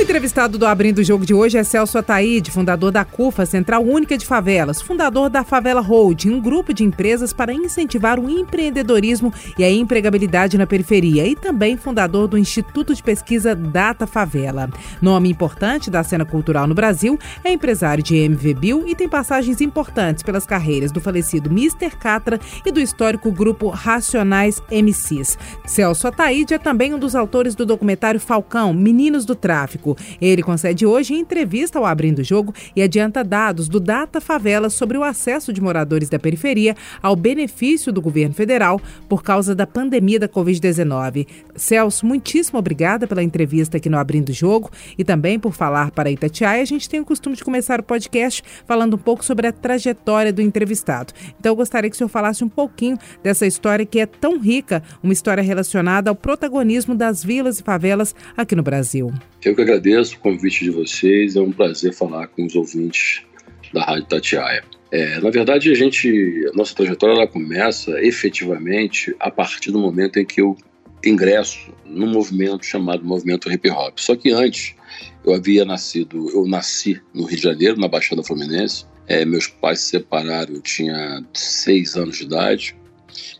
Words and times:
Entrevistado 0.00 0.58
do 0.58 0.66
Abrindo 0.66 0.98
o 0.98 1.04
Jogo 1.04 1.26
de 1.26 1.32
hoje 1.32 1.58
é 1.58 1.64
Celso 1.64 1.98
Ataíde, 1.98 2.50
fundador 2.50 2.90
da 2.90 3.04
CUFA, 3.04 3.44
Central 3.44 3.82
Única 3.82 4.16
de 4.16 4.26
Favelas, 4.26 4.80
fundador 4.80 5.28
da 5.28 5.44
Favela 5.44 5.80
Holding, 5.80 6.30
um 6.30 6.40
grupo 6.40 6.72
de 6.72 6.84
empresas 6.84 7.32
para 7.32 7.52
incentivar 7.52 8.18
o 8.18 8.28
empreendedorismo 8.28 9.32
e 9.58 9.64
a 9.64 9.70
empregabilidade 9.70 10.58
na 10.58 10.66
periferia, 10.66 11.26
e 11.26 11.36
também 11.36 11.76
fundador 11.76 12.28
do 12.28 12.38
Instituto 12.38 12.94
de 12.94 13.02
Pesquisa 13.02 13.54
Data 13.54 14.06
Favela. 14.06 14.70
Nome 15.00 15.30
importante 15.30 15.90
da 15.90 16.02
cena 16.02 16.24
cultural 16.24 16.66
no 16.66 16.74
Brasil, 16.74 17.18
é 17.44 17.52
empresário 17.52 18.02
de 18.02 18.16
MV 18.16 18.54
Bill 18.54 18.88
e 18.88 18.94
tem 18.94 19.08
passagens 19.08 19.60
importantes 19.60 20.22
pelas 20.22 20.46
carreiras 20.46 20.92
do 20.92 21.00
falecido 21.00 21.50
Mr. 21.50 21.96
Catra 21.96 22.40
e 22.64 22.70
do 22.70 22.80
histórico 22.80 23.30
grupo 23.30 23.68
Racionais 23.68 24.62
MCs. 24.70 25.38
Celso 25.66 26.08
Ataíde 26.08 26.54
é 26.54 26.58
também 26.58 26.94
um 26.94 26.98
dos 26.98 27.14
autores 27.14 27.54
do 27.54 27.66
documentário 27.66 28.20
Falcão, 28.20 28.72
Meninos 28.72 29.24
do 29.24 29.34
Tráfico, 29.34 29.81
ele 30.20 30.42
concede 30.42 30.86
hoje 30.86 31.14
entrevista 31.14 31.78
ao 31.78 31.86
Abrindo 31.86 32.20
o 32.20 32.24
Jogo 32.24 32.54
e 32.74 32.82
adianta 32.82 33.24
dados 33.24 33.68
do 33.68 33.80
Data 33.80 34.20
Favela 34.20 34.70
sobre 34.70 34.96
o 34.96 35.04
acesso 35.04 35.52
de 35.52 35.60
moradores 35.60 36.08
da 36.08 36.18
periferia 36.18 36.74
ao 37.02 37.16
benefício 37.16 37.92
do 37.92 38.00
governo 38.00 38.34
federal 38.34 38.80
por 39.08 39.22
causa 39.22 39.54
da 39.54 39.66
pandemia 39.66 40.18
da 40.18 40.28
Covid-19. 40.28 41.26
Celso, 41.56 42.06
muitíssimo 42.06 42.58
obrigada 42.58 43.06
pela 43.06 43.22
entrevista 43.22 43.76
aqui 43.76 43.88
no 43.88 43.98
Abrindo 43.98 44.30
o 44.30 44.32
Jogo 44.32 44.70
e 44.96 45.04
também 45.04 45.38
por 45.38 45.52
falar 45.52 45.90
para 45.90 46.10
Itatiaia. 46.10 46.62
A 46.62 46.66
gente 46.66 46.88
tem 46.88 47.00
o 47.00 47.04
costume 47.04 47.36
de 47.36 47.44
começar 47.44 47.80
o 47.80 47.82
podcast 47.82 48.42
falando 48.66 48.94
um 48.94 48.98
pouco 48.98 49.24
sobre 49.24 49.46
a 49.46 49.52
trajetória 49.52 50.32
do 50.32 50.42
entrevistado. 50.42 51.12
Então 51.38 51.52
eu 51.52 51.56
gostaria 51.56 51.88
que 51.88 51.94
o 51.94 51.98
senhor 51.98 52.08
falasse 52.08 52.44
um 52.44 52.48
pouquinho 52.48 52.98
dessa 53.22 53.46
história 53.46 53.86
que 53.86 54.00
é 54.00 54.06
tão 54.06 54.38
rica, 54.38 54.82
uma 55.02 55.12
história 55.12 55.42
relacionada 55.42 56.10
ao 56.10 56.16
protagonismo 56.16 56.94
das 56.94 57.22
vilas 57.22 57.60
e 57.60 57.62
favelas 57.62 58.14
aqui 58.36 58.54
no 58.54 58.62
Brasil. 58.62 59.12
Eu 59.44 59.56
que 59.56 59.62
agradeço 59.62 60.14
o 60.14 60.18
convite 60.20 60.64
de 60.64 60.70
vocês, 60.70 61.34
é 61.34 61.40
um 61.40 61.50
prazer 61.50 61.92
falar 61.92 62.28
com 62.28 62.46
os 62.46 62.54
ouvintes 62.54 63.22
da 63.72 63.84
Rádio 63.84 64.06
Tatiaia. 64.06 64.62
É, 64.92 65.18
na 65.20 65.30
verdade, 65.30 65.70
a 65.70 65.74
gente, 65.74 66.46
a 66.52 66.56
nossa 66.56 66.74
trajetória 66.74 67.14
ela 67.14 67.26
começa 67.26 67.90
efetivamente 68.00 69.14
a 69.18 69.30
partir 69.30 69.72
do 69.72 69.80
momento 69.80 70.18
em 70.18 70.24
que 70.24 70.40
eu 70.40 70.56
ingresso 71.04 71.72
num 71.84 72.06
movimento 72.06 72.64
chamado 72.64 73.04
Movimento 73.04 73.50
Hip 73.50 73.68
Hop. 73.68 73.98
Só 73.98 74.14
que 74.14 74.30
antes, 74.30 74.76
eu 75.24 75.34
havia 75.34 75.64
nascido, 75.64 76.30
eu 76.30 76.46
nasci 76.46 77.00
no 77.12 77.24
Rio 77.24 77.36
de 77.36 77.42
Janeiro, 77.42 77.80
na 77.80 77.88
Baixada 77.88 78.22
Fluminense. 78.22 78.86
É, 79.08 79.24
meus 79.24 79.48
pais 79.48 79.80
se 79.80 79.88
separaram, 79.88 80.54
eu 80.54 80.62
tinha 80.62 81.24
seis 81.32 81.96
anos 81.96 82.18
de 82.18 82.24
idade. 82.24 82.76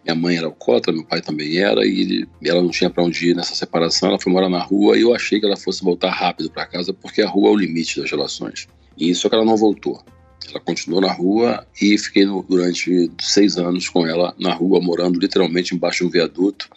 Minha 0.04 0.14
mãe 0.16 0.36
era 0.36 0.46
alcoólatra, 0.46 0.92
meu 0.92 1.04
pai 1.04 1.20
também 1.20 1.58
era, 1.58 1.86
e 1.86 2.00
ele, 2.00 2.28
ela 2.44 2.60
não 2.60 2.70
tinha 2.70 2.90
para 2.90 3.04
onde 3.04 3.28
ir 3.28 3.36
nessa 3.36 3.54
separação. 3.54 4.08
Ela 4.08 4.18
foi 4.18 4.32
morar 4.32 4.48
na 4.48 4.60
rua 4.60 4.98
e 4.98 5.02
eu 5.02 5.14
achei 5.14 5.38
que 5.38 5.46
ela 5.46 5.56
fosse 5.56 5.82
voltar 5.84 6.10
rápido 6.10 6.50
para 6.50 6.66
casa, 6.66 6.92
porque 6.92 7.22
a 7.22 7.28
rua 7.28 7.48
é 7.48 7.52
o 7.52 7.56
limite 7.56 8.00
das 8.00 8.10
relações. 8.10 8.66
E 8.98 9.14
só 9.14 9.28
que 9.28 9.34
ela 9.34 9.44
não 9.44 9.56
voltou. 9.56 10.02
Ela 10.48 10.58
continuou 10.58 11.00
na 11.00 11.12
rua 11.12 11.64
e 11.80 11.96
fiquei 11.96 12.24
no, 12.24 12.42
durante 12.42 13.10
seis 13.20 13.56
anos 13.56 13.88
com 13.88 14.04
ela 14.04 14.34
na 14.38 14.52
rua, 14.52 14.80
morando 14.80 15.20
literalmente 15.20 15.74
embaixo 15.74 16.00
de 16.00 16.06
um 16.06 16.10
viaduto. 16.10 16.68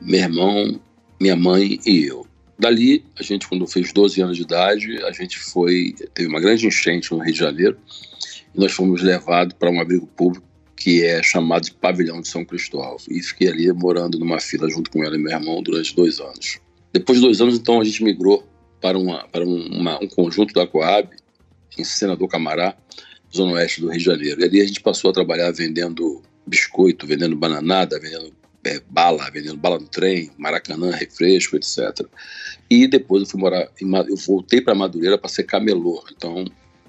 Meu 0.00 0.20
irmão, 0.20 0.80
minha 1.20 1.36
mãe 1.36 1.78
e 1.86 2.04
eu. 2.04 2.26
Dali, 2.58 3.04
a 3.18 3.22
gente, 3.22 3.48
quando 3.48 3.66
fez 3.66 3.92
12 3.92 4.20
anos 4.20 4.36
de 4.36 4.42
idade, 4.42 5.02
a 5.04 5.12
gente 5.12 5.38
foi. 5.38 5.94
Teve 6.12 6.28
uma 6.28 6.40
grande 6.40 6.66
enchente 6.66 7.12
no 7.12 7.18
Rio 7.18 7.32
de 7.32 7.38
Janeiro 7.38 7.78
e 8.54 8.60
nós 8.60 8.72
fomos 8.72 9.02
levados 9.02 9.54
para 9.58 9.70
um 9.70 9.80
abrigo 9.80 10.06
público 10.06 10.49
que 10.80 11.04
é 11.04 11.22
chamado 11.22 11.64
de 11.64 11.72
Pavilhão 11.72 12.22
de 12.22 12.28
São 12.28 12.42
Cristóvão. 12.42 12.96
E 13.10 13.22
fiquei 13.22 13.48
ali 13.48 13.70
morando 13.70 14.18
numa 14.18 14.40
fila 14.40 14.68
junto 14.68 14.90
com 14.90 15.04
ela 15.04 15.14
e 15.14 15.18
meu 15.18 15.30
irmão 15.30 15.62
durante 15.62 15.94
dois 15.94 16.18
anos. 16.18 16.58
Depois 16.90 17.18
de 17.18 17.24
dois 17.26 17.40
anos, 17.40 17.54
então, 17.54 17.80
a 17.80 17.84
gente 17.84 18.02
migrou 18.02 18.48
para, 18.80 18.98
uma, 18.98 19.28
para 19.28 19.44
uma, 19.44 20.02
um 20.02 20.08
conjunto 20.08 20.54
da 20.54 20.66
Coab, 20.66 21.10
em 21.78 21.84
Senador 21.84 22.26
Camará, 22.28 22.74
zona 23.32 23.52
oeste 23.52 23.82
do 23.82 23.88
Rio 23.88 23.98
de 23.98 24.04
Janeiro. 24.04 24.40
E 24.40 24.44
ali 24.44 24.60
a 24.62 24.66
gente 24.66 24.80
passou 24.80 25.10
a 25.10 25.12
trabalhar 25.12 25.52
vendendo 25.52 26.22
biscoito, 26.46 27.06
vendendo 27.06 27.36
bananada, 27.36 28.00
vendendo 28.00 28.32
é, 28.64 28.80
bala, 28.88 29.30
vendendo 29.30 29.58
bala 29.58 29.78
no 29.78 29.86
trem, 29.86 30.30
Maracanã, 30.38 30.90
refresco, 30.90 31.56
etc. 31.56 32.06
E 32.70 32.88
depois 32.88 33.22
eu 33.22 33.28
fui 33.28 33.38
morar, 33.38 33.68
em, 33.80 33.94
eu 34.08 34.16
voltei 34.16 34.62
para 34.62 34.74
Madureira 34.74 35.18
para 35.18 35.28
ser 35.28 35.44
camelô. 35.44 36.02
Então 36.10 36.46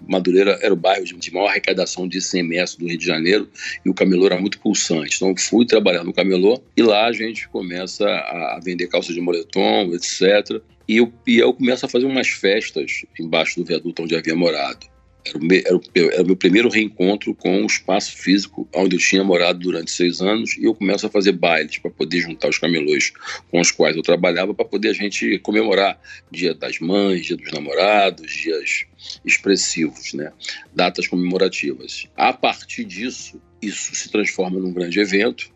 Madureira 0.07 0.59
era 0.62 0.73
o 0.73 0.78
bairro 0.78 1.06
de 1.06 1.34
maior 1.34 1.47
arrecadação 1.47 2.07
de 2.07 2.17
ICMS 2.17 2.78
do 2.78 2.88
Rio 2.88 2.97
de 2.97 3.06
Janeiro 3.06 3.50
e 3.85 3.89
o 3.89 3.94
camelô 3.94 4.25
era 4.25 4.39
muito 4.39 4.59
pulsante. 4.59 5.16
Então 5.16 5.35
fui 5.38 5.66
trabalhar 5.66 6.03
no 6.03 6.13
camelô 6.13 6.62
e 6.75 6.81
lá 6.81 7.06
a 7.06 7.12
gente 7.12 7.47
começa 7.50 8.06
a 8.07 8.59
vender 8.63 8.88
calça 8.88 9.13
de 9.13 9.22
moletom, 9.22 9.94
etc. 9.94 10.62
E 10.88 10.97
eu, 10.97 11.13
e 11.25 11.38
eu 11.38 11.53
começo 11.53 11.85
a 11.85 11.89
fazer 11.89 12.06
umas 12.06 12.28
festas 12.28 13.06
embaixo 13.19 13.59
do 13.59 13.66
viaduto 13.66 14.03
onde 14.03 14.16
havia 14.16 14.35
morado. 14.35 14.91
Era 15.23 15.37
o, 15.37 15.43
meu, 15.43 15.61
era, 15.65 15.75
o, 15.75 15.81
era 15.95 16.23
o 16.23 16.25
meu 16.25 16.35
primeiro 16.35 16.69
reencontro 16.69 17.33
com 17.35 17.61
o 17.61 17.65
espaço 17.65 18.17
físico 18.17 18.67
onde 18.73 18.95
eu 18.95 18.99
tinha 18.99 19.23
morado 19.23 19.59
durante 19.59 19.91
seis 19.91 20.21
anos 20.21 20.57
e 20.57 20.65
eu 20.65 20.73
começo 20.73 21.05
a 21.05 21.09
fazer 21.09 21.33
bailes 21.33 21.77
para 21.77 21.91
poder 21.91 22.21
juntar 22.21 22.49
os 22.49 22.57
camelôs 22.57 23.11
com 23.49 23.59
os 23.59 23.71
quais 23.71 23.95
eu 23.95 24.01
trabalhava 24.01 24.53
para 24.53 24.65
poder 24.65 24.89
a 24.89 24.93
gente 24.93 25.37
comemorar 25.39 25.99
Dia 26.31 26.53
das 26.53 26.79
Mães, 26.79 27.25
Dia 27.25 27.37
dos 27.37 27.51
Namorados, 27.51 28.31
dias 28.31 28.85
expressivos, 29.25 30.13
né? 30.13 30.31
datas 30.73 31.07
comemorativas. 31.07 32.07
A 32.15 32.33
partir 32.33 32.83
disso, 32.83 33.41
isso 33.61 33.95
se 33.95 34.09
transforma 34.09 34.59
num 34.59 34.73
grande 34.73 34.99
evento, 34.99 35.51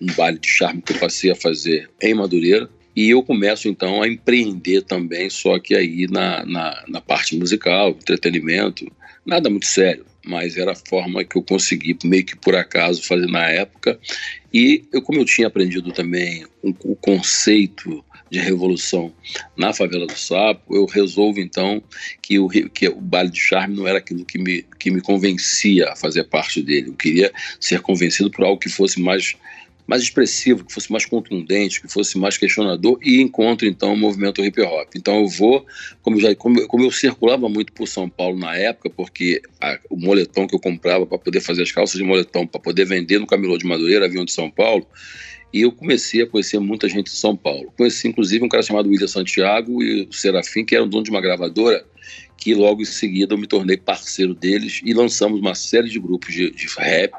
um 0.00 0.12
baile 0.14 0.38
de 0.38 0.48
charme 0.48 0.82
que 0.82 0.92
eu 0.92 0.98
passei 0.98 1.30
a 1.30 1.34
fazer 1.34 1.90
em 2.00 2.14
Madureira, 2.14 2.68
e 2.96 3.10
eu 3.10 3.22
começo 3.22 3.68
então 3.68 4.02
a 4.02 4.08
empreender 4.08 4.80
também, 4.82 5.28
só 5.28 5.58
que 5.58 5.74
aí 5.74 6.06
na, 6.10 6.46
na, 6.46 6.84
na 6.88 7.00
parte 7.00 7.36
musical, 7.36 7.90
entretenimento, 7.90 8.90
nada 9.26 9.50
muito 9.50 9.66
sério, 9.66 10.06
mas 10.24 10.56
era 10.56 10.72
a 10.72 10.76
forma 10.76 11.24
que 11.24 11.36
eu 11.36 11.42
consegui, 11.42 11.96
meio 12.04 12.24
que 12.24 12.36
por 12.36 12.54
acaso, 12.54 13.02
fazer 13.02 13.26
na 13.26 13.48
época. 13.48 13.98
E 14.52 14.84
eu, 14.92 15.02
como 15.02 15.20
eu 15.20 15.24
tinha 15.24 15.48
aprendido 15.48 15.92
também 15.92 16.44
um, 16.62 16.74
o 16.84 16.96
conceito 16.96 18.04
de 18.30 18.40
revolução 18.40 19.12
na 19.56 19.72
favela 19.72 20.06
do 20.06 20.18
Sapo, 20.18 20.74
eu 20.74 20.84
resolvo 20.86 21.38
então 21.38 21.82
que 22.20 22.38
o, 22.38 22.48
que 22.48 22.88
o 22.88 23.00
baile 23.00 23.30
de 23.30 23.38
charme 23.38 23.76
não 23.76 23.86
era 23.86 23.98
aquilo 23.98 24.24
que 24.24 24.38
me, 24.38 24.64
que 24.78 24.90
me 24.90 25.00
convencia 25.00 25.90
a 25.90 25.96
fazer 25.96 26.24
parte 26.24 26.62
dele. 26.62 26.88
Eu 26.88 26.94
queria 26.94 27.32
ser 27.60 27.80
convencido 27.80 28.30
por 28.30 28.44
algo 28.44 28.58
que 28.60 28.68
fosse 28.68 29.00
mais 29.00 29.36
mais 29.86 30.02
expressivo, 30.02 30.64
que 30.64 30.72
fosse 30.72 30.90
mais 30.90 31.06
contundente, 31.06 31.80
que 31.80 31.88
fosse 31.88 32.18
mais 32.18 32.36
questionador 32.36 32.98
e 33.02 33.20
encontro 33.20 33.66
então 33.66 33.94
o 33.94 33.96
movimento 33.96 34.44
hip 34.44 34.60
hop. 34.60 34.88
Então 34.96 35.20
eu 35.20 35.28
vou, 35.28 35.64
como 36.02 36.20
já 36.20 36.34
como, 36.34 36.66
como 36.66 36.84
eu 36.84 36.90
circulava 36.90 37.48
muito 37.48 37.72
por 37.72 37.86
São 37.86 38.08
Paulo 38.08 38.38
na 38.38 38.56
época, 38.56 38.90
porque 38.90 39.40
a, 39.60 39.78
o 39.88 39.96
moletom 39.96 40.46
que 40.46 40.54
eu 40.54 40.60
comprava 40.60 41.06
para 41.06 41.18
poder 41.18 41.40
fazer 41.40 41.62
as 41.62 41.70
calças 41.70 41.96
de 41.96 42.04
moletom 42.04 42.46
para 42.46 42.60
poder 42.60 42.84
vender 42.84 43.18
no 43.18 43.26
Camelô 43.26 43.56
de 43.56 43.66
Madureira, 43.66 44.06
avião 44.06 44.24
de 44.24 44.32
São 44.32 44.50
Paulo, 44.50 44.86
e 45.52 45.62
eu 45.62 45.70
comecei 45.70 46.22
a 46.22 46.26
conhecer 46.26 46.58
muita 46.58 46.88
gente 46.88 47.04
de 47.04 47.16
São 47.16 47.36
Paulo. 47.36 47.72
Conheci 47.76 48.08
inclusive 48.08 48.44
um 48.44 48.48
cara 48.48 48.62
chamado 48.62 48.88
William 48.88 49.06
Santiago 49.06 49.82
e 49.82 50.02
o 50.02 50.12
Serafim, 50.12 50.64
que 50.64 50.74
eram 50.74 50.88
dono 50.88 51.04
de 51.04 51.10
uma 51.10 51.20
gravadora 51.20 51.84
que 52.36 52.54
logo 52.54 52.82
em 52.82 52.84
seguida 52.84 53.34
eu 53.34 53.38
me 53.38 53.46
tornei 53.46 53.76
parceiro 53.76 54.32
deles 54.32 54.80
e 54.84 54.94
lançamos 54.94 55.40
uma 55.40 55.54
série 55.54 55.88
de 55.88 55.98
grupos 55.98 56.32
de, 56.32 56.50
de 56.50 56.66
rap. 56.78 57.12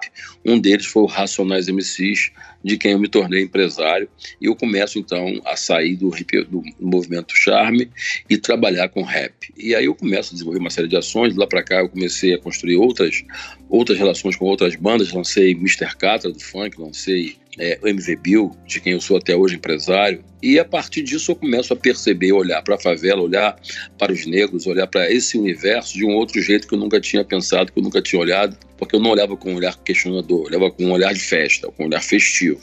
Um 0.46 0.58
deles 0.58 0.86
foi 0.86 1.04
o 1.04 1.06
Racionais 1.06 1.68
MCs, 1.68 2.32
de 2.64 2.78
quem 2.78 2.94
eu 2.94 3.00
me 3.00 3.10
tornei 3.10 3.42
empresário. 3.42 4.08
E 4.40 4.46
eu 4.46 4.56
começo 4.56 4.98
então 4.98 5.42
a 5.46 5.56
sair 5.56 5.96
do, 5.96 6.12
do 6.50 6.64
movimento 6.80 7.34
Charme 7.36 7.90
e 8.30 8.38
trabalhar 8.38 8.90
com 8.90 9.02
rap. 9.02 9.54
E 9.58 9.76
aí 9.76 9.86
eu 9.86 9.96
começo 9.96 10.32
a 10.32 10.34
desenvolver 10.34 10.60
uma 10.60 10.70
série 10.70 10.88
de 10.88 10.96
ações. 10.96 11.36
Lá 11.36 11.46
para 11.46 11.64
cá 11.64 11.80
eu 11.80 11.90
comecei 11.90 12.34
a 12.34 12.38
construir 12.38 12.78
outras, 12.78 13.24
outras 13.70 13.98
relações 13.98 14.36
com 14.36 14.46
outras 14.46 14.76
bandas. 14.76 15.12
Lancei 15.12 15.52
Mr. 15.52 15.96
Catra 15.98 16.32
do 16.32 16.40
funk, 16.40 16.80
lancei 16.80 17.38
é, 17.58 17.80
o 17.82 17.88
MV 17.88 18.16
Bill, 18.18 18.52
de 18.66 18.80
quem 18.80 18.94
eu 18.94 19.02
sou 19.02 19.18
até 19.18 19.36
hoje 19.36 19.56
empresário. 19.56 20.24
E 20.42 20.60
a 20.60 20.66
partir 20.66 21.02
disso 21.02 21.32
eu 21.32 21.36
começo 21.36 21.74
a 21.74 21.76
perceber, 21.76 22.32
olhar 22.32 22.62
para 22.62 22.76
a 22.76 22.80
favela, 22.80 23.22
olhar 23.22 23.60
para 23.98 24.14
os 24.14 24.26
negros, 24.26 24.68
olhar 24.68 24.88
para 24.88 25.12
esse 25.12 25.38
universo 25.38 25.94
de 25.94 26.06
um 26.06 26.14
outro 26.14 26.40
jeito 26.42 26.68
que 26.68 26.76
eu 26.76 26.80
nunca 26.80 27.02
tinha 27.02 27.24
pensado, 27.24 27.72
que 27.72 27.80
eu 27.80 27.84
nunca 27.84 28.02
tinha 28.02 28.22
olhado, 28.22 28.58
porque 28.78 28.96
eu 28.96 29.00
não 29.00 29.10
olhava 29.10 29.36
com 29.36 29.52
um 29.52 29.56
olhar 29.56 29.76
questionador, 29.84 30.42
eu 30.42 30.46
olhava 30.46 30.72
com 30.72 30.86
um 30.86 30.92
olhar 30.92 31.14
de 31.14 31.20
festa, 31.20 31.72
com 31.72 31.84
um 31.84 31.88
olhar 31.88 32.02
festivo. 32.02 32.60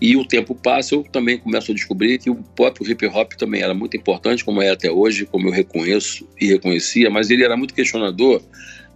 E 0.00 0.16
o 0.16 0.26
tempo 0.26 0.54
passa, 0.54 0.94
eu 0.94 1.04
também 1.04 1.38
começo 1.38 1.70
a 1.70 1.74
descobrir 1.74 2.18
que 2.18 2.28
o 2.28 2.34
próprio 2.34 2.90
hip 2.90 3.06
hop 3.06 3.32
também 3.34 3.62
era 3.62 3.72
muito 3.72 3.96
importante, 3.96 4.44
como 4.44 4.60
é 4.60 4.70
até 4.70 4.90
hoje, 4.90 5.24
como 5.26 5.48
eu 5.48 5.52
reconheço 5.52 6.26
e 6.40 6.46
reconhecia, 6.46 7.08
mas 7.10 7.30
ele 7.30 7.44
era 7.44 7.56
muito 7.56 7.72
questionador, 7.72 8.42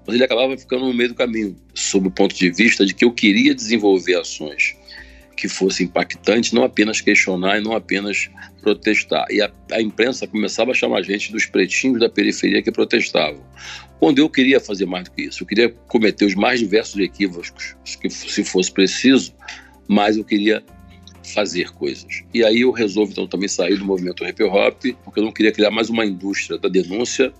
mas 0.06 0.14
ele 0.14 0.24
acabava 0.24 0.56
ficando 0.56 0.86
no 0.86 0.94
meio 0.94 1.10
do 1.10 1.14
caminho, 1.14 1.56
sob 1.74 2.08
o 2.08 2.10
ponto 2.10 2.34
de 2.34 2.50
vista 2.50 2.84
de 2.84 2.94
que 2.94 3.04
eu 3.04 3.12
queria 3.12 3.54
desenvolver 3.54 4.16
ações 4.16 4.79
que 5.40 5.48
fosse 5.48 5.84
impactante, 5.84 6.54
não 6.54 6.64
apenas 6.64 7.00
questionar 7.00 7.58
e 7.58 7.62
não 7.62 7.72
apenas 7.72 8.28
protestar. 8.60 9.24
E 9.30 9.40
a, 9.40 9.50
a, 9.72 9.80
imprensa 9.80 10.26
começava 10.26 10.72
a 10.72 10.74
chamar 10.74 10.98
a 10.98 11.02
gente 11.02 11.32
dos 11.32 11.46
pretinhos 11.46 11.98
da 11.98 12.10
periferia 12.10 12.62
que 12.62 12.70
protestavam. 12.70 13.42
quando 13.98 14.18
eu 14.18 14.28
queria 14.28 14.60
fazer 14.60 14.84
mais 14.84 15.04
do 15.04 15.12
que 15.12 15.22
isso. 15.22 15.42
Eu 15.42 15.46
queria 15.46 15.70
cometer 15.88 16.26
os 16.26 16.34
mais 16.34 16.60
diversos 16.60 16.98
equívocos 17.00 17.74
que 18.02 18.10
se 18.10 18.44
fosse 18.44 18.70
preciso, 18.70 19.32
mas 19.88 20.18
eu 20.18 20.24
queria 20.24 20.62
fazer 21.34 21.70
coisas. 21.72 22.22
E 22.34 22.44
aí 22.44 22.60
eu 22.60 22.70
resolvi 22.70 23.12
então 23.12 23.26
também 23.26 23.48
sair 23.48 23.76
do 23.76 23.84
movimento 23.84 24.26
hip 24.26 24.42
hop, 24.42 24.84
porque 25.02 25.20
eu 25.20 25.24
não 25.24 25.32
queria 25.32 25.52
criar 25.52 25.70
mais 25.70 25.88
uma 25.88 26.04
indústria 26.04 26.58
da 26.58 26.68
denúncia, 26.68 27.32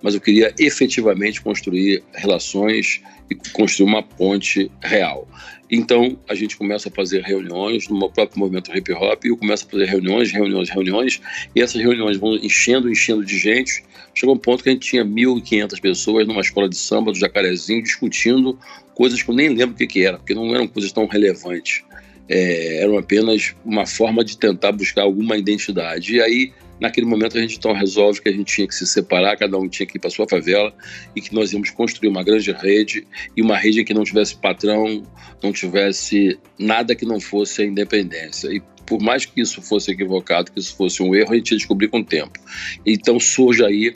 mas 0.00 0.14
eu 0.14 0.20
queria 0.20 0.54
efetivamente 0.60 1.40
construir 1.40 2.04
relações 2.14 3.00
e 3.28 3.34
construir 3.52 3.88
uma 3.88 4.02
ponte 4.02 4.70
real. 4.80 5.26
Então 5.70 6.18
a 6.28 6.34
gente 6.34 6.56
começa 6.56 6.88
a 6.88 6.92
fazer 6.92 7.22
reuniões 7.22 7.88
no 7.88 8.10
próprio 8.10 8.38
movimento 8.38 8.74
hip 8.76 8.92
hop, 8.92 9.24
e 9.24 9.28
eu 9.28 9.36
começo 9.36 9.66
a 9.66 9.70
fazer 9.70 9.84
reuniões, 9.86 10.32
reuniões, 10.32 10.70
reuniões, 10.70 11.20
e 11.54 11.60
essas 11.60 11.80
reuniões 11.80 12.16
vão 12.16 12.34
enchendo, 12.36 12.90
enchendo 12.90 13.24
de 13.24 13.38
gente. 13.38 13.84
Chegou 14.14 14.34
um 14.34 14.38
ponto 14.38 14.62
que 14.62 14.70
a 14.70 14.72
gente 14.72 14.88
tinha 14.88 15.04
1.500 15.04 15.80
pessoas 15.80 16.26
numa 16.26 16.40
escola 16.40 16.68
de 16.68 16.76
samba 16.76 17.12
do 17.12 17.18
Jacarezinho 17.18 17.82
discutindo 17.82 18.58
coisas 18.94 19.22
que 19.22 19.30
eu 19.30 19.34
nem 19.34 19.48
lembro 19.50 19.74
o 19.74 19.78
que, 19.78 19.86
que 19.86 20.04
era, 20.04 20.18
porque 20.18 20.34
não 20.34 20.54
eram 20.54 20.66
coisas 20.66 20.90
tão 20.90 21.06
relevantes 21.06 21.84
é, 22.28 22.82
eram 22.82 22.98
apenas 22.98 23.54
uma 23.64 23.86
forma 23.86 24.24
de 24.24 24.36
tentar 24.36 24.72
buscar 24.72 25.02
alguma 25.02 25.36
identidade. 25.36 26.16
E 26.16 26.20
aí, 26.20 26.52
naquele 26.80 27.06
momento, 27.06 27.36
a 27.36 27.40
gente 27.40 27.56
então 27.56 27.72
resolve 27.72 28.20
que 28.20 28.28
a 28.28 28.32
gente 28.32 28.54
tinha 28.54 28.66
que 28.66 28.74
se 28.74 28.86
separar, 28.86 29.36
cada 29.36 29.58
um 29.58 29.68
tinha 29.68 29.86
que 29.86 29.96
ir 29.96 30.00
para 30.00 30.10
sua 30.10 30.28
favela 30.28 30.72
e 31.14 31.20
que 31.20 31.34
nós 31.34 31.52
íamos 31.52 31.70
construir 31.70 32.08
uma 32.08 32.22
grande 32.22 32.52
rede 32.52 33.06
e 33.36 33.42
uma 33.42 33.56
rede 33.56 33.84
que 33.84 33.94
não 33.94 34.04
tivesse 34.04 34.36
patrão, 34.36 35.02
não 35.42 35.52
tivesse 35.52 36.38
nada 36.58 36.94
que 36.94 37.04
não 37.04 37.20
fosse 37.20 37.62
a 37.62 37.64
independência. 37.64 38.48
E 38.48 38.62
por 38.86 39.00
mais 39.00 39.26
que 39.26 39.40
isso 39.40 39.60
fosse 39.60 39.90
equivocado, 39.90 40.50
que 40.50 40.58
isso 40.58 40.74
fosse 40.76 41.02
um 41.02 41.14
erro, 41.14 41.32
a 41.32 41.36
gente 41.36 41.50
ia 41.50 41.58
descobrir 41.58 41.88
com 41.88 42.00
o 42.00 42.04
tempo. 42.04 42.38
Então 42.86 43.20
surge 43.20 43.64
aí 43.64 43.94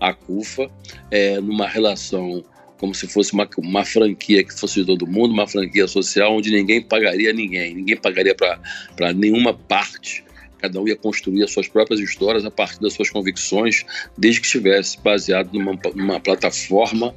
a 0.00 0.12
CUFA, 0.12 0.70
é, 1.10 1.40
numa 1.40 1.66
relação 1.66 2.44
como 2.78 2.94
se 2.94 3.06
fosse 3.06 3.32
uma, 3.32 3.48
uma 3.58 3.84
franquia 3.84 4.44
que 4.44 4.52
fosse 4.52 4.80
de 4.80 4.86
todo 4.86 5.06
mundo, 5.06 5.32
uma 5.32 5.46
franquia 5.46 5.86
social 5.86 6.36
onde 6.36 6.50
ninguém 6.50 6.82
pagaria 6.82 7.32
ninguém, 7.32 7.74
ninguém 7.74 7.96
pagaria 7.96 8.34
para 8.34 9.12
nenhuma 9.14 9.54
parte. 9.54 10.22
Cada 10.64 10.80
um 10.80 10.88
ia 10.88 10.96
construir 10.96 11.42
as 11.42 11.52
suas 11.52 11.68
próprias 11.68 12.00
histórias 12.00 12.42
a 12.42 12.50
partir 12.50 12.80
das 12.80 12.94
suas 12.94 13.10
convicções, 13.10 13.84
desde 14.16 14.40
que 14.40 14.46
estivesse 14.46 14.98
baseado 14.98 15.52
numa, 15.52 15.78
numa 15.94 16.18
plataforma 16.18 17.14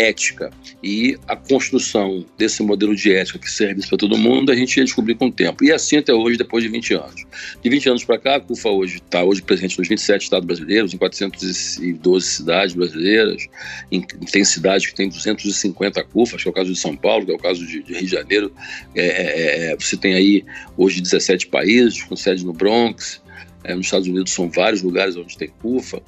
ética. 0.00 0.50
E 0.82 1.18
a 1.28 1.36
construção 1.36 2.24
desse 2.38 2.62
modelo 2.62 2.96
de 2.96 3.12
ética 3.12 3.38
que 3.38 3.50
serve 3.50 3.86
para 3.86 3.98
todo 3.98 4.16
mundo, 4.16 4.50
a 4.50 4.56
gente 4.56 4.76
ia 4.78 4.84
descobrir 4.84 5.14
com 5.14 5.26
o 5.26 5.32
tempo. 5.32 5.62
E 5.62 5.70
assim 5.70 5.98
até 5.98 6.12
hoje, 6.12 6.38
depois 6.38 6.64
de 6.64 6.70
20 6.70 6.94
anos. 6.94 7.26
De 7.62 7.68
20 7.68 7.88
anos 7.90 8.04
para 8.04 8.18
cá, 8.18 8.36
a 8.36 8.40
CUFA 8.40 8.70
hoje 8.70 8.96
está 8.96 9.22
hoje 9.22 9.42
presente 9.42 9.78
nos 9.78 9.88
27 9.88 10.22
estados 10.22 10.46
brasileiros, 10.46 10.94
em 10.94 10.96
412 10.96 12.26
cidades 12.26 12.74
brasileiras. 12.74 13.46
Em, 13.92 14.00
tem 14.00 14.44
cidades 14.44 14.86
que 14.86 14.94
tem 14.94 15.08
250 15.08 16.02
CUFAs, 16.04 16.42
que 16.42 16.48
é 16.48 16.50
o 16.50 16.54
caso 16.54 16.72
de 16.72 16.78
São 16.78 16.96
Paulo, 16.96 17.26
que 17.26 17.32
é 17.32 17.34
o 17.34 17.38
caso 17.38 17.66
de, 17.66 17.82
de 17.82 17.92
Rio 17.92 18.04
de 18.04 18.10
Janeiro. 18.10 18.52
É, 18.94 19.06
é, 19.06 19.72
é 19.72 19.76
você 19.76 19.96
tem 19.96 20.14
aí 20.14 20.44
hoje 20.76 21.00
17 21.00 21.48
países, 21.48 22.02
com 22.02 22.16
sede 22.16 22.44
no 22.44 22.52
Bronx. 22.52 23.20
É, 23.62 23.74
nos 23.74 23.86
Estados 23.86 24.08
Unidos 24.08 24.32
são 24.32 24.48
vários 24.48 24.82
lugares 24.82 25.16
onde 25.16 25.36
tem 25.36 25.48
CUFA. 25.60 26.02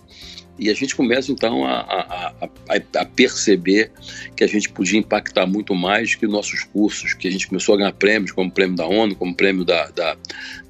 E 0.59 0.69
a 0.69 0.75
gente 0.75 0.95
começa 0.95 1.33
então 1.33 1.65
a, 1.65 1.81
a, 1.81 2.47
a, 2.69 3.01
a, 3.01 3.05
perceber 3.07 3.91
que 4.37 4.45
a 4.45 4.47
gente 4.47 4.69
podia 4.69 4.99
impactar 4.99 5.47
muito 5.47 5.75
mais 5.75 6.15
que 6.15 6.27
nossos 6.27 6.63
cursos, 6.65 7.15
que 7.15 7.27
a 7.27 7.31
gente 7.31 7.49
começou 7.49 7.75
a 7.75 7.79
ganhar 7.79 7.93
prêmios, 7.93 8.33
como 8.33 8.51
prêmio 8.51 8.77
da 8.77 8.87
ONU, 8.87 9.17
como 9.17 9.35
prêmio 9.35 9.65
da, 9.65 9.89
da, 9.91 10.17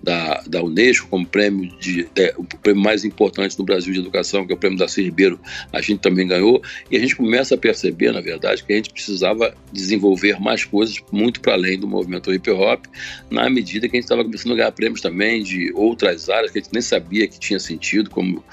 da, 0.02 0.43
da 0.46 0.62
Unesco, 0.62 1.08
como 1.08 1.26
prêmio 1.26 1.70
de, 1.79 2.05
de, 2.14 2.32
o 2.37 2.44
prêmio 2.44 2.82
mais 2.82 3.05
importante 3.05 3.56
do 3.56 3.64
Brasil 3.64 3.93
de 3.93 4.00
educação, 4.00 4.46
que 4.46 4.52
é 4.52 4.56
o 4.56 4.58
prêmio 4.58 4.79
da 4.79 4.87
Ribeiro, 4.87 5.38
a 5.73 5.81
gente 5.81 6.00
também 6.00 6.26
ganhou. 6.26 6.62
E 6.90 6.96
a 6.96 7.00
gente 7.00 7.17
começa 7.17 7.55
a 7.55 7.58
perceber, 7.58 8.12
na 8.12 8.20
verdade, 8.20 8.62
que 8.62 8.73
a 8.73 8.76
gente 8.76 8.90
precisava 8.90 9.55
desenvolver 9.73 10.40
mais 10.40 10.64
coisas 10.64 10.96
muito 11.11 11.40
para 11.40 11.55
além 11.55 11.78
do 11.78 11.88
movimento 11.88 12.32
hip 12.32 12.50
hop, 12.50 12.85
na 13.31 13.50
medida 13.50 13.88
que 13.88 13.96
a 13.96 13.99
gente 13.99 14.05
estava 14.05 14.23
começando 14.23 14.52
a 14.52 14.56
ganhar 14.56 14.73
prêmios 14.73 15.00
também 15.00 15.43
de 15.43 15.73
outras 15.75 16.28
áreas 16.28 16.52
que 16.52 16.58
a 16.58 16.62
gente 16.62 16.73
nem 16.73 16.82
sabia 16.82 17.26
que 17.26 17.38
tinha 17.38 17.58
sentido, 17.58 18.11
como 18.11 18.44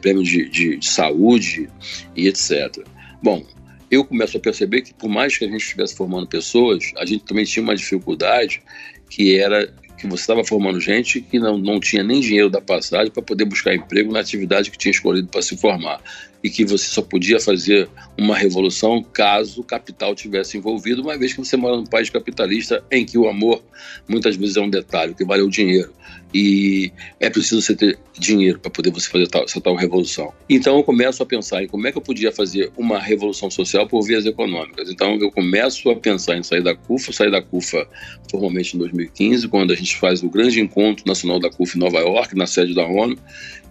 prêmio 0.00 0.22
de, 0.22 0.48
de 0.48 0.81
de, 0.82 0.88
saúde 0.88 1.68
e 2.16 2.26
etc. 2.26 2.84
Bom, 3.22 3.44
eu 3.90 4.04
começo 4.04 4.36
a 4.36 4.40
perceber 4.40 4.82
que 4.82 4.92
por 4.92 5.08
mais 5.08 5.36
que 5.36 5.44
a 5.44 5.48
gente 5.48 5.60
estivesse 5.60 5.94
formando 5.94 6.26
pessoas, 6.26 6.90
a 6.96 7.06
gente 7.06 7.24
também 7.24 7.44
tinha 7.44 7.62
uma 7.62 7.76
dificuldade 7.76 8.62
que 9.08 9.38
era 9.38 9.72
que 9.98 10.08
você 10.08 10.22
estava 10.22 10.42
formando 10.44 10.80
gente 10.80 11.20
que 11.20 11.38
não, 11.38 11.56
não 11.56 11.78
tinha 11.78 12.02
nem 12.02 12.20
dinheiro 12.20 12.50
da 12.50 12.60
passagem 12.60 13.12
para 13.12 13.22
poder 13.22 13.44
buscar 13.44 13.72
emprego 13.72 14.12
na 14.12 14.18
atividade 14.18 14.68
que 14.68 14.76
tinha 14.76 14.90
escolhido 14.90 15.28
para 15.28 15.40
se 15.40 15.56
formar 15.56 16.02
e 16.42 16.50
que 16.50 16.64
você 16.64 16.86
só 16.86 17.02
podia 17.02 17.38
fazer 17.38 17.88
uma 18.18 18.36
revolução 18.36 19.00
caso 19.00 19.60
o 19.60 19.64
capital 19.64 20.12
tivesse 20.12 20.58
envolvido, 20.58 21.02
uma 21.02 21.16
vez 21.16 21.32
que 21.32 21.38
você 21.38 21.56
mora 21.56 21.76
num 21.76 21.84
país 21.84 22.10
capitalista 22.10 22.82
em 22.90 23.06
que 23.06 23.16
o 23.16 23.28
amor 23.28 23.62
muitas 24.08 24.34
vezes 24.34 24.56
é 24.56 24.60
um 24.60 24.68
detalhe, 24.68 25.12
o 25.12 25.14
que 25.14 25.24
vale 25.24 25.42
é 25.42 25.44
o 25.44 25.50
dinheiro. 25.50 25.92
E 26.34 26.90
é 27.20 27.28
preciso 27.28 27.60
você 27.60 27.74
ter 27.74 27.98
dinheiro 28.18 28.58
para 28.58 28.70
poder 28.70 28.90
você 28.90 29.08
fazer 29.08 29.26
tal, 29.28 29.44
essa 29.44 29.60
tal 29.60 29.74
revolução. 29.74 30.32
Então 30.48 30.76
eu 30.76 30.84
começo 30.84 31.22
a 31.22 31.26
pensar 31.26 31.62
em 31.62 31.66
como 31.66 31.86
é 31.86 31.92
que 31.92 31.98
eu 31.98 32.02
podia 32.02 32.32
fazer 32.32 32.70
uma 32.76 32.98
revolução 32.98 33.50
social 33.50 33.86
por 33.86 34.02
vias 34.02 34.24
econômicas. 34.24 34.90
Então 34.90 35.16
eu 35.20 35.30
começo 35.30 35.90
a 35.90 35.96
pensar 35.96 36.36
em 36.36 36.42
sair 36.42 36.62
da 36.62 36.74
CUFA, 36.74 37.12
sair 37.12 37.30
da 37.30 37.42
CUFA 37.42 37.86
formalmente 38.30 38.76
em 38.76 38.78
2015, 38.78 39.48
quando 39.48 39.72
a 39.72 39.76
gente 39.76 39.96
faz 39.96 40.22
o 40.22 40.30
grande 40.30 40.60
encontro 40.60 41.04
nacional 41.06 41.38
da 41.38 41.50
CUFA 41.50 41.76
em 41.76 41.80
Nova 41.80 41.98
York, 41.98 42.36
na 42.36 42.46
sede 42.46 42.74
da 42.74 42.86
ONU, 42.86 43.16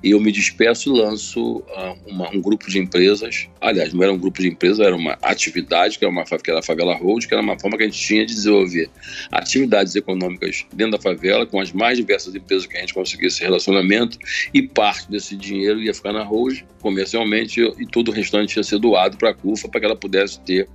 eu 0.04 0.20
me 0.20 0.32
despeço 0.32 0.90
e 0.90 1.00
lanço 1.00 1.58
uh, 1.58 1.98
uma, 2.08 2.30
um 2.30 2.42
grupo 2.42 2.70
de 2.70 2.80
empresas. 2.80 3.48
Aliás, 3.60 3.94
não 3.94 4.02
era 4.04 4.12
um 4.12 4.18
grupo 4.18 4.42
de 4.42 4.48
empresas, 4.48 4.80
era 4.80 4.96
uma 4.96 5.18
atividade, 5.22 6.00
que 6.00 6.06
era, 6.06 6.12
uma, 6.12 6.24
que 6.24 6.50
era 6.50 6.60
a 6.60 6.64
Favela 6.64 6.96
Road, 6.96 7.28
que 7.28 7.34
era 7.34 7.44
uma 7.44 7.60
forma 7.60 7.78
que 7.78 7.84
a 7.84 7.86
gente 7.86 8.00
tinha 8.00 8.26
de 8.26 8.34
desenvolver 8.34 8.90
atividades 9.32 9.96
econômicas 9.96 10.66
dentro 10.74 10.94
da 10.94 11.00
favela, 11.00 11.46
com 11.46 11.60
as 11.60 11.72
mais 11.72 11.98
diversas 11.98 12.34
empresas 12.34 12.66
que 12.66 12.78
a 12.78 12.80
gente 12.80 12.94
conseguisse 12.94 13.42
relacionamento, 13.42 14.18
e 14.54 14.62
parte 14.62 15.10
desse 15.10 15.36
dinheiro 15.36 15.82
ia 15.82 15.94
ficar 15.94 16.14
na 16.14 16.24
Road 16.24 16.66
comercialmente, 16.82 17.62
e 17.62 17.86
todo 17.86 18.10
o 18.10 18.12
restante 18.12 18.58
ia 18.58 18.64
ser 18.64 18.80
doado 18.80 19.18
para 19.18 19.30
a 19.30 19.34
CUFA 19.34 19.70
para 19.70 19.80
que 19.80 19.86
ela 19.86 19.96
pudesse 19.96 20.40
ter 20.42 20.68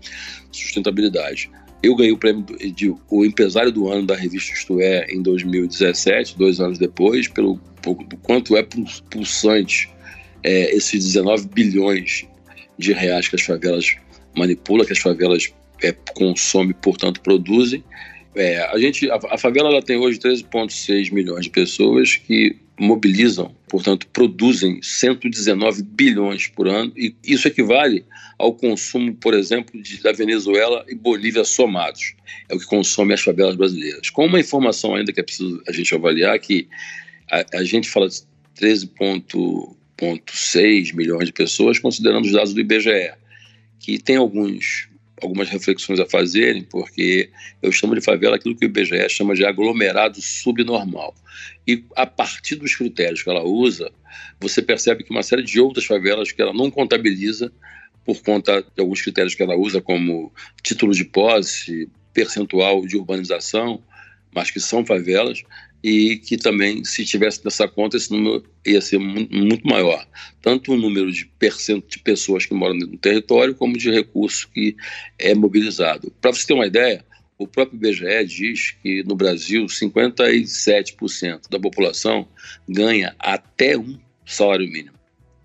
sustentabilidade. 0.52 1.50
Eu 1.82 1.94
ganhei 1.94 2.12
o 2.12 2.19
prêmio 2.19 2.44
de 2.44 2.94
o 3.08 3.25
empresário 3.25 3.70
do 3.70 3.88
ano 3.88 4.06
da 4.06 4.17
revista 4.17 4.52
Isto 4.52 4.81
É 4.81 5.06
em 5.12 5.23
2017, 5.23 6.37
dois 6.37 6.61
anos 6.61 6.78
depois, 6.78 7.28
pelo, 7.28 7.61
do 7.82 8.17
quanto 8.19 8.56
é 8.56 8.67
pulsante 9.11 9.90
é, 10.43 10.75
esses 10.75 11.05
19 11.05 11.49
bilhões 11.49 12.26
de 12.78 12.93
reais 12.93 13.28
que 13.28 13.37
as 13.37 13.43
favelas 13.43 13.96
manipulam, 14.37 14.87
que 14.87 14.93
as 14.93 14.99
favelas 14.99 15.52
é, 15.82 15.93
consomem, 16.14 16.75
portanto 16.81 17.21
produzem. 17.21 17.83
É, 18.37 18.59
a 18.59 18.78
gente, 18.78 19.11
a, 19.11 19.19
a 19.31 19.38
favela 19.38 19.71
ela 19.71 19.83
tem 19.83 19.97
hoje 19.97 20.19
13,6 20.19 21.11
milhões 21.11 21.45
de 21.45 21.50
pessoas 21.50 22.16
que 22.16 22.55
mobilizam, 22.78 23.57
portanto, 23.69 24.07
produzem 24.09 24.83
119 24.83 25.83
bilhões 25.83 26.47
por 26.47 26.69
ano, 26.69 26.93
e 26.95 27.16
isso 27.25 27.49
equivale 27.49 28.05
ao 28.38 28.52
consumo, 28.52 29.14
por 29.14 29.33
exemplo, 29.33 29.81
de, 29.81 30.02
da 30.02 30.12
Venezuela 30.12 30.85
e 30.87 30.95
Bolívia 30.95 31.45
somados. 31.45 32.14
É 32.50 32.55
o 32.55 32.59
que 32.59 32.66
consome 32.66 33.14
as 33.14 33.23
favelas 33.23 33.57
brasileiras. 33.57 34.11
Com 34.11 34.26
uma 34.26 34.38
informação 34.38 34.95
ainda 34.95 35.11
que 35.11 35.21
é 35.21 35.23
preciso 35.23 35.62
a 35.66 35.73
gente 35.73 35.95
avaliar, 35.95 36.38
que 36.38 36.69
a, 37.31 37.47
a 37.55 37.64
gente 37.64 37.88
fala 37.88 38.11
de 38.11 38.16
13,6 38.61 40.95
milhões 40.95 41.25
de 41.25 41.33
pessoas, 41.33 41.78
considerando 41.78 42.26
os 42.26 42.33
dados 42.33 42.52
do 42.52 42.61
IBGE, 42.61 43.14
que 43.81 43.99
tem 43.99 44.16
alguns 44.16 44.90
algumas 45.23 45.49
reflexões 45.49 45.99
a 45.99 46.06
fazerem, 46.06 46.62
porque 46.62 47.30
eu 47.62 47.73
chamo 47.73 47.94
de 47.94 48.00
favela 48.00 48.37
aquilo 48.37 48.56
que 48.56 48.66
o 48.66 48.68
IBGE 48.68 49.08
chama 49.08 49.35
de 49.35 49.44
aglomerado 49.44 50.20
subnormal. 50.20 51.14
E 51.66 51.85
a 51.96 52.06
partir 52.06 52.56
dos 52.56 52.75
critérios 52.75 53.23
que 53.23 53.30
ela 53.30 53.42
usa, 53.42 53.90
você 54.40 54.61
percebe 54.61 55.04
que 55.04 55.11
uma 55.11 55.23
série 55.23 55.42
de 55.42 55.61
outras 55.61 55.87
favelas 55.87 56.32
que 56.32 56.40
ela 56.40 56.52
não 56.52 56.70
contabiliza, 56.70 57.50
por 58.04 58.23
conta 58.23 58.62
de 58.62 58.80
alguns 58.80 59.02
critérios 59.02 59.35
que 59.35 59.42
ela 59.42 59.56
usa, 59.56 59.80
como 59.80 60.32
título 60.62 60.92
de 60.92 61.04
posse, 61.04 61.88
percentual 62.12 62.87
de 62.87 62.96
urbanização, 62.96 63.82
mas 64.32 64.50
que 64.50 64.61
são 64.61 64.85
favelas, 64.85 65.42
e 65.83 66.16
que 66.16 66.37
também, 66.37 66.85
se 66.85 67.04
tivesse 67.04 67.45
nessa 67.45 67.68
conta, 67.68 67.97
esse 67.97 68.11
número 68.11 68.45
ia 68.64 68.80
ser 68.80 68.99
muito 68.99 69.66
maior. 69.66 70.06
Tanto 70.42 70.73
o 70.73 70.76
número 70.76 71.12
de, 71.12 71.26
percento 71.38 71.88
de 71.88 71.99
pessoas 71.99 72.47
que 72.47 72.54
moram 72.54 72.75
no 72.75 72.99
território, 72.99 73.54
como 73.54 73.76
de 73.76 73.90
recurso 73.90 74.49
que 74.52 74.76
é 75.18 75.35
mobilizado. 75.35 76.12
Para 76.21 76.33
você 76.33 76.47
ter 76.47 76.54
uma 76.54 76.66
ideia, 76.66 77.04
o 77.38 77.47
próprio 77.47 77.76
IBGE 77.76 78.25
diz 78.26 78.71
que 78.83 79.02
no 79.04 79.14
Brasil 79.14 79.66
57% 79.66 81.49
da 81.50 81.61
população 81.61 82.26
ganha 82.68 83.14
até 83.18 83.76
um 83.76 83.99
salário 84.25 84.66
mínimo. 84.66 84.97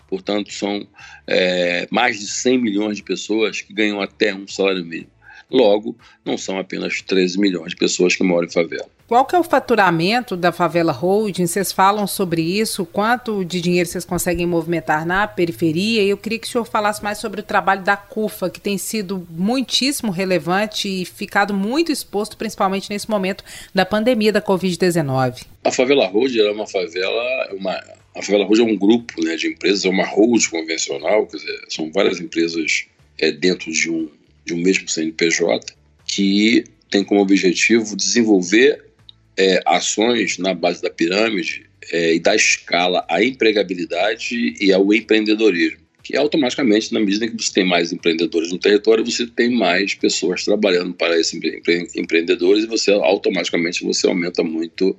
Portanto, 0.08 0.52
são 0.52 0.88
é, 1.28 1.88
mais 1.90 2.20
de 2.20 2.28
100 2.28 2.58
milhões 2.58 2.98
de 2.98 3.04
pessoas 3.04 3.62
que 3.62 3.74
ganham 3.74 4.02
até 4.02 4.34
um 4.34 4.48
salário 4.48 4.84
mínimo. 4.84 5.12
Logo, 5.50 5.98
não 6.26 6.38
são 6.38 6.58
apenas 6.58 7.02
13 7.02 7.40
milhões 7.40 7.72
de 7.72 7.76
pessoas 7.76 8.16
que 8.16 8.24
moram 8.24 8.48
em 8.48 8.52
favela. 8.52 8.90
Qual 9.12 9.26
que 9.26 9.36
é 9.36 9.40
o 9.40 9.44
faturamento 9.44 10.38
da 10.38 10.54
Favela 10.54 10.94
Holding? 10.94 11.46
Vocês 11.46 11.74
falam 11.74 12.08
sobre 12.08 12.42
isso? 12.42 12.86
Quanto 12.86 13.44
de 13.44 13.60
dinheiro 13.60 13.90
vocês 13.90 14.06
conseguem 14.06 14.48
movimentar 14.48 15.06
na 15.06 15.28
periferia? 15.28 16.02
Eu 16.02 16.16
queria 16.16 16.40
que 16.40 16.48
o 16.48 16.50
senhor 16.50 16.64
falasse 16.64 17.04
mais 17.04 17.18
sobre 17.18 17.42
o 17.42 17.44
trabalho 17.44 17.84
da 17.84 17.98
CUFA, 17.98 18.50
que 18.50 18.62
tem 18.62 18.78
sido 18.78 19.28
muitíssimo 19.30 20.14
relevante 20.14 20.88
e 20.88 21.04
ficado 21.04 21.54
muito 21.54 21.92
exposto, 21.92 22.38
principalmente 22.38 22.90
nesse 22.90 23.10
momento 23.10 23.44
da 23.76 23.86
pandemia 23.86 24.32
da 24.32 24.42
Covid-19. 24.42 25.46
A 25.66 25.72
Favela 25.74 26.08
Holding 26.08 26.40
é 26.40 26.52
uma 26.52 26.66
favela, 26.66 27.50
uma, 27.52 27.84
a 28.16 28.22
Favela 28.22 28.46
Holding 28.46 28.62
é 28.62 28.72
um 28.72 28.78
grupo 28.78 29.22
né, 29.22 29.36
de 29.36 29.48
empresas, 29.50 29.84
é 29.84 29.90
uma 29.90 30.06
holding 30.06 30.48
convencional, 30.50 31.28
quer 31.28 31.36
dizer, 31.36 31.60
são 31.68 31.92
várias 31.92 32.22
empresas 32.22 32.86
é, 33.20 33.30
dentro 33.30 33.74
de 33.74 33.92
um, 33.92 34.10
de 34.46 34.54
um 34.54 34.58
mesmo 34.60 34.88
CNPJ 34.88 35.74
que 36.06 36.64
tem 36.90 37.04
como 37.04 37.20
objetivo 37.20 37.94
desenvolver 37.98 38.91
é, 39.38 39.62
ações 39.66 40.38
na 40.38 40.54
base 40.54 40.82
da 40.82 40.90
pirâmide 40.90 41.66
é, 41.92 42.16
e 42.16 42.20
dar 42.20 42.36
escala 42.36 43.06
à 43.10 43.24
empregabilidade 43.24 44.56
e 44.60 44.72
ao 44.72 44.94
empreendedorismo 44.94 45.81
que 46.04 46.16
automaticamente, 46.18 46.94
na 46.94 47.00
medida 47.00 47.28
que 47.28 47.38
você 47.38 47.54
tem 47.54 47.68
mais 47.68 47.92
empreendedores 47.92 48.52
no 48.52 48.58
território, 48.58 49.06
você 49.06 49.28
tem 49.28 49.50
mais 49.52 49.94
pessoas 49.94 50.44
trabalhando 50.44 50.94
para 50.94 51.20
esses 51.20 51.34
empre 51.34 51.88
empreendedores 51.96 52.64
e 52.64 52.68
você 52.68 52.92
automaticamente 52.92 53.84
você 53.84 54.08
aumenta 54.08 54.44
muito 54.44 54.98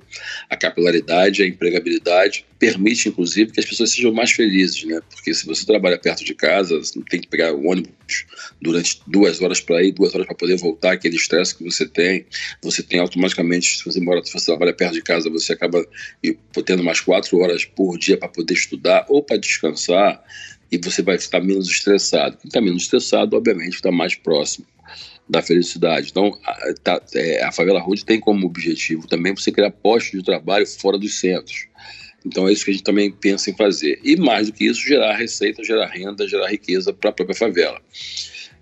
a 0.49 0.55
capilaridade, 0.55 1.43
a 1.43 1.47
empregabilidade, 1.47 2.45
permite 2.57 3.09
inclusive 3.09 3.51
que 3.51 3.59
as 3.59 3.65
pessoas 3.65 3.91
sejam 3.91 4.13
mais 4.13 4.31
felizes, 4.31 4.83
né? 4.85 5.01
Porque 5.09 5.33
se 5.33 5.45
você 5.45 5.65
trabalha 5.65 5.97
perto 5.97 6.23
de 6.23 6.33
casa, 6.33 6.77
você 6.77 6.97
não 6.97 7.05
tem 7.05 7.19
que 7.19 7.27
pegar 7.27 7.53
o 7.53 7.65
ônibus 7.67 8.25
durante 8.61 9.01
duas 9.05 9.41
horas 9.41 9.59
para 9.59 9.83
ir, 9.83 9.91
duas 9.91 10.13
horas 10.15 10.25
para 10.25 10.35
poder 10.35 10.57
voltar, 10.57 10.93
aquele 10.93 11.15
estresse 11.15 11.55
que 11.55 11.63
você 11.63 11.85
tem, 11.85 12.25
você 12.61 12.81
tem 12.81 12.99
automaticamente, 12.99 13.77
se 13.77 13.85
você 13.85 13.99
mora, 13.99 14.23
se 14.23 14.31
você 14.31 14.45
trabalha 14.45 14.73
perto 14.73 14.93
de 14.93 15.01
casa, 15.01 15.29
você 15.29 15.53
acaba 15.53 15.85
tendo 16.65 16.83
mais 16.83 17.01
quatro 17.01 17.39
horas 17.39 17.65
por 17.65 17.97
dia 17.97 18.17
para 18.17 18.29
poder 18.29 18.53
estudar 18.53 19.05
ou 19.09 19.21
para 19.21 19.37
descansar 19.37 20.23
e 20.73 20.77
você 20.77 21.03
vai 21.03 21.15
estar 21.15 21.39
menos 21.39 21.69
estressado. 21.69 22.35
Quem 22.37 22.47
está 22.47 22.59
menos 22.59 22.83
estressado, 22.83 23.37
obviamente, 23.37 23.75
está 23.75 23.91
mais 23.91 24.15
próximo 24.15 24.65
da 25.29 25.41
felicidade. 25.41 26.09
Então, 26.09 26.35
a, 26.43 26.73
tá, 26.81 27.01
é, 27.13 27.43
a 27.43 27.51
favela 27.51 27.79
Road 27.79 28.03
tem 28.03 28.19
como 28.19 28.47
objetivo 28.47 29.07
também 29.07 29.35
você 29.35 29.51
criar 29.51 29.69
postos 29.69 30.19
de 30.19 30.25
trabalho 30.25 30.65
fora 30.65 30.97
dos 30.97 31.19
centros. 31.19 31.67
Então, 32.25 32.47
é 32.47 32.53
isso 32.53 32.65
que 32.65 32.71
a 32.71 32.73
gente 32.73 32.83
também 32.83 33.11
pensa 33.11 33.51
em 33.51 33.55
fazer. 33.55 33.99
E 34.03 34.15
mais 34.15 34.47
do 34.47 34.53
que 34.53 34.65
isso, 34.65 34.81
gerar 34.81 35.15
receita, 35.15 35.63
gerar 35.63 35.87
renda, 35.87 36.27
gerar 36.27 36.49
riqueza 36.49 36.91
para 36.91 37.11
a 37.11 37.13
própria 37.13 37.35
favela. 37.35 37.79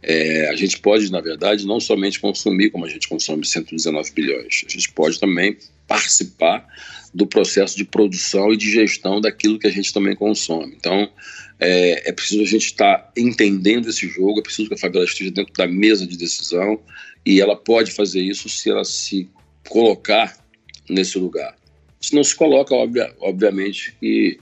É, 0.04 0.50
a 0.50 0.56
gente 0.56 0.80
pode, 0.80 1.10
na 1.12 1.22
verdade, 1.22 1.66
não 1.66 1.80
somente 1.80 2.20
consumir 2.20 2.72
como 2.72 2.86
a 2.86 2.90
gente 2.90 3.08
consome 3.08 3.46
119 3.46 4.12
bilhões, 4.12 4.66
a 4.68 4.72
gente 4.72 4.92
pode 4.92 5.20
também 5.20 5.56
participar 5.88 6.68
do 7.14 7.28
processo 7.28 7.78
de 7.78 7.86
produção 7.86 8.52
e 8.52 8.58
de 8.58 8.72
gestão 8.72 9.22
daquilo 9.22 9.60
que 9.60 9.68
a 9.68 9.72
gente 9.72 9.94
também 9.94 10.16
consome. 10.16 10.74
Então, 10.76 11.08
é, 11.62 12.10
é 12.10 12.12
preciso 12.12 12.42
a 12.42 12.46
gente 12.46 12.66
estar 12.66 12.98
tá 12.98 13.12
entendendo 13.16 13.88
esse 13.88 14.08
jogo, 14.08 14.40
é 14.40 14.44
preciso 14.44 14.68
que 14.68 14.74
a 14.74 14.78
favela 14.78 15.06
esteja 15.06 15.30
dentro 15.30 15.54
da 15.54 15.68
mesa 15.68 16.08
de 16.08 16.18
decisão 16.18 16.82
e 17.24 17.40
ela 17.40 17.56
pode 17.56 17.92
fazer 17.92 18.22
isso 18.22 18.50
se 18.50 18.72
ela 18.72 18.84
se 18.84 19.30
colocar 19.70 20.36
nesse 20.90 21.20
lugar. 21.20 21.56
Se 22.02 22.16
não 22.16 22.24
se 22.24 22.36
coloca, 22.36 22.74
obvia, 22.74 23.14
obviamente, 23.20 23.96
que, 24.00 24.40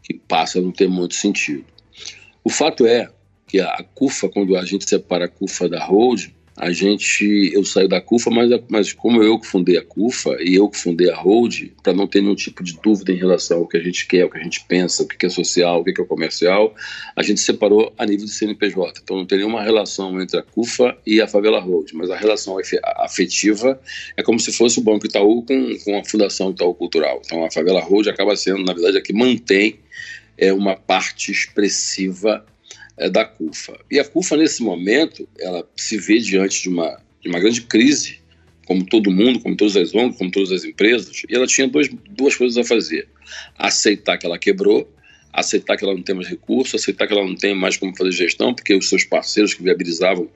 que 0.00 0.14
passa 0.14 0.60
a 0.60 0.62
não 0.62 0.70
ter 0.70 0.88
muito 0.88 1.14
sentido. 1.14 1.64
O 2.44 2.48
fato 2.48 2.86
é 2.86 3.10
que 3.48 3.60
a 3.60 3.84
CUFA, 3.94 4.28
quando 4.28 4.56
a 4.56 4.64
gente 4.64 4.88
separa 4.88 5.24
a 5.24 5.28
CUFA 5.28 5.68
da 5.68 5.84
Hold, 5.84 6.28
a 6.56 6.72
gente, 6.72 7.50
eu 7.54 7.64
saio 7.64 7.88
da 7.88 8.00
CUFA, 8.00 8.30
mas, 8.30 8.50
mas 8.68 8.92
como 8.92 9.22
eu 9.22 9.38
que 9.38 9.46
fundei 9.46 9.78
a 9.78 9.82
CUFA 9.82 10.36
e 10.40 10.56
eu 10.56 10.68
que 10.68 10.76
fundei 10.76 11.10
a 11.10 11.16
Hold, 11.16 11.68
para 11.82 11.92
não 11.92 12.06
ter 12.06 12.20
nenhum 12.20 12.34
tipo 12.34 12.62
de 12.62 12.78
dúvida 12.82 13.12
em 13.12 13.16
relação 13.16 13.58
ao 13.58 13.66
que 13.66 13.76
a 13.76 13.80
gente 13.80 14.06
quer, 14.06 14.24
o 14.24 14.30
que 14.30 14.38
a 14.38 14.42
gente 14.42 14.64
pensa, 14.66 15.02
o 15.02 15.06
que 15.06 15.24
é 15.24 15.28
social, 15.28 15.80
o 15.80 15.84
que 15.84 15.90
é 15.90 16.04
comercial, 16.04 16.74
a 17.16 17.22
gente 17.22 17.40
separou 17.40 17.92
a 17.96 18.04
nível 18.04 18.26
de 18.26 18.32
CNPJ. 18.32 19.00
Então 19.02 19.16
não 19.16 19.26
tem 19.26 19.38
nenhuma 19.38 19.62
relação 19.62 20.20
entre 20.20 20.38
a 20.38 20.42
CUFA 20.42 20.96
e 21.06 21.20
a 21.20 21.26
Favela 21.26 21.60
Hold, 21.60 21.92
mas 21.94 22.10
a 22.10 22.16
relação 22.16 22.56
afetiva 22.96 23.80
é 24.16 24.22
como 24.22 24.38
se 24.38 24.52
fosse 24.52 24.78
o 24.78 24.82
Banco 24.82 25.06
Itaú 25.06 25.42
com, 25.42 25.78
com 25.84 25.98
a 25.98 26.04
Fundação 26.04 26.50
Itaú 26.50 26.74
Cultural. 26.74 27.22
Então 27.24 27.44
a 27.44 27.50
Favela 27.50 27.80
Hold 27.80 28.08
acaba 28.08 28.36
sendo, 28.36 28.62
na 28.64 28.74
verdade, 28.74 28.98
a 28.98 29.02
que 29.02 29.12
mantém 29.12 29.78
é, 30.36 30.52
uma 30.52 30.76
parte 30.76 31.30
expressiva 31.30 32.44
da 33.08 33.24
CUFA. 33.24 33.78
E 33.90 33.98
a 33.98 34.04
CUFA, 34.04 34.36
nesse 34.36 34.62
momento, 34.62 35.28
ela 35.38 35.66
se 35.76 35.96
vê 35.96 36.18
diante 36.18 36.62
de 36.62 36.68
uma, 36.68 37.00
de 37.22 37.28
uma 37.28 37.40
grande 37.40 37.62
crise, 37.62 38.18
como 38.66 38.84
todo 38.84 39.10
mundo, 39.10 39.40
como 39.40 39.56
todas 39.56 39.76
as 39.76 39.94
ONGs, 39.94 40.16
como 40.16 40.30
todas 40.30 40.52
as 40.52 40.64
empresas, 40.64 41.22
e 41.28 41.34
ela 41.34 41.46
tinha 41.46 41.66
dois, 41.66 41.88
duas 42.10 42.36
coisas 42.36 42.56
a 42.56 42.64
fazer. 42.64 43.08
Aceitar 43.58 44.18
que 44.18 44.26
ela 44.26 44.38
quebrou, 44.38 44.88
aceitar 45.32 45.76
que 45.76 45.84
ela 45.84 45.94
não 45.94 46.02
tem 46.02 46.14
mais 46.14 46.28
recursos, 46.28 46.80
aceitar 46.80 47.06
que 47.06 47.12
ela 47.12 47.26
não 47.26 47.34
tem 47.34 47.54
mais 47.54 47.76
como 47.76 47.96
fazer 47.96 48.12
gestão, 48.12 48.54
porque 48.54 48.74
os 48.74 48.88
seus 48.88 49.04
parceiros 49.04 49.54
que 49.54 49.62
viabilizavam, 49.62 50.28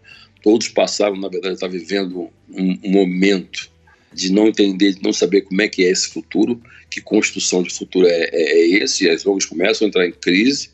todos 0.42 0.68
passavam, 0.68 1.18
na 1.18 1.28
verdade, 1.28 1.54
estar 1.54 1.68
vivendo 1.68 2.30
um, 2.50 2.78
um 2.82 2.90
momento 2.90 3.70
de 4.12 4.32
não 4.32 4.48
entender, 4.48 4.94
de 4.94 5.02
não 5.02 5.12
saber 5.12 5.42
como 5.42 5.60
é 5.62 5.68
que 5.68 5.84
é 5.84 5.90
esse 5.90 6.08
futuro, 6.08 6.60
que 6.90 7.00
construção 7.00 7.62
de 7.62 7.74
futuro 7.74 8.06
é, 8.06 8.30
é, 8.32 8.52
é 8.52 8.66
esse, 8.82 9.04
e 9.04 9.10
as 9.10 9.26
ONGs 9.26 9.46
começam 9.46 9.86
a 9.86 9.88
entrar 9.88 10.06
em 10.06 10.12
crise, 10.12 10.70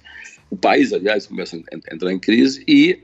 o 0.50 0.56
país, 0.56 0.92
aliás, 0.92 1.26
começa 1.26 1.56
a 1.56 1.94
entrar 1.94 2.12
em 2.12 2.18
crise 2.18 2.64
e 2.66 2.98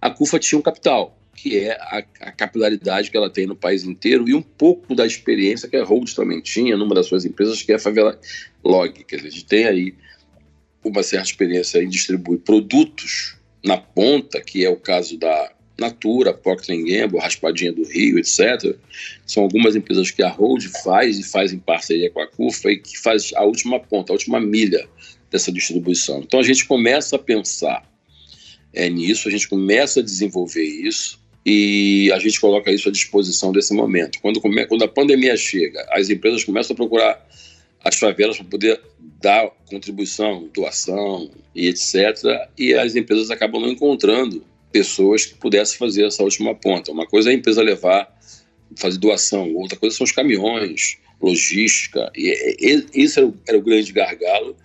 a 0.00 0.10
CUFA 0.10 0.38
tinha 0.38 0.58
um 0.58 0.62
capital, 0.62 1.16
que 1.34 1.58
é 1.58 1.72
a, 1.72 2.02
a, 2.20 2.32
capilaridade 2.32 3.10
que 3.10 3.16
ela 3.16 3.28
tem 3.28 3.46
no 3.46 3.54
país 3.54 3.84
inteiro 3.84 4.28
e 4.28 4.34
um 4.34 4.42
pouco 4.42 4.94
da 4.94 5.06
experiência 5.06 5.68
que 5.68 5.76
a 5.76 5.84
Hold 5.84 6.14
também 6.14 6.40
tinha 6.40 6.76
numa 6.76 6.94
das 6.94 7.06
suas 7.06 7.24
empresas, 7.24 7.62
que 7.62 7.70
é 7.70 7.74
a 7.74 7.78
Favela 7.78 8.18
Log. 8.64 9.04
Quer 9.04 9.16
dizer, 9.16 9.28
a 9.28 9.30
gente 9.30 9.44
tem 9.44 9.66
aí 9.66 9.94
uma 10.82 11.02
certa 11.02 11.26
experiência 11.26 11.82
em 11.82 11.88
distribuir 11.88 12.40
produtos 12.40 13.36
na 13.62 13.76
ponta, 13.76 14.40
que 14.40 14.64
é 14.64 14.70
o 14.70 14.76
caso 14.76 15.18
da 15.18 15.52
Natura, 15.78 16.32
Procter 16.32 16.78
Gamble, 16.78 17.18
Raspadinha 17.18 17.72
do 17.72 17.84
Rio, 17.84 18.18
etc. 18.18 18.74
São 19.26 19.42
algumas 19.42 19.76
empresas 19.76 20.10
que 20.10 20.22
a 20.22 20.30
Hold 20.30 20.64
faz 20.82 21.18
e 21.18 21.22
faz 21.22 21.52
em 21.52 21.58
parceria 21.58 22.10
com 22.10 22.20
a 22.20 22.26
CUFA 22.26 22.70
e 22.70 22.78
que 22.78 22.96
faz 22.98 23.32
a 23.34 23.44
última 23.44 23.78
ponta, 23.78 24.12
a 24.12 24.14
última 24.14 24.40
milha 24.40 24.88
dessa 25.30 25.52
distribuição. 25.52 26.20
Então 26.20 26.40
a 26.40 26.42
gente 26.42 26.64
começa 26.66 27.16
a 27.16 27.18
pensar 27.18 27.84
é, 28.72 28.88
nisso, 28.88 29.28
a 29.28 29.30
gente 29.30 29.48
começa 29.48 30.00
a 30.00 30.02
desenvolver 30.02 30.64
isso 30.64 31.20
e 31.44 32.10
a 32.12 32.18
gente 32.18 32.40
coloca 32.40 32.70
isso 32.72 32.88
à 32.88 32.92
disposição 32.92 33.52
desse 33.52 33.72
momento. 33.72 34.18
Quando, 34.20 34.40
come, 34.40 34.66
quando 34.66 34.82
a 34.82 34.88
pandemia 34.88 35.36
chega, 35.36 35.86
as 35.90 36.10
empresas 36.10 36.44
começam 36.44 36.74
a 36.74 36.76
procurar 36.76 37.26
as 37.84 37.96
favelas 37.96 38.36
para 38.36 38.46
poder 38.46 38.80
dar 39.20 39.48
contribuição, 39.66 40.48
doação 40.52 41.30
e 41.54 41.68
etc. 41.68 41.94
E 42.58 42.74
as 42.74 42.96
empresas 42.96 43.30
acabam 43.30 43.62
não 43.62 43.70
encontrando 43.70 44.44
pessoas 44.72 45.24
que 45.24 45.34
pudessem 45.34 45.78
fazer 45.78 46.06
essa 46.06 46.22
última 46.22 46.54
ponta. 46.54 46.90
Uma 46.90 47.06
coisa 47.06 47.30
é 47.30 47.32
a 47.32 47.36
empresa 47.36 47.62
levar, 47.62 48.12
fazer 48.76 48.98
doação, 48.98 49.54
outra 49.54 49.78
coisa 49.78 49.96
são 49.96 50.04
os 50.04 50.12
caminhões, 50.12 50.98
logística. 51.22 52.10
E, 52.14 52.56
e 52.60 53.02
esse 53.02 53.18
era 53.18 53.28
o, 53.28 53.34
era 53.48 53.56
o 53.56 53.62
grande 53.62 53.92
gargalo 53.92 54.56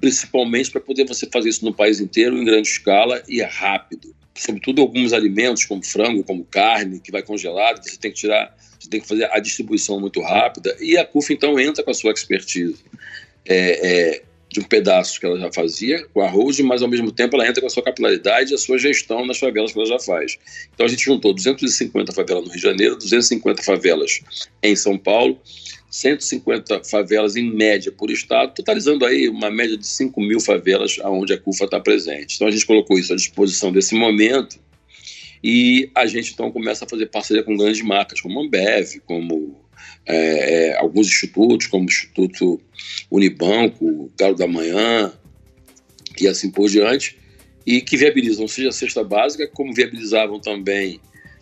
principalmente 0.00 0.70
para 0.70 0.80
poder 0.80 1.06
você 1.06 1.26
fazer 1.26 1.48
isso 1.48 1.64
no 1.64 1.72
país 1.72 2.00
inteiro, 2.00 2.36
em 2.36 2.44
grande 2.44 2.68
escala 2.68 3.22
e 3.28 3.42
rápido. 3.42 4.14
Sobretudo 4.34 4.82
alguns 4.82 5.12
alimentos, 5.12 5.64
como 5.64 5.82
frango, 5.82 6.22
como 6.22 6.44
carne, 6.44 7.00
que 7.00 7.10
vai 7.10 7.22
congelado, 7.22 7.82
você 7.82 7.96
tem 7.96 8.10
que 8.10 8.18
tirar, 8.18 8.54
você 8.78 8.88
tem 8.88 9.00
que 9.00 9.08
fazer 9.08 9.24
a 9.32 9.38
distribuição 9.38 9.98
muito 9.98 10.20
rápida. 10.20 10.76
E 10.80 10.98
a 10.98 11.06
CUF, 11.06 11.32
então, 11.32 11.58
entra 11.58 11.82
com 11.82 11.90
a 11.90 11.94
sua 11.94 12.12
expertise 12.12 12.76
é, 13.46 14.12
é, 14.14 14.22
de 14.50 14.60
um 14.60 14.64
pedaço 14.64 15.18
que 15.18 15.26
ela 15.26 15.38
já 15.38 15.50
fazia 15.52 16.06
com 16.08 16.20
a 16.20 16.28
Rose, 16.28 16.62
mas 16.62 16.82
ao 16.82 16.88
mesmo 16.88 17.10
tempo 17.10 17.36
ela 17.36 17.48
entra 17.48 17.60
com 17.60 17.66
a 17.66 17.70
sua 17.70 17.82
capilaridade 17.82 18.52
e 18.52 18.54
a 18.54 18.58
sua 18.58 18.78
gestão 18.78 19.26
nas 19.26 19.38
favelas 19.38 19.72
que 19.72 19.78
ela 19.78 19.88
já 19.88 19.98
faz. 19.98 20.38
Então 20.74 20.86
a 20.86 20.88
gente 20.88 21.04
juntou 21.04 21.34
250 21.34 22.12
favelas 22.12 22.44
no 22.44 22.50
Rio 22.50 22.56
de 22.56 22.62
Janeiro, 22.62 22.96
250 22.96 23.62
favelas 23.62 24.20
em 24.62 24.76
São 24.76 24.96
Paulo 24.96 25.40
150 25.96 26.84
favelas 26.84 27.36
em 27.36 27.50
média 27.50 27.90
por 27.90 28.10
estado, 28.10 28.52
totalizando 28.54 29.04
aí 29.06 29.28
uma 29.28 29.50
média 29.50 29.78
de 29.78 29.86
5 29.86 30.20
mil 30.20 30.40
favelas 30.40 30.98
onde 31.04 31.32
a 31.32 31.38
CUFA 31.38 31.64
está 31.64 31.80
presente. 31.80 32.36
Então 32.36 32.46
a 32.46 32.50
gente 32.50 32.66
colocou 32.66 32.98
isso 32.98 33.14
à 33.14 33.16
disposição 33.16 33.72
desse 33.72 33.94
momento 33.94 34.58
e 35.42 35.90
a 35.94 36.04
gente 36.04 36.34
então 36.34 36.52
começa 36.52 36.84
a 36.84 36.88
fazer 36.88 37.06
parceria 37.06 37.42
com 37.42 37.56
grandes 37.56 37.80
marcas, 37.80 38.20
como 38.20 38.40
Ambev, 38.40 39.00
como 39.06 39.56
é, 40.04 40.16
é, 40.16 40.78
alguns 40.78 41.06
institutos, 41.06 41.66
como 41.66 41.84
o 41.84 41.86
Instituto 41.86 42.60
Unibanco, 43.10 44.12
Galo 44.18 44.34
da 44.34 44.46
Manhã 44.46 45.12
e 46.20 46.28
assim 46.28 46.50
por 46.50 46.68
diante, 46.68 47.16
e 47.64 47.80
que 47.80 47.96
viabilizam 47.96 48.46
seja 48.46 48.68
a 48.68 48.72
cesta 48.72 49.02
básica, 49.02 49.48
como 49.48 49.72
viabilizavam 49.72 50.40
também 50.40 51.00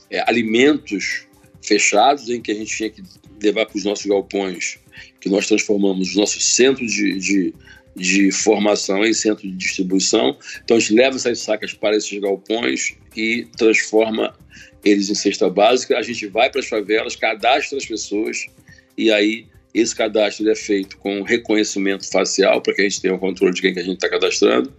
é, 0.09 0.21
alimentos 0.29 1.27
fechados, 1.61 2.29
em 2.29 2.41
que 2.41 2.53
a 2.53 2.55
gente 2.55 2.77
tinha 2.77 2.91
que 2.91 3.03
levar 3.43 3.67
para 3.67 3.77
os 3.77 3.85
nossos 3.85 4.07
galpões, 4.07 4.79
que 5.21 5.29
nós 5.29 5.47
transformamos 5.47 6.11
os 6.11 6.17
nossos 6.17 6.45
centros 6.55 6.93
de, 6.93 7.19
de, 7.19 7.55
de 7.97 8.31
formação 8.31 9.05
em 9.05 9.13
centro 9.13 9.49
de 9.49 9.57
distribuição. 9.57 10.37
Então 10.63 10.77
a 10.77 10.81
gente 10.81 10.95
leva 10.95 11.17
essas 11.17 11.41
sacas 11.41 11.73
para 11.73 11.97
esses 11.97 12.19
galpões 12.19 12.95
e 13.17 13.47
transforma 13.57 14.35
eles 14.85 15.09
em 15.09 15.15
cesta 15.15 15.49
básica. 15.49 15.97
A 15.99 16.03
gente 16.03 16.27
vai 16.27 16.51
para 16.51 16.61
as 16.61 16.67
favelas, 16.69 17.17
cadastra 17.17 17.79
as 17.79 17.87
pessoas 17.87 18.47
e 18.97 19.11
aí 19.11 19.47
esse 19.75 19.95
cadastro 19.95 20.49
é 20.49 20.55
feito 20.55 20.97
com 20.99 21.23
reconhecimento 21.23 22.09
facial, 22.09 22.63
para 22.63 22.73
que 22.75 22.81
a 22.81 22.85
gente 22.85 23.03
tenha 23.03 23.15
o 23.15 23.19
controle 23.19 23.53
de 23.53 23.61
quem 23.61 23.75
que 23.75 23.81
a 23.81 23.83
gente 23.83 23.97
está 23.97 24.09
cadastrando. 24.09 24.73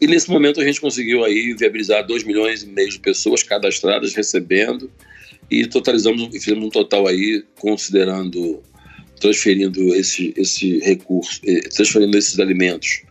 E 0.00 0.06
nesse 0.06 0.30
momento 0.30 0.58
a 0.58 0.64
gente 0.64 0.80
conseguiu 0.80 1.22
aí 1.22 1.54
viabilizar 1.54 2.06
2 2.06 2.24
milhões 2.24 2.62
e 2.62 2.66
meio 2.66 2.88
de 2.88 2.98
pessoas 2.98 3.42
cadastradas, 3.42 4.14
recebendo, 4.14 4.90
e 5.50 5.66
totalizamos, 5.66 6.28
e 6.34 6.40
fizemos 6.40 6.66
um 6.66 6.70
total 6.70 7.06
aí, 7.06 7.44
considerando, 7.58 8.62
transferindo 9.20 9.94
esse, 9.94 10.32
esse 10.36 10.78
recurso, 10.80 11.40
eh, 11.44 11.60
transferindo 11.68 12.16
esses 12.16 12.38
alimentos 12.38 13.02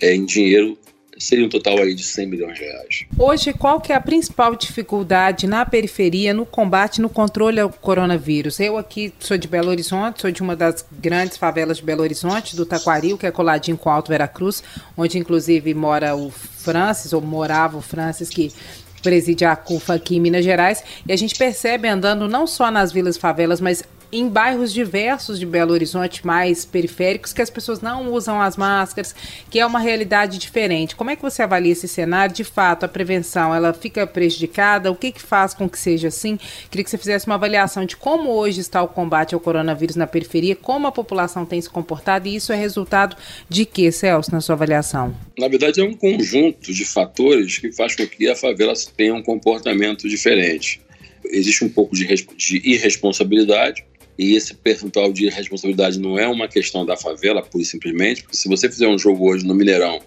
é, 0.00 0.14
em 0.14 0.24
dinheiro, 0.24 0.78
seria 1.18 1.46
um 1.46 1.48
total 1.48 1.78
aí 1.78 1.94
de 1.94 2.02
100 2.02 2.26
milhões 2.26 2.58
de 2.58 2.64
reais. 2.64 3.04
Hoje, 3.18 3.52
qual 3.52 3.80
que 3.80 3.92
é 3.92 3.96
a 3.96 4.00
principal 4.00 4.56
dificuldade 4.56 5.46
na 5.46 5.64
periferia 5.64 6.34
no 6.34 6.44
combate, 6.44 7.00
no 7.00 7.08
controle 7.08 7.60
ao 7.60 7.70
coronavírus? 7.70 8.58
Eu 8.58 8.76
aqui 8.76 9.12
sou 9.20 9.38
de 9.38 9.46
Belo 9.46 9.68
Horizonte, 9.68 10.22
sou 10.22 10.30
de 10.30 10.42
uma 10.42 10.56
das 10.56 10.84
grandes 11.00 11.36
favelas 11.36 11.76
de 11.78 11.84
Belo 11.84 12.02
Horizonte, 12.02 12.56
do 12.56 12.66
Taquaril, 12.66 13.16
que 13.16 13.26
é 13.26 13.30
coladinho 13.30 13.76
com 13.76 13.88
Alto 13.88 14.08
Veracruz, 14.08 14.62
onde 14.96 15.18
inclusive 15.18 15.72
mora 15.74 16.16
o 16.16 16.30
Francis, 16.30 17.12
ou 17.12 17.20
morava 17.20 17.78
o 17.78 17.82
Francis, 17.82 18.28
que 18.28 18.52
preside 19.02 19.44
a 19.44 19.56
CUFA 19.56 19.94
aqui 19.94 20.16
em 20.16 20.20
Minas 20.20 20.44
Gerais, 20.44 20.82
e 21.06 21.12
a 21.12 21.16
gente 21.16 21.34
percebe 21.34 21.88
andando 21.88 22.28
não 22.28 22.46
só 22.46 22.70
nas 22.70 22.92
vilas 22.92 23.16
favelas, 23.16 23.60
mas 23.60 23.82
em 24.12 24.28
bairros 24.28 24.72
diversos 24.72 25.38
de 25.38 25.46
Belo 25.46 25.72
Horizonte, 25.72 26.26
mais 26.26 26.66
periféricos, 26.66 27.32
que 27.32 27.40
as 27.40 27.48
pessoas 27.48 27.80
não 27.80 28.12
usam 28.12 28.40
as 28.40 28.58
máscaras, 28.58 29.14
que 29.50 29.58
é 29.58 29.64
uma 29.64 29.78
realidade 29.78 30.36
diferente. 30.38 30.94
Como 30.94 31.10
é 31.10 31.16
que 31.16 31.22
você 31.22 31.42
avalia 31.42 31.72
esse 31.72 31.88
cenário? 31.88 32.34
De 32.34 32.44
fato, 32.44 32.84
a 32.84 32.88
prevenção, 32.88 33.54
ela 33.54 33.72
fica 33.72 34.06
prejudicada? 34.06 34.90
O 34.90 34.94
que, 34.94 35.12
que 35.12 35.22
faz 35.22 35.54
com 35.54 35.68
que 35.68 35.78
seja 35.78 36.08
assim? 36.08 36.38
Queria 36.70 36.84
que 36.84 36.90
você 36.90 36.98
fizesse 36.98 37.26
uma 37.26 37.36
avaliação 37.36 37.86
de 37.86 37.96
como 37.96 38.30
hoje 38.30 38.60
está 38.60 38.82
o 38.82 38.88
combate 38.88 39.34
ao 39.34 39.40
coronavírus 39.40 39.96
na 39.96 40.06
periferia, 40.06 40.54
como 40.54 40.86
a 40.86 40.92
população 40.92 41.46
tem 41.46 41.60
se 41.60 41.70
comportado, 41.70 42.28
e 42.28 42.36
isso 42.36 42.52
é 42.52 42.56
resultado 42.56 43.16
de 43.48 43.64
quê, 43.64 43.90
Celso, 43.90 44.30
na 44.30 44.42
sua 44.42 44.54
avaliação? 44.54 45.16
Na 45.38 45.48
verdade, 45.48 45.80
é 45.80 45.84
um 45.84 45.94
conjunto 45.94 46.72
de 46.72 46.84
fatores 46.84 47.58
que 47.58 47.72
faz 47.72 47.96
com 47.96 48.06
que 48.06 48.28
a 48.28 48.36
favela 48.36 48.74
tenha 48.94 49.14
um 49.14 49.22
comportamento 49.22 50.08
diferente. 50.08 50.82
Existe 51.24 51.64
um 51.64 51.68
pouco 51.68 51.94
de, 51.94 52.04
de 52.36 52.56
irresponsabilidade, 52.64 53.84
e 54.18 54.34
esse 54.34 54.54
percentual 54.54 55.12
de 55.12 55.28
responsabilidade 55.28 55.98
não 55.98 56.18
é 56.18 56.28
uma 56.28 56.48
questão 56.48 56.84
da 56.84 56.96
favela, 56.96 57.42
pura 57.42 57.62
e 57.62 57.66
simplesmente, 57.66 58.22
porque 58.22 58.36
se 58.36 58.48
você 58.48 58.68
fizer 58.68 58.88
um 58.88 58.98
jogo 58.98 59.28
hoje 59.28 59.46
no 59.46 59.54
Mineirão 59.54 60.00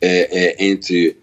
é, 0.00 0.56
é, 0.62 0.64
entre 0.64 1.16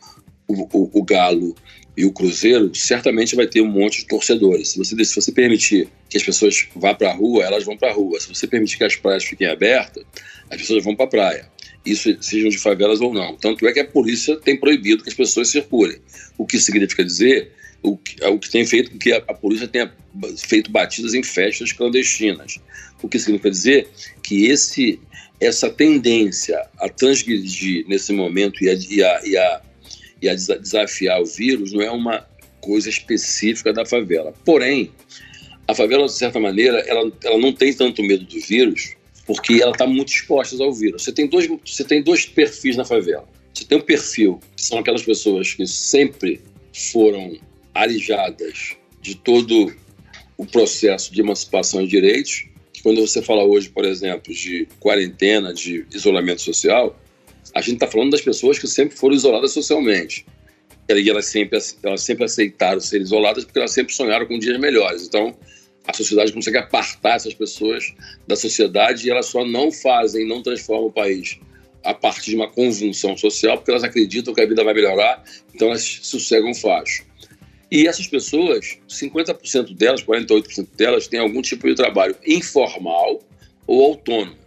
o, 0.47 0.63
o, 0.77 0.99
o, 0.99 1.03
Galo 1.03 1.55
e 1.95 2.05
o 2.05 2.11
Cruzeiro, 2.11 2.73
certamente 2.73 3.35
vai 3.35 3.47
ter 3.47 3.61
um 3.61 3.67
monte 3.67 4.01
de 4.01 4.07
torcedores. 4.07 4.69
Se 4.69 4.77
você, 4.77 5.05
se 5.05 5.15
você 5.15 5.31
permitir 5.31 5.87
que 6.09 6.17
as 6.17 6.23
pessoas 6.23 6.67
vá 6.75 6.93
para 6.93 7.09
a 7.09 7.13
rua, 7.13 7.43
elas 7.43 7.63
vão 7.63 7.77
para 7.77 7.89
a 7.89 7.93
rua. 7.93 8.19
Se 8.19 8.27
você 8.27 8.47
permitir 8.47 8.77
que 8.77 8.83
as 8.83 8.95
praias 8.95 9.23
fiquem 9.23 9.47
abertas, 9.47 10.03
as 10.49 10.57
pessoas 10.57 10.83
vão 10.83 10.95
para 10.95 11.05
a 11.05 11.09
praia. 11.09 11.49
Isso 11.85 12.15
sejam 12.21 12.49
de 12.49 12.57
favelas 12.57 12.99
ou 12.99 13.13
não. 13.13 13.35
Tanto 13.37 13.67
é 13.67 13.71
que 13.71 13.79
a 13.79 13.85
polícia 13.85 14.35
tem 14.37 14.57
proibido 14.57 15.03
que 15.03 15.09
as 15.09 15.15
pessoas 15.15 15.47
circulem. 15.49 15.97
O 16.37 16.45
que 16.45 16.59
significa 16.59 17.03
dizer 17.03 17.51
o 17.85 17.97
que, 17.97 18.23
o 18.25 18.39
que 18.39 18.49
tem 18.49 18.65
feito 18.65 18.91
com 18.91 18.97
que 18.97 19.13
a, 19.13 19.17
a, 19.17 19.33
polícia 19.33 19.67
tenha 19.67 19.93
feito 20.37 20.71
batidas 20.71 21.13
em 21.13 21.21
festas 21.21 21.71
clandestinas. 21.71 22.59
O 23.01 23.07
que 23.07 23.19
significa 23.19 23.51
dizer 23.51 23.87
que 24.23 24.47
esse, 24.47 24.99
essa 25.39 25.69
tendência 25.69 26.59
a 26.79 26.89
transgredir 26.89 27.85
nesse 27.87 28.11
momento 28.11 28.63
e 28.63 28.69
a, 28.69 28.73
e 28.73 29.03
a, 29.03 29.21
e 29.23 29.37
a, 29.37 29.61
e 30.21 30.29
a 30.29 30.35
desafiar 30.35 31.21
o 31.21 31.25
vírus 31.25 31.71
não 31.71 31.81
é 31.81 31.91
uma 31.91 32.27
coisa 32.59 32.89
específica 32.89 33.71
da 33.71 33.85
favela. 33.85 34.33
Porém, 34.43 34.91
a 35.67 35.75
favela, 35.75 36.05
de 36.05 36.13
certa 36.13 36.39
maneira, 36.39 36.79
ela, 36.87 37.11
ela 37.23 37.37
não 37.37 37.53
tem 37.53 37.71
tanto 37.73 38.01
medo 38.01 38.25
do 38.25 38.39
vírus 38.39 38.95
porque 39.27 39.59
ela 39.61 39.71
está 39.71 39.85
muito 39.85 40.09
exposta 40.09 40.61
ao 40.63 40.73
vírus. 40.73 41.03
Você 41.03 41.11
tem, 41.11 41.27
dois, 41.27 41.47
você 41.65 41.83
tem 41.83 42.01
dois 42.01 42.25
perfis 42.25 42.75
na 42.75 42.85
favela. 42.85 43.27
Você 43.53 43.65
tem 43.65 43.77
um 43.77 43.81
perfil, 43.81 44.39
que 44.55 44.61
são 44.63 44.79
aquelas 44.79 45.01
pessoas 45.01 45.53
que 45.53 45.65
sempre 45.65 46.41
foram 46.91 47.37
alijadas 47.75 48.75
de 49.01 49.15
todo 49.15 49.71
o 50.37 50.45
processo 50.45 51.13
de 51.13 51.21
emancipação 51.21 51.83
de 51.83 51.89
direitos. 51.89 52.45
Quando 52.81 53.01
você 53.01 53.21
fala 53.21 53.43
hoje, 53.43 53.69
por 53.69 53.85
exemplo, 53.85 54.33
de 54.33 54.67
quarentena, 54.79 55.53
de 55.53 55.85
isolamento 55.93 56.41
social, 56.41 56.99
a 57.53 57.61
gente 57.61 57.75
está 57.75 57.87
falando 57.87 58.11
das 58.11 58.21
pessoas 58.21 58.57
que 58.57 58.67
sempre 58.67 58.97
foram 58.97 59.15
isoladas 59.15 59.51
socialmente. 59.51 60.25
E 60.89 61.09
elas 61.09 61.25
sempre, 61.25 61.59
elas 61.83 62.01
sempre 62.01 62.25
aceitaram 62.25 62.79
ser 62.79 63.01
isoladas 63.01 63.43
porque 63.43 63.59
elas 63.59 63.71
sempre 63.71 63.93
sonharam 63.93 64.25
com 64.25 64.37
dias 64.37 64.59
melhores. 64.59 65.07
Então, 65.07 65.35
a 65.87 65.93
sociedade 65.93 66.31
consegue 66.31 66.57
apartar 66.57 67.15
essas 67.15 67.33
pessoas 67.33 67.93
da 68.27 68.35
sociedade 68.35 69.07
e 69.07 69.11
elas 69.11 69.27
só 69.27 69.45
não 69.45 69.71
fazem, 69.71 70.27
não 70.27 70.41
transformam 70.41 70.87
o 70.87 70.91
país 70.91 71.39
a 71.83 71.93
partir 71.93 72.31
de 72.31 72.35
uma 72.35 72.49
convulsão 72.49 73.15
social 73.15 73.57
porque 73.57 73.69
elas 73.69 73.83
acreditam 73.83 74.33
que 74.33 74.41
a 74.41 74.45
vida 74.45 74.63
vai 74.63 74.73
melhorar, 74.73 75.23
então 75.53 75.69
elas 75.69 75.99
sossegam 76.01 76.53
facho. 76.53 77.05
E 77.75 77.87
essas 77.87 78.07
pessoas, 78.07 78.77
50% 78.87 79.75
delas, 79.75 80.01
48% 80.01 80.69
delas, 80.77 81.09
têm 81.09 81.19
algum 81.19 81.41
tipo 81.41 81.67
de 81.67 81.75
trabalho 81.75 82.15
informal 82.25 83.21
ou 83.67 83.83
autônomo, 83.87 84.37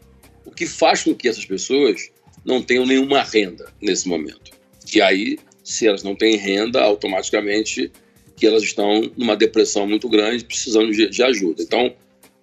o 0.47 0.51
que 0.51 0.65
faz 0.65 1.03
com 1.03 1.15
que 1.15 1.29
essas 1.29 1.45
pessoas 1.45 2.11
não 2.43 2.63
tenham 2.63 2.87
nenhuma 2.87 3.23
renda 3.23 3.71
nesse 3.83 4.09
momento. 4.09 4.51
E 4.95 5.03
aí, 5.03 5.39
se 5.63 5.87
elas 5.87 6.03
não 6.03 6.17
têm 6.17 6.37
renda, 6.37 6.81
automaticamente 6.81 7.93
que 8.35 8.47
elas 8.47 8.63
estão 8.63 9.13
numa 9.15 9.37
depressão 9.37 9.87
muito 9.87 10.09
grande, 10.09 10.43
precisando 10.47 10.91
de, 10.91 11.11
de 11.11 11.23
ajuda. 11.23 11.63
Então, 11.63 11.95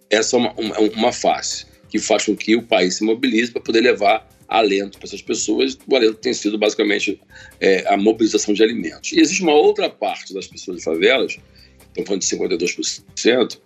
essa 0.07 0.35
é 0.35 0.39
uma, 0.39 0.53
uma, 0.53 0.79
uma 0.79 1.11
face 1.11 1.65
que 1.89 1.97
faz 1.97 2.25
com 2.25 2.35
que 2.35 2.55
o 2.55 2.61
país 2.61 2.97
se 2.97 3.03
mobilize 3.03 3.51
para 3.51 3.63
poder 3.63 3.81
levar 3.81 4.29
alento 4.47 4.97
para 4.97 5.07
essas 5.07 5.21
pessoas. 5.21 5.77
O 5.87 5.95
alento 5.95 6.15
tem 6.15 6.33
sido 6.33 6.57
basicamente 6.57 7.19
é, 7.59 7.87
a 7.87 7.97
mobilização 7.97 8.53
de 8.53 8.63
alimentos. 8.63 9.11
E 9.11 9.19
existe 9.19 9.41
uma 9.41 9.53
outra 9.53 9.89
parte 9.89 10.33
das 10.33 10.47
pessoas 10.47 10.77
de 10.77 10.83
favelas, 10.83 11.37
estamos 11.87 12.07
falando 12.07 12.21
de 12.21 12.27
52%, 12.27 13.59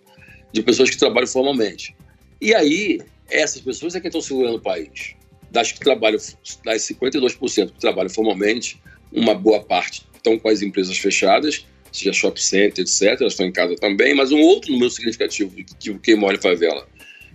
de 0.52 0.64
pessoas 0.64 0.90
que 0.90 0.98
trabalham 0.98 1.28
formalmente. 1.28 1.96
E 2.42 2.54
aí, 2.54 3.00
essas 3.30 3.62
pessoas 3.62 3.96
é 3.96 4.00
que 4.00 4.08
estão 4.08 4.22
segurando 4.22 4.56
o 4.56 4.62
país. 4.62 5.16
Das 5.52 5.72
que 5.72 5.80
trabalham, 5.80 6.20
das 6.64 6.82
52% 6.82 7.72
que 7.72 7.80
trabalham 7.80 8.10
formalmente, 8.10 8.82
uma 9.12 9.34
boa 9.34 9.62
parte 9.64 10.08
estão 10.16 10.38
com 10.38 10.50
as 10.50 10.62
empresas 10.62 10.98
fechadas, 10.98 11.66
seja 11.92 12.14
shopping 12.14 12.42
center, 12.42 12.84
etc. 12.84 13.20
Elas 13.20 13.34
estão 13.34 13.46
em 13.46 13.52
casa 13.52 13.76
também, 13.76 14.14
mas 14.14 14.32
um 14.32 14.40
outro 14.40 14.72
número 14.72 14.90
significativo 14.92 15.56
de 15.80 15.94
quem 16.00 16.16
mora 16.16 16.36
em 16.36 16.42
favela 16.42 16.88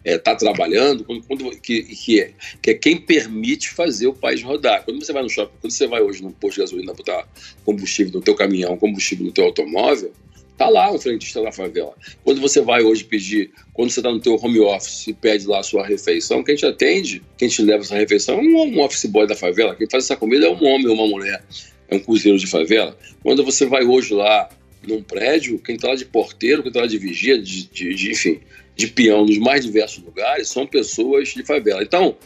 está 0.04 0.32
é, 0.32 0.34
tá 0.34 0.36
trabalhando, 0.36 1.02
quando, 1.04 1.22
quando, 1.22 1.50
que, 1.60 1.82
que, 1.82 2.20
é, 2.20 2.32
que 2.60 2.70
é 2.70 2.74
quem 2.74 2.96
permite 2.96 3.70
fazer 3.70 4.06
o 4.06 4.12
país 4.12 4.42
rodar. 4.42 4.84
Quando 4.84 5.02
você 5.02 5.12
vai 5.12 5.22
no 5.22 5.30
shopping, 5.30 5.54
quando 5.60 5.72
você 5.72 5.86
vai 5.86 6.02
hoje 6.02 6.22
no 6.22 6.30
posto 6.30 6.56
de 6.56 6.60
gasolina 6.60 6.92
botar 6.92 7.26
combustível 7.64 8.12
no 8.12 8.20
teu 8.20 8.34
caminhão, 8.34 8.76
combustível 8.76 9.24
no 9.24 9.32
teu 9.32 9.44
automóvel, 9.44 10.12
tá 10.56 10.68
lá 10.68 10.92
um 10.92 10.98
frentista 10.98 11.42
da 11.42 11.50
favela. 11.50 11.94
Quando 12.22 12.40
você 12.40 12.60
vai 12.60 12.82
hoje 12.82 13.04
pedir, 13.04 13.50
quando 13.72 13.90
você 13.90 14.00
está 14.00 14.12
no 14.12 14.20
teu 14.20 14.34
home 14.36 14.60
office 14.60 15.06
e 15.08 15.12
pede 15.14 15.46
lá 15.46 15.60
a 15.60 15.62
sua 15.62 15.86
refeição, 15.86 16.44
quem 16.44 16.54
te 16.54 16.66
atende, 16.66 17.22
quem 17.38 17.48
te 17.48 17.62
leva 17.62 17.82
essa 17.82 17.96
refeição 17.96 18.38
é 18.38 18.42
um, 18.42 18.56
um 18.56 18.80
office 18.80 19.06
boy 19.06 19.26
da 19.26 19.34
favela. 19.34 19.74
Quem 19.74 19.88
faz 19.88 20.04
essa 20.04 20.16
comida 20.16 20.46
é 20.46 20.50
um 20.50 20.64
homem 20.64 20.86
ou 20.86 20.94
uma 20.94 21.06
mulher, 21.06 21.42
é 21.88 21.96
um 21.96 21.98
cozinheiro 21.98 22.38
de 22.38 22.46
favela. 22.46 22.96
Quando 23.22 23.42
você 23.42 23.66
vai 23.66 23.84
hoje 23.84 24.12
lá 24.12 24.48
num 24.86 25.02
prédio, 25.02 25.58
quem 25.58 25.76
está 25.76 25.88
lá 25.88 25.94
de 25.94 26.04
porteiro, 26.04 26.62
quem 26.62 26.68
está 26.68 26.80
lá 26.80 26.86
de 26.86 26.98
vigia, 26.98 27.40
de, 27.40 27.66
de, 27.68 27.94
de 27.94 28.12
enfim, 28.12 28.40
de 28.76 28.88
peão 28.88 29.24
nos 29.24 29.38
mais 29.38 29.64
diversos 29.64 30.02
lugares 30.02 30.48
são 30.48 30.66
pessoas 30.66 31.28
de 31.28 31.44
favela. 31.44 31.82
Então, 31.82 32.16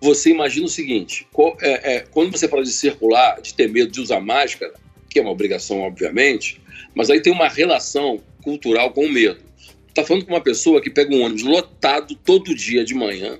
você 0.00 0.30
imagina 0.30 0.66
o 0.66 0.68
seguinte: 0.68 1.26
é, 1.60 1.94
é, 1.94 2.00
quando 2.10 2.36
você 2.36 2.48
fala 2.48 2.64
de 2.64 2.72
circular, 2.72 3.40
de 3.40 3.54
ter 3.54 3.68
medo 3.68 3.92
de 3.92 4.00
usar 4.00 4.20
máscara, 4.20 4.74
que 5.08 5.18
é 5.18 5.22
uma 5.22 5.30
obrigação, 5.30 5.80
obviamente, 5.80 6.60
mas 6.94 7.10
aí 7.10 7.20
tem 7.20 7.32
uma 7.32 7.48
relação 7.48 8.20
cultural 8.42 8.90
com 8.92 9.06
o 9.06 9.12
medo. 9.12 9.40
Está 9.88 10.02
falando 10.02 10.24
com 10.24 10.32
uma 10.32 10.40
pessoa 10.40 10.80
que 10.80 10.90
pega 10.90 11.14
um 11.14 11.22
ônibus 11.22 11.42
lotado 11.42 12.14
todo 12.24 12.54
dia 12.54 12.82
de 12.82 12.94
manhã, 12.94 13.38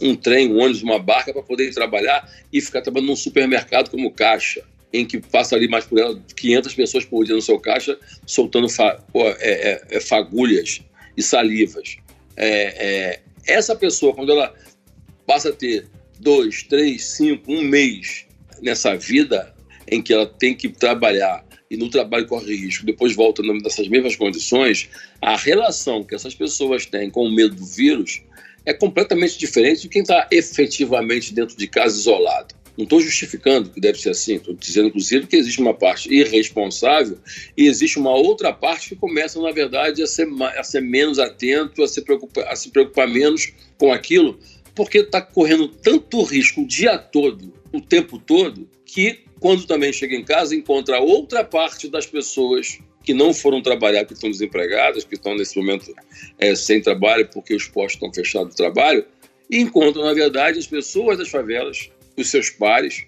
um 0.00 0.14
trem, 0.14 0.52
um 0.52 0.58
ônibus, 0.58 0.82
uma 0.82 0.98
barca 0.98 1.32
para 1.32 1.42
poder 1.42 1.68
ir 1.68 1.74
trabalhar 1.74 2.30
e 2.52 2.60
ficar 2.60 2.82
trabalhando 2.82 3.08
num 3.08 3.16
supermercado 3.16 3.90
como 3.90 4.10
caixa, 4.10 4.62
em 4.92 5.04
que 5.04 5.18
passa 5.18 5.56
ali 5.56 5.66
mais 5.66 5.86
por 5.86 5.98
ela 5.98 6.22
500 6.36 6.74
pessoas 6.74 7.04
por 7.04 7.24
dia 7.24 7.34
no 7.34 7.42
seu 7.42 7.58
caixa, 7.58 7.98
soltando 8.26 8.68
fa 8.68 9.02
pô, 9.12 9.26
é, 9.26 9.34
é, 9.40 9.82
é 9.90 10.00
fagulhas 10.00 10.82
e 11.16 11.22
salivas. 11.22 11.96
É, 12.36 12.50
é, 12.86 13.20
essa 13.46 13.76
pessoa, 13.76 14.14
quando 14.14 14.32
ela 14.32 14.54
passa 15.26 15.50
a 15.50 15.52
ter 15.52 15.86
dois, 16.20 16.62
três, 16.62 17.04
cinco, 17.04 17.52
um 17.52 17.62
mês 17.62 18.26
nessa 18.62 18.96
vida 18.96 19.54
em 19.88 20.02
que 20.02 20.12
ela 20.12 20.26
tem 20.26 20.54
que 20.54 20.68
trabalhar 20.68 21.44
e 21.70 21.76
no 21.76 21.90
trabalho 21.90 22.26
corre 22.26 22.54
risco, 22.54 22.86
depois 22.86 23.14
volta 23.14 23.42
nessas 23.42 23.88
mesmas 23.88 24.16
condições, 24.16 24.88
a 25.20 25.36
relação 25.36 26.04
que 26.04 26.14
essas 26.14 26.34
pessoas 26.34 26.86
têm 26.86 27.10
com 27.10 27.26
o 27.26 27.32
medo 27.32 27.54
do 27.54 27.66
vírus 27.66 28.22
é 28.64 28.72
completamente 28.72 29.38
diferente 29.38 29.82
de 29.82 29.88
quem 29.88 30.02
está 30.02 30.26
efetivamente 30.30 31.34
dentro 31.34 31.56
de 31.56 31.66
casa 31.66 31.98
isolado. 31.98 32.54
Não 32.76 32.84
estou 32.84 33.00
justificando 33.00 33.70
que 33.70 33.80
deve 33.80 33.98
ser 33.98 34.10
assim, 34.10 34.34
estou 34.34 34.54
dizendo, 34.54 34.88
inclusive, 34.88 35.26
que 35.26 35.36
existe 35.36 35.60
uma 35.60 35.74
parte 35.74 36.12
irresponsável 36.12 37.18
e 37.56 37.66
existe 37.66 37.98
uma 37.98 38.10
outra 38.10 38.52
parte 38.52 38.90
que 38.90 38.96
começa, 38.96 39.40
na 39.40 39.52
verdade, 39.52 40.02
a 40.02 40.06
ser, 40.06 40.26
a 40.56 40.62
ser 40.62 40.80
menos 40.80 41.18
atento, 41.18 41.82
a 41.82 41.88
se, 41.88 42.02
preocupar, 42.02 42.48
a 42.48 42.56
se 42.56 42.70
preocupar 42.70 43.08
menos 43.08 43.52
com 43.78 43.92
aquilo, 43.92 44.38
porque 44.74 44.98
está 44.98 45.22
correndo 45.22 45.68
tanto 45.68 46.22
risco 46.24 46.62
o 46.62 46.66
dia 46.66 46.98
todo, 46.98 47.52
o 47.72 47.80
tempo 47.80 48.18
todo, 48.18 48.68
que 48.84 49.20
quando 49.38 49.66
também 49.66 49.92
chega 49.92 50.16
em 50.16 50.24
casa, 50.24 50.54
encontra 50.54 51.00
outra 51.00 51.44
parte 51.44 51.88
das 51.88 52.06
pessoas 52.06 52.78
que 53.04 53.12
não 53.12 53.34
foram 53.34 53.62
trabalhar, 53.62 54.04
que 54.04 54.14
estão 54.14 54.30
desempregadas, 54.30 55.04
que 55.04 55.14
estão 55.14 55.36
nesse 55.36 55.56
momento 55.56 55.94
é, 56.38 56.54
sem 56.54 56.80
trabalho 56.80 57.28
porque 57.32 57.54
os 57.54 57.68
postos 57.68 57.94
estão 57.94 58.12
fechados 58.12 58.50
de 58.50 58.56
trabalho, 58.56 59.04
e 59.50 59.58
encontram, 59.58 60.04
na 60.04 60.14
verdade, 60.14 60.58
as 60.58 60.66
pessoas 60.66 61.18
das 61.18 61.28
favelas, 61.28 61.90
os 62.16 62.30
seus 62.30 62.50
pares, 62.50 63.04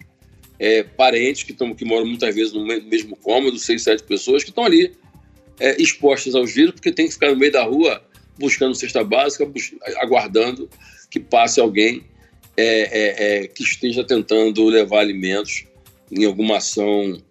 é, 0.59 0.83
parentes 0.83 1.43
que, 1.43 1.53
estão, 1.53 1.75
que 1.75 1.85
moram 1.85 2.07
muitas 2.07 2.35
vezes 2.35 2.53
no 2.53 2.65
mesmo 2.65 3.17
cômodo, 3.17 3.59
seis, 3.59 3.83
sete 3.83 4.03
pessoas, 4.03 4.43
que 4.43 4.51
estão 4.51 4.65
ali 4.65 4.93
é, 5.61 5.81
expostas 5.81 6.35
aos 6.35 6.53
vírus, 6.53 6.73
porque 6.73 6.93
tem 6.93 7.07
que 7.07 7.13
ficar 7.13 7.31
no 7.31 7.37
meio 7.37 7.53
da 7.53 7.65
rua 7.65 8.03
buscando 8.39 8.75
cesta 8.75 9.03
básica, 9.03 9.51
aguardando 9.99 10.69
que 11.11 11.19
passe 11.19 11.61
alguém 11.61 12.05
é, 12.57 12.65
é, 12.65 13.43
é, 13.45 13.47
que 13.49 13.63
esteja 13.63 14.05
tentando 14.05 14.65
levar 14.65 15.01
alimentos 15.01 15.65
em 16.11 16.25
alguma 16.25 16.59
ação 16.59 17.23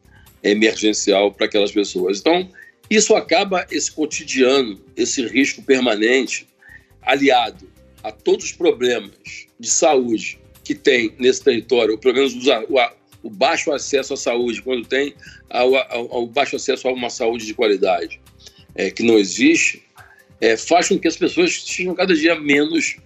emergencial 0.44 1.32
para 1.32 1.46
aquelas 1.46 1.72
pessoas. 1.72 2.20
Então, 2.20 2.50
isso 2.90 3.16
acaba 3.16 3.66
esse 3.72 3.92
cotidiano, 3.92 4.80
esse 4.96 5.26
risco 5.26 5.64
permanente, 5.64 6.48
aliado 7.02 7.68
a 8.04 8.12
todos 8.12 8.46
os 8.46 8.52
problemas 8.52 9.48
de 9.60 9.70
saúde 9.70 10.40
que 10.65 10.73
tem 10.75 11.13
nesse 11.19 11.43
território, 11.43 11.93
ou 11.93 11.97
pelo 11.97 12.15
menos 12.15 12.34
o, 12.34 13.28
o 13.28 13.30
baixo 13.30 13.71
acesso 13.71 14.15
à 14.15 14.17
saúde, 14.17 14.62
quando 14.63 14.86
tem 14.86 15.13
o 16.12 16.25
baixo 16.25 16.56
acesso 16.56 16.88
a 16.88 16.91
uma 16.91 17.10
saúde 17.10 17.45
de 17.45 17.54
qualidade 17.54 18.19
é, 18.75 18.89
que 18.89 19.04
não 19.04 19.17
existe, 19.17 19.84
é, 20.41 20.58
faz 20.58 20.89
com 20.89 20.99
que 20.99 21.08
as 21.08 21.15
pessoas 21.15 21.51
estejam 21.51 21.95
cada 21.95 22.13
dia 22.13 22.38
menos 22.38 22.97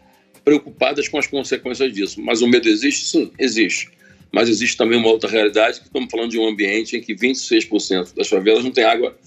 preocupadas 0.43 1.08
com 1.08 1.19
as 1.19 1.28
consequências 1.28 1.93
disso. 1.93 2.22
Mas 2.22 2.41
o 2.41 2.48
medo 2.48 2.67
existe? 2.67 3.06
Sim, 3.06 3.32
existe. 3.38 3.89
Mas 4.32 4.48
existe 4.48 4.78
também 4.78 4.98
uma 4.98 5.10
outra 5.10 5.30
realidade, 5.30 5.80
que 5.80 5.88
estamos 5.88 6.10
falando 6.10 6.32
de 6.32 6.39
um 6.39 6.48
ambiente 6.48 6.95
em 6.95 7.02
que 7.02 7.13
26% 7.13 8.15
das 8.15 8.28
favelas 8.28 8.63
não 8.63 8.72
tem 8.72 8.84
água 8.84 9.17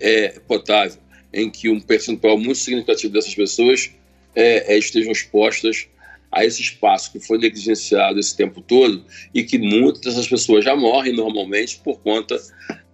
é, 0.00 0.40
potável, 0.46 0.98
em 1.32 1.48
que 1.48 1.68
um 1.68 1.80
percentual 1.80 2.36
muito 2.36 2.58
significativo 2.58 3.12
dessas 3.12 3.34
pessoas 3.34 3.90
é, 4.34 4.74
é, 4.74 4.78
estejam 4.78 5.12
expostas 5.12 5.88
a 6.30 6.44
esse 6.44 6.60
espaço 6.62 7.12
que 7.12 7.20
foi 7.20 7.38
negligenciado 7.38 8.18
esse 8.18 8.36
tempo 8.36 8.60
todo 8.60 9.04
e 9.34 9.42
que 9.42 9.58
muitas 9.58 10.00
dessas 10.00 10.28
pessoas 10.28 10.64
já 10.64 10.76
morrem 10.76 11.14
normalmente 11.14 11.78
por 11.78 12.00
conta 12.00 12.40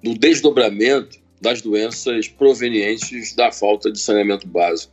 do 0.03 0.14
desdobramento 0.14 1.18
das 1.40 1.61
doenças 1.61 2.29
provenientes 2.29 3.35
da 3.35 3.51
falta 3.51 3.90
de 3.90 3.99
saneamento 3.99 4.47
básico. 4.47 4.92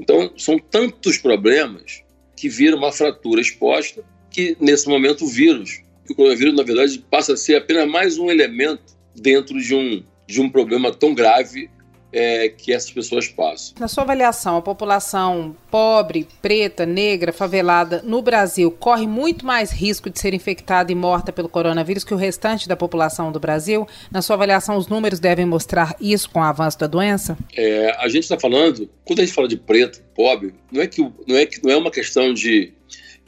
Então, 0.00 0.32
são 0.36 0.58
tantos 0.58 1.18
problemas 1.18 2.02
que 2.34 2.48
viram 2.48 2.78
uma 2.78 2.90
fratura 2.90 3.40
exposta 3.40 4.02
que, 4.30 4.56
nesse 4.58 4.88
momento, 4.88 5.24
o 5.24 5.28
vírus, 5.28 5.82
o 6.08 6.14
coronavírus, 6.14 6.56
na 6.56 6.62
verdade, 6.62 7.04
passa 7.10 7.34
a 7.34 7.36
ser 7.36 7.56
apenas 7.56 7.86
mais 7.86 8.18
um 8.18 8.30
elemento 8.30 8.96
dentro 9.14 9.60
de 9.60 9.74
um, 9.74 10.02
de 10.26 10.40
um 10.40 10.48
problema 10.48 10.90
tão 10.90 11.14
grave 11.14 11.68
é, 12.12 12.48
que 12.48 12.72
essas 12.72 12.90
pessoas 12.90 13.28
passam. 13.28 13.74
Na 13.78 13.88
sua 13.88 14.02
avaliação, 14.04 14.56
a 14.56 14.62
população 14.62 15.56
pobre, 15.70 16.26
preta, 16.42 16.84
negra, 16.84 17.32
favelada 17.32 18.02
no 18.04 18.20
Brasil 18.22 18.70
corre 18.70 19.06
muito 19.06 19.46
mais 19.46 19.70
risco 19.70 20.10
de 20.10 20.18
ser 20.18 20.34
infectada 20.34 20.90
e 20.90 20.94
morta 20.94 21.32
pelo 21.32 21.48
coronavírus 21.48 22.04
que 22.04 22.14
o 22.14 22.16
restante 22.16 22.68
da 22.68 22.76
população 22.76 23.30
do 23.30 23.38
Brasil? 23.38 23.86
Na 24.10 24.22
sua 24.22 24.34
avaliação, 24.34 24.76
os 24.76 24.88
números 24.88 25.20
devem 25.20 25.46
mostrar 25.46 25.94
isso 26.00 26.30
com 26.30 26.40
o 26.40 26.42
avanço 26.42 26.78
da 26.78 26.86
doença? 26.86 27.38
É, 27.56 27.94
a 27.98 28.08
gente 28.08 28.24
está 28.24 28.38
falando, 28.38 28.88
quando 29.04 29.20
a 29.20 29.24
gente 29.24 29.34
fala 29.34 29.48
de 29.48 29.56
preto, 29.56 30.02
pobre, 30.14 30.54
não 30.70 30.82
é 30.82 30.86
que 30.86 31.00
não 31.26 31.36
é 31.36 31.46
que 31.46 31.62
não 31.62 31.70
é 31.70 31.76
uma 31.76 31.90
questão 31.90 32.34
de 32.34 32.72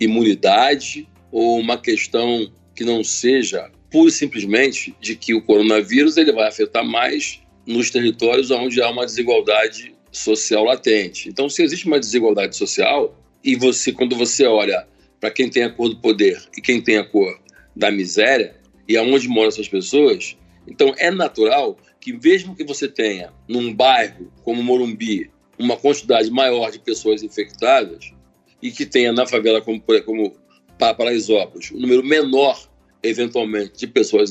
imunidade 0.01 1.09
ou 1.31 1.59
uma 1.59 1.79
questão 1.79 2.51
que 2.75 2.85
não 2.85 3.05
seja 3.05 3.71
pura 3.91 4.09
e 4.09 4.13
simplesmente 4.13 4.95
de 5.01 5.15
que 5.15 5.35
o 5.35 5.43
coronavírus 5.43 6.17
ele 6.17 6.33
vai 6.33 6.49
afetar 6.49 6.85
mais 6.85 7.42
nos 7.67 7.91
territórios 7.91 8.51
onde 8.51 8.83
há 8.83 8.91
uma 8.91 9.07
desigualdade 9.07 9.95
social 10.11 10.65
latente. 10.65 11.29
Então, 11.29 11.49
se 11.49 11.63
existe 11.63 11.87
uma 11.87 11.99
desigualdade 11.99 12.57
social 12.57 13.17
e 13.43 13.57
você, 13.57 13.93
quando 13.93 14.17
você 14.17 14.47
olha 14.47 14.87
para 15.21 15.31
quem 15.31 15.49
tem 15.49 15.65
a 15.65 15.71
cor 15.71 15.89
do 15.89 15.97
poder 15.97 16.43
e 16.57 16.61
quem 16.61 16.81
tem 16.81 16.99
a 16.99 17.05
cor 17.05 17.41
da 17.75 17.91
miséria 17.91 18.57
e 18.89 18.97
aonde 18.97 19.29
moram 19.29 19.49
essas 19.49 19.69
pessoas, 19.69 20.37
então 20.67 20.93
é 20.99 21.11
natural 21.11 21.79
que 22.01 22.13
mesmo 22.13 22.55
que 22.55 22.65
você 22.65 22.89
tenha 22.89 23.33
num 23.49 23.73
bairro 23.73 24.31
como 24.43 24.63
Morumbi 24.63 25.31
uma 25.59 25.77
quantidade 25.77 26.31
maior 26.31 26.71
de 26.71 26.81
pessoas 26.81 27.23
infectadas 27.23 28.13
e 28.61 28.71
que 28.71 28.85
tenha 28.85 29.13
na 29.13 29.27
favela 29.27 29.61
como, 29.61 29.81
como 30.05 30.37
Paraisópolis 30.79 31.71
um 31.71 31.79
número 31.79 32.05
menor 32.05 32.69
eventualmente, 33.03 33.79
de 33.79 33.87
pessoas 33.87 34.31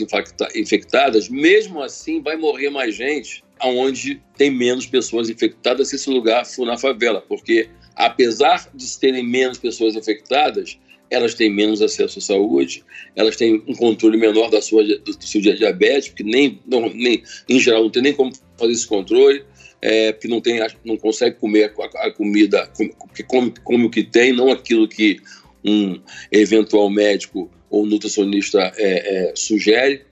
infectadas, 0.55 1.27
mesmo 1.27 1.81
assim 1.81 2.21
vai 2.21 2.37
morrer 2.37 2.69
mais 2.69 2.95
gente 2.95 3.43
aonde 3.59 4.21
tem 4.37 4.49
menos 4.49 4.85
pessoas 4.87 5.29
infectadas 5.29 5.89
se 5.89 5.95
esse 5.95 6.09
lugar 6.09 6.45
for 6.45 6.65
na 6.65 6.77
favela, 6.77 7.21
porque 7.21 7.69
apesar 7.95 8.69
de 8.73 8.99
terem 8.99 9.23
menos 9.23 9.57
pessoas 9.57 9.95
infectadas, 9.95 10.79
elas 11.09 11.35
têm 11.35 11.53
menos 11.53 11.81
acesso 11.81 12.19
à 12.19 12.21
saúde, 12.21 12.83
elas 13.15 13.35
têm 13.35 13.61
um 13.67 13.75
controle 13.75 14.17
menor 14.17 14.49
da 14.49 14.61
sua, 14.61 14.83
do 14.83 15.15
seu 15.19 15.41
diabetes, 15.41 16.09
que 16.09 16.23
nem, 16.23 16.59
não, 16.65 16.89
nem, 16.89 17.21
em 17.49 17.59
geral 17.59 17.83
não 17.83 17.89
tem 17.89 18.01
nem 18.01 18.13
como 18.13 18.31
fazer 18.57 18.71
esse 18.71 18.87
controle, 18.87 19.43
é, 19.81 20.13
porque 20.13 20.27
não, 20.27 20.39
tem, 20.39 20.59
não 20.85 20.97
consegue 20.97 21.35
comer 21.35 21.73
a, 21.77 22.07
a 22.07 22.11
comida, 22.11 22.71
que 23.13 23.23
come, 23.23 23.53
come 23.63 23.85
o 23.85 23.89
que 23.89 24.03
tem, 24.03 24.31
não 24.31 24.49
aquilo 24.49 24.87
que 24.87 25.19
um 25.63 25.99
eventual 26.31 26.89
médico 26.89 27.51
ou 27.71 27.85
nutricionista 27.85 28.71
é, 28.75 29.29
é, 29.29 29.33
sugere. 29.35 30.05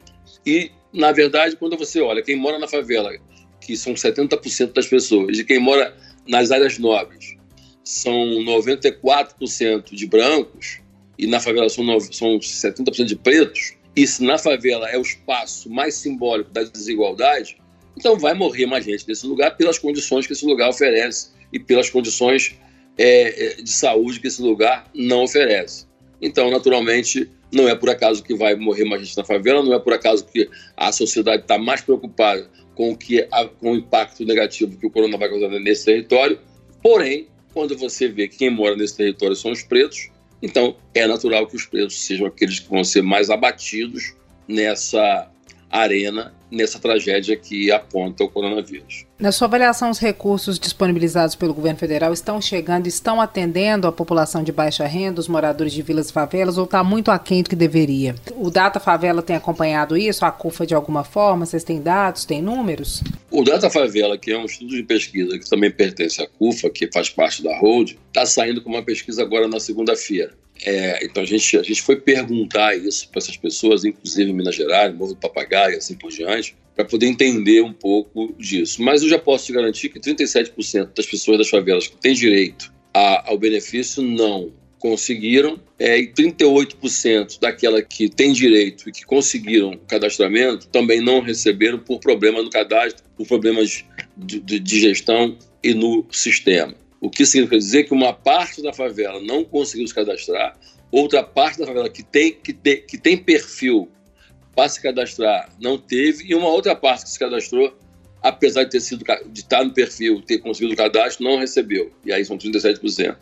E, 0.46 0.72
na 0.94 1.12
verdade, 1.12 1.58
quando 1.58 1.78
você 1.78 2.00
olha 2.00 2.24
quem 2.24 2.38
mora 2.38 2.58
na 2.58 2.68
favela, 2.68 3.12
que 3.60 3.76
são 3.76 3.94
70% 3.94 4.74
das 4.74 4.88
pessoas, 4.88 5.38
e 5.38 5.44
quem 5.44 5.60
mora 5.60 5.96
nas 6.26 6.50
áreas 6.50 6.80
nobres, 6.80 7.36
são 7.84 8.14
94% 8.14 9.94
de 9.94 10.08
brancos, 10.08 10.80
e 11.18 11.28
na 11.28 11.40
favela 11.40 11.68
são, 11.70 12.00
são 12.00 12.40
70% 12.40 13.06
de 13.06 13.16
pretos, 13.18 13.74
e 13.96 14.08
se 14.08 14.24
na 14.24 14.38
favela 14.38 14.90
é 14.90 14.98
o 14.98 15.02
espaço 15.02 15.70
mais 15.70 15.96
simbólico 15.96 16.52
da 16.52 16.64
desigualdade, 16.64 17.58
então 17.98 18.18
vai 18.18 18.34
morrer 18.34 18.66
mais 18.66 18.86
gente 18.86 19.06
nesse 19.06 19.28
lugar 19.28 19.58
pelas 19.58 19.78
condições 19.78 20.26
que 20.26 20.32
esse 20.32 20.46
lugar 20.46 20.70
oferece 20.70 21.32
e 21.52 21.60
pelas 21.60 21.90
condições 21.90 22.56
é, 22.98 23.46
é 23.46 23.54
de 23.56 23.70
saúde 23.70 24.22
que 24.22 24.28
esse 24.28 24.42
lugar 24.42 24.90
não 24.94 25.24
oferece. 25.24 25.86
Então, 26.22 26.50
naturalmente, 26.50 27.30
não 27.52 27.68
é 27.68 27.76
por 27.76 27.90
acaso 27.90 28.24
que 28.24 28.36
vai 28.36 28.56
morrer 28.56 28.86
mais 28.86 29.02
gente 29.02 29.18
na 29.18 29.24
favela, 29.24 29.64
não 29.64 29.74
é 29.74 29.80
por 29.80 29.94
acaso 29.94 30.26
que 30.26 30.50
a 30.78 30.92
sociedade 30.92 31.44
está 31.44 31.58
mais 31.58 31.82
preocupada 31.82 32.50
com 32.76 32.92
o, 32.92 32.98
que, 32.98 33.28
com 33.60 33.74
o 33.74 33.76
impacto 33.76 34.24
negativo 34.24 34.78
que 34.78 34.88
o 34.88 34.92
corona 34.92 35.18
vai 35.18 35.30
causar 35.30 35.50
nesse 35.50 35.86
território. 35.86 36.40
Porém, 36.82 37.28
quando 37.54 37.78
você 37.78 38.08
vê 38.08 38.28
que 38.28 38.38
quem 38.38 38.50
mora 38.50 38.76
nesse 38.76 38.96
território 38.96 39.36
são 39.36 39.52
os 39.52 39.64
pretos, 39.64 40.10
então 40.42 40.76
é 40.94 41.06
natural 41.06 41.48
que 41.48 41.56
os 41.56 41.66
pretos 41.66 42.00
sejam 42.06 42.28
aqueles 42.28 42.60
que 42.60 42.70
vão 42.70 42.84
ser 42.84 43.02
mais 43.02 43.30
abatidos 43.30 44.14
nessa 44.48 45.30
arena 45.70 46.34
nessa 46.52 46.80
tragédia 46.80 47.36
que 47.36 47.72
aponta 47.72 48.24
o 48.24 48.30
coronavírus. 48.30 49.06
Na 49.20 49.32
sua 49.32 49.48
avaliação, 49.48 49.90
os 49.90 50.00
recursos 50.00 50.58
disponibilizados 50.58 51.36
pelo 51.36 51.54
governo 51.54 51.78
federal 51.78 52.12
estão 52.12 52.42
chegando, 52.42 52.88
estão 52.88 53.22
atendendo 53.22 53.86
a 53.86 53.92
população 53.92 54.44
de 54.44 54.52
baixa 54.52 54.86
renda, 54.88 55.20
os 55.20 55.28
moradores 55.28 55.74
de 55.74 55.82
vilas 55.82 56.10
e 56.10 56.14
favelas, 56.14 56.58
ou 56.58 56.64
está 56.64 56.84
muito 56.84 57.12
aquém 57.12 57.44
do 57.44 57.50
que 57.50 57.56
deveria? 57.56 58.16
O 58.36 58.50
Data 58.50 58.80
Favela 58.80 59.22
tem 59.22 59.36
acompanhado 59.36 59.98
isso, 59.98 60.26
a 60.26 60.32
CUFA 60.32 60.66
de 60.66 60.74
alguma 60.74 61.04
forma? 61.04 61.46
Vocês 61.46 61.64
têm 61.64 61.82
dados, 61.82 62.26
têm 62.26 62.42
números? 62.42 63.04
O 63.30 63.44
Data 63.44 63.70
Favela, 63.70 64.18
que 64.18 64.32
é 64.32 64.38
um 64.38 64.46
estudo 64.46 64.72
de 64.76 64.84
pesquisa 64.84 65.38
que 65.38 65.48
também 65.48 65.70
pertence 65.70 66.22
à 66.22 66.28
CUFA, 66.28 66.70
que 66.70 66.90
faz 66.92 67.10
parte 67.10 67.44
da 67.44 67.56
Hold, 67.60 67.92
está 68.08 68.26
saindo 68.26 68.62
com 68.62 68.70
uma 68.70 68.82
pesquisa 68.82 69.22
agora 69.22 69.48
na 69.48 69.60
segunda-feira. 69.60 70.34
É, 70.66 71.06
então 71.06 71.24
a 71.24 71.26
gente, 71.26 71.58
a 71.58 71.64
gente 71.64 71.82
foi 71.82 71.96
perguntar 71.96 72.76
isso 72.76 73.10
para 73.10 73.20
essas 73.20 73.38
pessoas, 73.38 73.86
inclusive 73.86 74.30
em 74.30 74.34
Minas 74.34 74.56
Gerais, 74.56 74.94
Morro 74.94 75.14
do 75.14 75.20
Papagaio, 75.20 75.78
assim 75.78 75.96
por 75.96 76.12
diante, 76.12 76.56
para 76.76 76.86
poder 76.86 77.08
entender 77.08 77.62
um 77.62 77.74
pouco 77.74 78.34
disso. 78.38 78.82
Mas 78.82 79.02
eu 79.02 79.10
já 79.10 79.20
posso 79.20 79.46
te 79.46 79.54
garantir 79.54 79.90
que 79.90 80.00
37% 80.00 80.94
das 80.96 81.06
pessoas 81.06 81.38
das 81.38 81.50
favelas 81.50 81.88
que 81.88 81.98
têm 81.98 82.14
direito 82.14 82.74
a, 82.94 83.30
ao 83.30 83.38
benefício 83.38 84.02
não 84.02 84.52
conseguiram, 84.80 85.60
é, 85.78 86.00
e 86.00 86.08
38% 86.08 87.40
daquela 87.40 87.82
que 87.82 88.10
tem 88.10 88.32
direito 88.32 88.88
e 88.90 88.92
que 88.92 89.06
conseguiram 89.06 89.72
o 89.72 89.78
cadastramento 89.78 90.68
também 90.68 91.02
não 91.02 91.22
receberam 91.22 91.78
por 91.80 92.00
problema 92.00 92.42
no 92.42 92.50
cadastro, 92.50 93.04
por 93.16 93.28
problemas 93.28 93.84
de, 94.18 94.40
de, 94.40 94.60
de 94.60 94.80
gestão 94.80 95.38
e 95.62 95.74
no 95.74 96.06
sistema. 96.12 96.74
O 97.02 97.10
que 97.10 97.26
significa 97.26 97.58
dizer 97.58 97.84
que 97.86 97.94
uma 97.94 98.14
parte 98.14 98.62
da 98.62 98.74
favela 98.74 99.22
não 99.22 99.44
conseguiu 99.44 99.88
se 99.88 99.94
cadastrar, 99.94 100.58
outra 100.92 101.24
parte 101.24 101.60
da 101.60 101.66
favela 101.66 101.90
que 101.90 102.04
tem, 102.04 102.34
que 102.34 102.54
tem, 102.54 102.82
que 102.82 102.98
tem 102.98 103.18
perfil 103.18 103.90
para 104.56 104.68
se 104.68 104.82
cadastrar 104.82 105.50
não 105.62 105.78
teve, 105.78 106.26
e 106.26 106.36
uma 106.36 106.50
outra 106.50 106.76
parte 106.76 107.06
que 107.06 107.12
se 107.12 107.20
cadastrou, 107.20 107.74
apesar 108.22 108.66
de 108.66 108.72
ter 108.72 108.82
sido 108.82 109.06
de 109.32 109.40
estar 109.40 109.64
no 109.64 109.74
perfil, 109.74 110.22
ter 110.22 110.40
conseguido 110.40 110.74
o 110.74 110.78
cadastro, 110.78 111.24
não 111.24 111.40
recebeu. 111.40 111.92
E 112.06 112.12
aí 112.12 112.26
são 112.26 112.38
37%. 112.38 113.16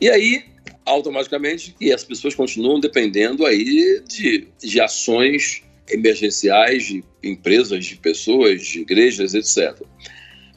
E 0.00 0.10
aí, 0.10 0.44
automaticamente, 0.84 1.74
as 1.92 2.04
pessoas 2.04 2.34
continuam 2.34 2.78
dependendo 2.78 3.46
aí 3.46 4.02
de, 4.06 4.48
de 4.62 4.80
ações 4.80 5.62
emergenciais 5.88 6.84
de 6.84 7.04
empresas, 7.22 7.86
de 7.86 7.96
pessoas, 7.96 8.66
de 8.66 8.80
igrejas, 8.80 9.34
etc. 9.34 9.80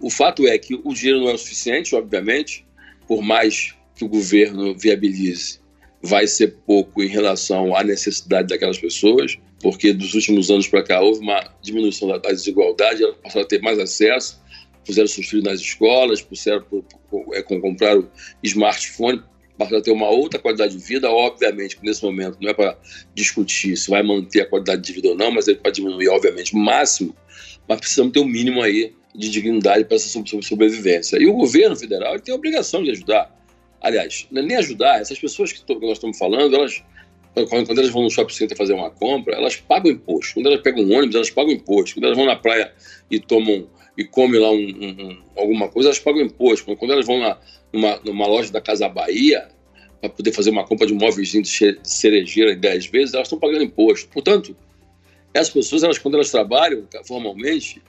O 0.01 0.09
fato 0.09 0.47
é 0.47 0.57
que 0.57 0.73
o 0.83 0.93
dinheiro 0.93 1.21
não 1.21 1.29
é 1.29 1.33
o 1.33 1.37
suficiente, 1.37 1.95
obviamente, 1.95 2.65
por 3.07 3.21
mais 3.21 3.75
que 3.95 4.03
o 4.03 4.07
governo 4.07 4.75
viabilize, 4.75 5.59
vai 6.01 6.25
ser 6.25 6.55
pouco 6.65 7.03
em 7.03 7.07
relação 7.07 7.75
à 7.75 7.83
necessidade 7.83 8.47
daquelas 8.47 8.79
pessoas, 8.79 9.37
porque 9.61 9.93
dos 9.93 10.15
últimos 10.15 10.49
anos 10.49 10.67
para 10.67 10.83
cá 10.83 10.99
houve 11.01 11.19
uma 11.19 11.53
diminuição 11.61 12.07
da 12.07 12.17
desigualdade, 12.17 13.03
elas 13.03 13.15
passaram 13.21 13.45
a 13.45 13.47
ter 13.47 13.61
mais 13.61 13.77
acesso, 13.77 14.41
puseram 14.83 15.07
seus 15.07 15.27
filhos 15.27 15.45
nas 15.45 15.59
escolas, 15.59 16.21
puseram, 16.21 16.65
é, 17.33 17.43
compraram 17.43 18.09
smartphone, 18.41 19.21
passaram 19.57 19.79
a 19.79 19.83
ter 19.83 19.91
uma 19.91 20.09
outra 20.09 20.39
qualidade 20.39 20.75
de 20.75 20.83
vida. 20.83 21.09
Obviamente 21.11 21.77
que 21.77 21.85
nesse 21.85 22.03
momento 22.03 22.37
não 22.41 22.49
é 22.49 22.53
para 22.53 22.75
discutir 23.13 23.77
se 23.77 23.89
vai 23.89 24.01
manter 24.01 24.41
a 24.41 24.45
qualidade 24.47 24.81
de 24.81 24.93
vida 24.93 25.09
ou 25.09 25.15
não, 25.15 25.31
mas 25.31 25.47
é 25.47 25.53
para 25.53 25.71
diminuir, 25.71 26.09
obviamente, 26.09 26.55
o 26.55 26.57
máximo, 26.57 27.15
mas 27.71 27.79
precisamos 27.79 28.11
ter 28.11 28.19
o 28.19 28.23
um 28.23 28.27
mínimo 28.27 28.61
aí 28.61 28.93
de 29.15 29.29
dignidade 29.29 29.85
para 29.85 29.95
essa 29.95 30.09
sobrevivência. 30.41 31.17
E 31.17 31.25
o 31.25 31.31
governo 31.31 31.73
federal 31.73 32.19
tem 32.19 32.33
a 32.33 32.35
obrigação 32.35 32.83
de 32.83 32.91
ajudar. 32.91 33.33
Aliás, 33.79 34.27
é 34.35 34.41
nem 34.41 34.57
ajudar, 34.57 34.99
essas 34.99 35.17
pessoas 35.17 35.53
que 35.53 35.63
nós 35.75 35.93
estamos 35.93 36.17
falando, 36.17 36.53
elas, 36.53 36.83
quando 37.49 37.71
elas 37.71 37.89
vão 37.89 38.03
no 38.03 38.09
shopping 38.09 38.33
center 38.33 38.57
fazer 38.57 38.73
uma 38.73 38.89
compra, 38.89 39.35
elas 39.35 39.55
pagam 39.55 39.89
imposto. 39.89 40.33
Quando 40.33 40.47
elas 40.47 40.59
pegam 40.59 40.83
um 40.83 40.93
ônibus, 40.93 41.15
elas 41.15 41.29
pagam 41.29 41.53
imposto. 41.53 41.95
Quando 41.95 42.03
elas 42.03 42.17
vão 42.17 42.25
na 42.25 42.35
praia 42.35 42.73
e 43.09 43.21
tomam 43.21 43.69
e 43.97 44.03
comem 44.03 44.41
lá 44.41 44.51
um, 44.51 44.57
um, 44.57 45.17
alguma 45.37 45.69
coisa, 45.69 45.87
elas 45.87 45.99
pagam 45.99 46.23
imposto. 46.23 46.75
Quando 46.75 46.91
elas 46.91 47.05
vão 47.05 47.19
na, 47.19 47.37
numa, 47.71 48.01
numa 48.03 48.27
loja 48.27 48.51
da 48.51 48.59
Casa 48.59 48.89
Bahia 48.89 49.47
para 50.01 50.09
poder 50.09 50.33
fazer 50.33 50.49
uma 50.49 50.65
compra 50.65 50.87
de 50.87 50.93
um 50.93 50.97
móvelzinho 50.97 51.43
de 51.43 51.79
cerejeira 51.83 52.51
em 52.51 52.59
10 52.59 52.87
vezes, 52.87 53.13
elas 53.13 53.27
estão 53.27 53.39
pagando 53.39 53.63
imposto. 53.63 54.09
Portanto, 54.09 54.57
essas 55.33 55.53
pessoas, 55.53 55.83
elas, 55.83 55.97
quando 55.97 56.15
elas 56.15 56.31
trabalham 56.31 56.87
formalmente, 57.05 57.81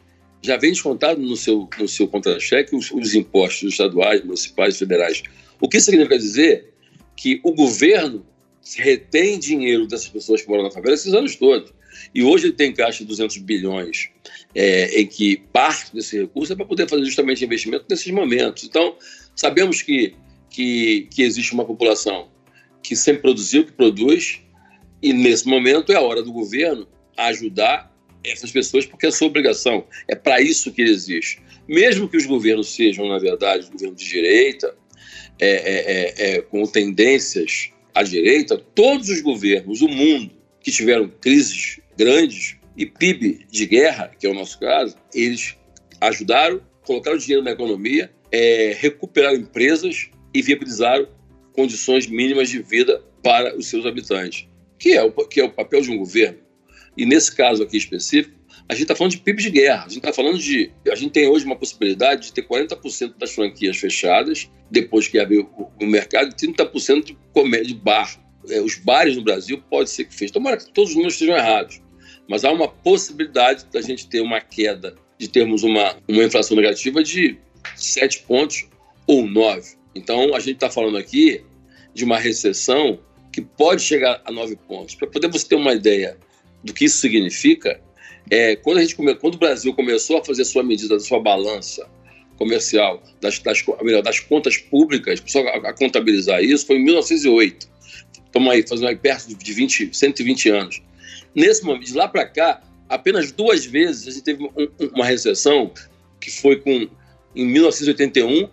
já 0.43 0.57
vem 0.57 0.73
descontado 0.73 1.21
no 1.21 1.37
seu, 1.37 1.69
no 1.79 1.89
seu 1.89 2.09
contra-cheque 2.09 2.75
os, 2.75 2.91
os, 2.91 3.15
impostos 3.15 3.73
estaduais, 3.73 4.25
municipais 4.25 4.79
federais. 4.79 5.23
O 5.61 5.69
que 5.69 5.81
significa 5.81 6.19
dizer 6.19 6.73
que 7.17 7.41
o 7.45 7.55
governo 7.55 8.27
retém 8.77 9.39
dinheiro 9.39 9.87
dessas 9.87 10.09
pessoas 10.09 10.43
que 10.43 10.49
moram 10.49 10.65
na 10.65 10.71
favela 10.71 10.95
esses 10.95 11.15
anos 11.15 11.37
todos. 11.37 11.73
E 12.15 12.23
hoje 12.23 12.47
ele 12.47 12.55
tem 12.55 12.73
caixa 12.73 12.99
de 12.99 13.05
200 13.07 13.37
bilhões, 13.39 14.09
é, 14.55 15.01
em 15.01 15.07
que 15.07 15.37
parte 15.53 15.95
desse 15.95 16.19
recurso 16.19 16.53
é 16.53 16.57
para 16.57 16.65
poder 16.65 16.89
fazer 16.89 17.05
justamente 17.05 17.45
investimento 17.45 17.85
nesses 17.89 18.11
momentos. 18.11 18.65
Então, 18.65 18.97
sabemos 19.37 19.83
que, 19.83 20.15
que, 20.51 21.09
que 21.13 21.23
existe 21.23 21.53
uma 21.53 21.65
população 21.65 22.29
que 22.83 22.97
sempre 22.97 23.23
produziu, 23.23 23.65
que 23.65 23.73
produz, 23.73 24.41
e 25.01 25.13
nesse 25.13 25.47
momento 25.47 25.93
é 25.93 25.97
a 25.97 26.01
hora 26.01 26.23
do 26.23 26.33
governo 26.33 26.87
ajudar 27.17 27.93
essas 28.25 28.51
pessoas 28.51 28.87
porque 28.87 29.07
é 29.07 29.11
sua 29.11 29.29
obrigação. 29.29 29.87
É 30.07 30.15
para 30.15 30.41
isso 30.41 30.73
que 30.73 30.83
ele 30.83 30.93
existe. 30.93 31.41
Mesmo 31.67 32.09
que 32.09 32.17
os 32.17 32.27
governos 32.27 32.75
sejam, 32.75 33.09
na 33.09 33.19
verdade, 33.19 33.69
governos 33.71 34.01
de 34.01 34.09
direita, 34.09 34.75
é, 35.39 35.47
é, 35.47 35.55
é, 35.55 36.37
é, 36.37 36.41
com 36.43 36.65
tendências 36.67 37.71
à 37.95 38.03
direita, 38.03 38.59
todos 38.75 39.09
os 39.09 39.21
governos 39.21 39.81
do 39.81 39.89
mundo 39.89 40.31
que 40.61 40.71
tiveram 40.71 41.09
crises 41.21 41.81
grandes 41.97 42.57
e 42.77 42.87
PIB 42.87 43.47
de 43.51 43.67
guerra, 43.67 44.13
que 44.19 44.27
é 44.27 44.31
o 44.31 44.35
nosso 44.35 44.59
caso, 44.59 44.97
eles 45.15 45.57
ajudaram, 46.01 46.61
colocaram 46.85 47.19
dinheiro 47.19 47.45
na 47.45 47.51
economia, 47.51 48.11
é, 48.31 48.77
recuperaram 48.79 49.37
empresas 49.37 50.11
e 50.33 50.41
viabilizaram 50.41 51.09
condições 51.53 52.07
mínimas 52.07 52.49
de 52.49 52.61
vida 52.61 53.03
para 53.23 53.57
os 53.57 53.67
seus 53.67 53.85
habitantes, 53.85 54.49
que 54.79 54.93
é 54.93 55.03
o, 55.03 55.13
que 55.13 55.41
é 55.41 55.45
o 55.45 55.51
papel 55.51 55.83
de 55.83 55.91
um 55.91 55.99
governo. 55.99 56.39
E 56.97 57.07
nesse 57.07 57.35
caso 57.35 57.63
aqui 57.63 57.77
específico, 57.77 58.43
a 58.69 58.75
gente 58.75 58.83
está 58.83 58.95
falando 58.95 59.13
de 59.13 59.19
PIB 59.19 59.43
de 59.43 59.51
guerra. 59.51 59.85
A 59.85 59.89
gente 59.89 59.99
está 59.99 60.13
falando 60.13 60.39
de. 60.39 60.71
A 60.91 60.95
gente 60.95 61.11
tem 61.11 61.27
hoje 61.27 61.45
uma 61.45 61.57
possibilidade 61.57 62.27
de 62.27 62.33
ter 62.33 62.43
40% 62.43 63.15
das 63.19 63.33
franquias 63.33 63.77
fechadas, 63.77 64.51
depois 64.71 65.09
que 65.09 65.19
abrir 65.19 65.47
o 65.81 65.87
mercado, 65.87 66.31
e 66.31 66.35
30% 66.35 67.05
de, 67.05 67.19
comer, 67.33 67.65
de 67.65 67.75
bar. 67.75 68.19
É, 68.49 68.61
os 68.61 68.77
bares 68.77 69.17
no 69.17 69.23
Brasil 69.23 69.63
pode 69.71 69.91
ser 69.91 70.05
que 70.05 70.13
fechem. 70.15 70.33
Tomara 70.33 70.57
que 70.57 70.71
todos 70.73 70.91
os 70.91 70.97
números 70.97 71.15
estejam 71.15 71.37
errados. 71.37 71.81
Mas 72.29 72.45
há 72.45 72.53
uma 72.53 72.69
possibilidade 72.69 73.67
da 73.73 73.81
gente 73.81 74.09
ter 74.09 74.21
uma 74.21 74.41
queda, 74.41 74.95
de 75.19 75.29
termos 75.29 75.63
uma, 75.63 75.97
uma 76.09 76.25
inflação 76.25 76.57
negativa 76.57 77.03
de 77.03 77.37
7 77.77 78.21
pontos 78.21 78.67
ou 79.07 79.27
9. 79.27 79.77
Então, 79.95 80.35
a 80.35 80.41
gente 80.41 80.55
está 80.55 80.71
falando 80.71 80.97
aqui 80.97 81.45
de 81.93 82.05
uma 82.05 82.19
recessão 82.19 82.99
que 83.33 83.43
pode 83.43 83.83
chegar 83.83 84.21
a 84.25 84.33
9 84.33 84.57
pontos. 84.69 84.95
Para 84.95 85.09
poder 85.09 85.29
você 85.29 85.49
ter 85.49 85.57
uma 85.57 85.73
ideia 85.73 86.17
do 86.63 86.73
que 86.73 86.85
isso 86.85 86.99
significa, 86.99 87.81
é, 88.31 88.57
quando, 88.57 88.79
a 88.79 88.83
gente 88.83 88.95
come, 88.95 89.15
quando 89.15 89.35
o 89.35 89.39
Brasil 89.39 89.75
começou 89.75 90.19
a 90.19 90.25
fazer 90.25 90.45
sua 90.45 90.63
medida, 90.63 90.99
sua 91.01 91.21
balança 91.21 91.87
comercial, 92.37 93.03
das, 93.21 93.39
das, 93.39 93.65
melhor, 93.83 94.03
das 94.03 94.21
contas 94.21 94.57
públicas, 94.57 95.21
começou 95.21 95.47
a, 95.49 95.69
a, 95.69 95.73
contabilizar 95.73 96.43
isso, 96.43 96.67
foi 96.67 96.77
em 96.77 96.85
1908. 96.85 97.69
Estamos 98.25 98.53
aí, 98.53 98.67
fazendo 98.67 98.89
aí 98.89 98.97
perto 98.97 99.35
de 99.35 99.53
20, 99.53 99.91
120 99.93 100.49
anos. 100.49 100.83
Nesse 101.35 101.65
momento, 101.65 101.87
de 101.87 101.95
lá 101.95 102.09
para 102.09 102.27
cá, 102.27 102.63
apenas 102.89 103.33
duas 103.33 103.65
vezes 103.65 104.09
a 104.09 104.11
gente 104.11 104.25
teve 104.25 104.45
um, 104.45 104.51
uma 104.95 105.05
recessão, 105.05 105.73
que 106.21 106.31
foi 106.31 106.57
com, 106.57 106.89
em 107.35 107.45
1981, 107.45 108.49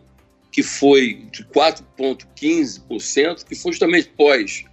que 0.52 0.64
foi 0.64 1.26
de 1.32 1.44
4,15%, 1.46 3.46
que 3.46 3.56
foi 3.56 3.72
justamente 3.72 4.10
pós 4.10 4.66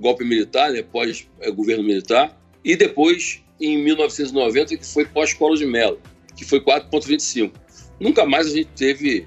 golpe 0.00 0.24
militar, 0.24 0.72
né, 0.72 0.82
pós 0.82 1.28
é, 1.40 1.50
governo 1.50 1.84
militar, 1.84 2.40
e 2.64 2.76
depois 2.76 3.42
em 3.60 3.82
1990, 3.84 4.76
que 4.76 4.86
foi 4.86 5.04
pós-Colo 5.04 5.56
de 5.56 5.66
Mello, 5.66 6.00
que 6.36 6.44
foi 6.44 6.60
4,25. 6.60 7.52
Nunca 8.00 8.24
mais 8.24 8.46
a 8.46 8.50
gente 8.50 8.70
teve 8.74 9.26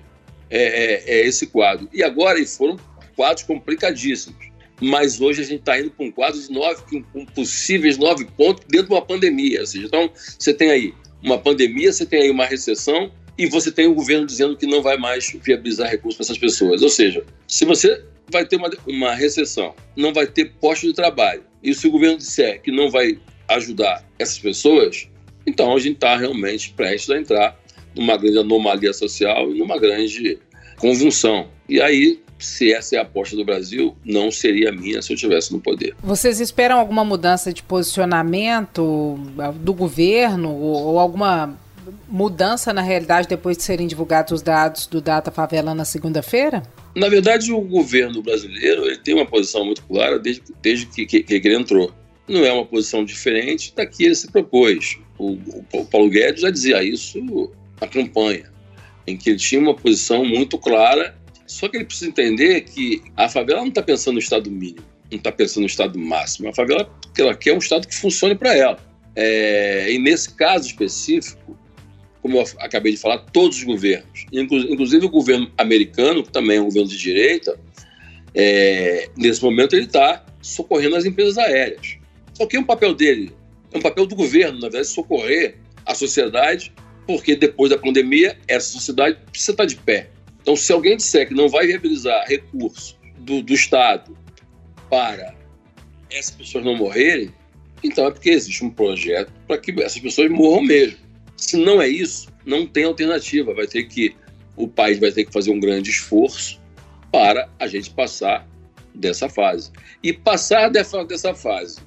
é, 0.50 0.60
é, 0.60 1.04
é, 1.06 1.28
esse 1.28 1.47
quadro. 1.47 1.89
E 1.93 2.04
agora 2.04 2.43
foram 2.45 2.78
quadros 3.15 3.45
complicadíssimos. 3.45 4.47
Mas 4.80 5.19
hoje 5.19 5.41
a 5.41 5.45
gente 5.45 5.62
está 5.62 5.80
indo 5.80 5.89
para 5.89 6.06
um 6.06 6.12
quadro 6.12 6.39
de 6.39 6.52
nove, 6.52 6.84
com 7.12 7.26
possíveis 7.26 7.97
nove 7.97 8.26
pontos 8.38 8.63
dentro 8.67 8.88
de 8.88 8.93
uma 8.93 9.02
pandemia. 9.02 9.62
Ou 9.62 9.67
seja, 9.67 9.88
então 9.88 10.12
você 10.38 10.54
tem 10.54 10.69
aí 10.69 10.93
uma 11.23 11.38
pandemia, 11.38 11.91
você 11.91 12.06
tem 12.06 12.23
aí 12.23 12.30
uma 12.30 12.45
recessão 12.45 13.12
e 13.38 13.47
você 13.47 13.71
tem 13.71 13.88
o 13.88 13.95
governo 13.95 14.26
dizendo 14.26 14.56
que 14.56 14.67
não 14.67 14.82
vai 14.82 14.97
mais 14.97 15.32
viabilizar 15.43 15.89
recursos 15.89 16.17
para 16.17 16.26
essas 16.26 16.38
pessoas. 16.38 16.82
Ou 16.84 16.89
seja, 16.89 17.26
se 17.47 17.65
você 17.65 18.04
vai 18.32 18.45
ter 18.45 18.58
uma, 18.58 18.69
uma 18.86 19.15
recessão, 19.15 19.73
não 19.95 20.13
vai 20.13 20.28
ter 20.28 20.54
posto 20.60 20.86
de 20.86 20.93
trabalho, 20.93 21.43
e 21.63 21.74
se 21.74 21.88
o 21.88 21.91
governo 21.91 22.17
disser 22.17 22.62
que 22.62 22.72
não 22.72 22.89
vai 22.89 23.20
ajudar 23.48 24.04
essas 24.20 24.39
pessoas, 24.39 25.08
então 25.46 25.76
a 25.76 25.80
gente 25.80 25.96
está 25.96 26.15
realmente 26.17 26.74
prestes 26.74 27.10
a 27.10 27.17
entrar 27.17 27.60
numa 27.96 28.17
grande 28.17 28.38
anomalia 28.38 28.93
social 28.93 29.52
e 29.52 29.58
numa 29.58 29.80
grande 29.80 30.39
convulsão. 30.78 31.48
E 31.67 31.82
aí, 31.82 32.22
se 32.38 32.72
essa 32.72 32.96
é 32.96 33.00
a 33.00 33.02
aposta 33.02 33.36
do 33.36 33.43
Brasil, 33.43 33.96
não 34.06 34.30
seria 34.30 34.72
minha 34.72 35.02
se 35.02 35.12
eu 35.12 35.15
estivesse 35.15 35.52
no 35.52 35.60
poder. 35.60 35.96
Vocês 36.04 36.39
esperam 36.39 36.80
alguma 36.80 37.04
mudança 37.04 37.52
de 37.52 37.63
posicionamento 37.63 39.17
do 39.56 39.74
governo 39.74 40.54
ou 40.54 41.00
alguma 41.00 41.58
mudança 42.08 42.73
na 42.73 42.82
realidade 42.82 43.28
depois 43.28 43.58
de 43.58 43.63
serem 43.63 43.88
divulgados 43.88 44.32
os 44.34 44.41
dados 44.41 44.88
do 44.88 45.02
Data 45.02 45.32
Favela 45.32 45.73
na 45.73 45.86
segunda-feira? 45.86 46.63
Na 46.95 47.10
verdade, 47.10 47.52
o 47.52 47.62
governo 47.62 48.21
brasileiro 48.21 48.86
ele 48.86 48.97
tem 48.97 49.13
uma 49.13 49.26
posição 49.26 49.65
muito 49.65 49.84
clara 49.84 50.19
desde, 50.19 50.43
desde 50.62 50.86
que, 50.88 51.06
que, 51.06 51.23
que 51.23 51.47
ele 51.47 51.56
entrou 51.56 51.93
não 52.28 52.45
é 52.45 52.52
uma 52.52 52.65
posição 52.65 53.06
diferente 53.06 53.73
da 53.73 53.86
que 53.86 54.04
ele 54.04 54.15
se 54.15 54.30
propôs. 54.30 55.00
O, 55.17 55.38
o 55.73 55.86
Paulo 55.86 56.10
Guedes 56.10 56.41
já 56.41 56.50
dizia 56.50 56.84
isso 56.84 57.19
na 57.80 57.88
campanha, 57.88 58.52
em 59.06 59.15
que 59.15 59.30
ele 59.30 59.39
tinha 59.39 59.62
uma 59.62 59.73
posição 59.73 60.26
muito 60.26 60.58
clara, 60.58 61.15
só 61.45 61.67
que 61.67 61.78
ele 61.78 61.86
precisa 61.86 62.10
entender 62.10 62.62
que 62.62 63.02
a 63.15 63.30
favela 63.30 63.62
não 63.62 63.69
está 63.69 63.82
pensando 63.82 64.15
no 64.15 64.19
estado 64.19 64.52
mínimo, 64.52 64.86
não 65.10 65.17
está 65.17 65.32
pensando 65.32 65.62
no 65.62 65.67
estado 65.67 65.97
máximo. 65.97 66.50
A 66.50 66.54
favela 66.54 66.89
ela 67.17 67.34
quer 67.34 67.54
um 67.54 67.58
estado 67.58 67.88
que 67.88 67.95
funcione 67.95 68.36
para 68.36 68.56
ela. 68.56 68.78
É, 69.15 69.91
e 69.91 69.97
nesse 69.97 70.36
caso 70.36 70.67
específico, 70.67 71.58
como 72.27 72.39
eu 72.39 72.45
acabei 72.59 72.91
de 72.91 72.97
falar, 72.97 73.19
todos 73.19 73.57
os 73.57 73.63
governos, 73.63 74.25
inclusive 74.33 75.05
o 75.05 75.09
governo 75.09 75.49
americano, 75.57 76.23
que 76.23 76.31
também 76.31 76.57
é 76.57 76.61
um 76.61 76.65
governo 76.65 76.89
de 76.89 76.97
direita, 76.97 77.57
é, 78.35 79.09
nesse 79.17 79.41
momento 79.41 79.75
ele 79.75 79.85
está 79.85 80.25
socorrendo 80.41 80.97
as 80.97 81.05
empresas 81.05 81.37
aéreas. 81.37 81.97
Só 82.33 82.45
que 82.45 82.57
é 82.57 82.59
um 82.59 82.65
papel 82.65 82.93
dele, 82.93 83.31
é 83.71 83.77
um 83.77 83.81
papel 83.81 84.05
do 84.05 84.13
governo, 84.13 84.55
na 84.55 84.67
verdade, 84.67 84.87
socorrer 84.87 85.55
a 85.85 85.95
sociedade, 85.95 86.73
porque 87.07 87.33
depois 87.33 87.69
da 87.69 87.77
pandemia, 87.77 88.37
essa 88.45 88.73
sociedade 88.73 89.17
precisa 89.31 89.53
estar 89.53 89.65
de 89.65 89.77
pé. 89.77 90.09
Então, 90.41 90.53
se 90.55 90.71
alguém 90.73 90.97
disser 90.97 91.29
que 91.29 91.33
não 91.33 91.47
vai 91.47 91.65
viabilizar 91.65 92.27
recursos 92.27 92.97
do, 93.19 93.41
do 93.41 93.53
Estado 93.53 94.17
para 94.89 95.33
essas 96.11 96.31
pessoas 96.31 96.65
não 96.65 96.75
morrerem, 96.75 97.33
então 97.81 98.05
é 98.05 98.11
porque 98.11 98.31
existe 98.31 98.65
um 98.65 98.69
projeto 98.69 99.31
para 99.47 99.57
que 99.57 99.71
essas 99.81 99.99
pessoas 99.99 100.29
morram 100.29 100.63
mesmo. 100.63 101.07
Se 101.38 101.56
não 101.56 101.82
é 101.82 101.88
isso, 101.88 102.28
não 102.45 102.65
tem 102.65 102.84
alternativa. 102.84 103.54
Vai 103.54 103.67
ter 103.67 103.84
que 103.84 104.15
o 104.56 104.67
país 104.67 105.00
vai 105.00 105.12
ter 105.12 105.23
que 105.23 105.32
fazer 105.32 105.52
um 105.52 105.60
grande 105.60 105.91
esforço 105.91 106.60
para 107.12 107.47
a 107.60 107.67
gente 107.67 107.91
passar 107.91 108.47
dessa 108.93 109.30
fase. 109.30 109.71
E 110.04 110.12
passar 110.12 110.69
dessa, 110.69 111.34
fase, 111.36 111.80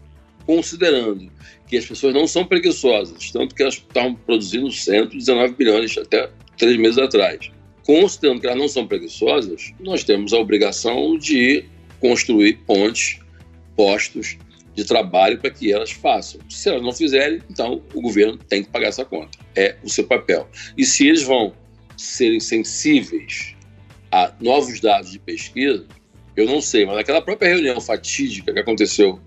considerando 0.47 1.31
que 1.67 1.77
as 1.77 1.85
pessoas 1.85 2.15
não 2.15 2.27
são 2.27 2.45
preguiçosas, 2.45 3.31
tanto 3.31 3.55
que 3.55 3.63
elas 3.63 3.75
estavam 3.75 4.15
produzindo 4.15 4.71
119 4.71 5.55
bilhões 5.55 5.99
até 5.99 6.31
três 6.57 6.77
meses 6.77 6.99
atrás. 6.99 7.51
Considerando 7.85 8.41
que 8.41 8.47
elas 8.47 8.59
não 8.59 8.69
são 8.69 8.87
preguiçosas, 8.87 9.73
nós 9.81 10.05
temos 10.05 10.33
a 10.33 10.39
obrigação 10.39 11.19
de 11.19 11.65
construir 11.99 12.55
pontes, 12.67 13.19
postos 13.77 14.39
de 14.75 14.85
trabalho 14.85 15.39
para 15.39 15.51
que 15.51 15.73
elas 15.73 15.91
façam. 15.91 16.41
Se 16.49 16.69
elas 16.69 16.83
não 16.83 16.93
fizerem, 16.93 17.41
então 17.51 17.83
o 17.95 18.01
governo 18.01 18.37
tem 18.37 18.63
que 18.63 18.71
pagar 18.71 18.89
essa 18.89 19.05
conta. 19.05 19.39
É 19.55 19.77
o 19.83 19.89
seu 19.89 20.05
papel. 20.05 20.49
E 20.77 20.85
se 20.85 21.07
eles 21.09 21.23
vão 21.23 21.53
serem 21.97 22.41
sensíveis 22.41 23.55
a 24.11 24.33
novos 24.41 24.81
dados 24.81 25.13
de 25.13 25.19
pesquisa, 25.19 25.87
eu 26.37 26.47
não 26.47 26.61
sei, 26.61 26.87
mas 26.87 26.97
naquela 26.97 27.21
própria 27.21 27.49
reunião 27.49 27.81
fatídica 27.81 28.53
que 28.53 28.59
aconteceu 28.59 29.21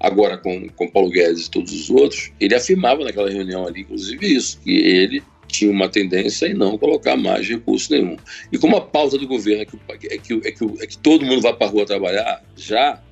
agora 0.00 0.36
com, 0.36 0.68
com 0.70 0.88
Paulo 0.88 1.10
Guedes 1.10 1.46
e 1.46 1.50
todos 1.50 1.72
os 1.72 1.90
outros, 1.90 2.30
ele 2.38 2.54
afirmava 2.54 3.04
naquela 3.04 3.30
reunião 3.30 3.66
ali, 3.66 3.80
inclusive 3.80 4.34
isso, 4.34 4.60
que 4.60 4.70
ele 4.70 5.22
tinha 5.48 5.70
uma 5.70 5.88
tendência 5.88 6.46
em 6.46 6.54
não 6.54 6.76
colocar 6.76 7.16
mais 7.16 7.48
recurso 7.48 7.90
nenhum. 7.90 8.16
E 8.52 8.58
como 8.58 8.76
a 8.76 8.80
pauta 8.80 9.16
do 9.16 9.26
governo 9.26 9.62
é 9.62 9.64
que, 9.64 10.06
é 10.06 10.18
que, 10.18 10.34
é 10.34 10.52
que, 10.52 10.64
é 10.82 10.86
que 10.86 10.98
todo 10.98 11.24
mundo 11.24 11.40
vá 11.40 11.52
para 11.52 11.66
a 11.66 11.70
rua 11.70 11.86
trabalhar 11.86 12.44
já, 12.54 13.02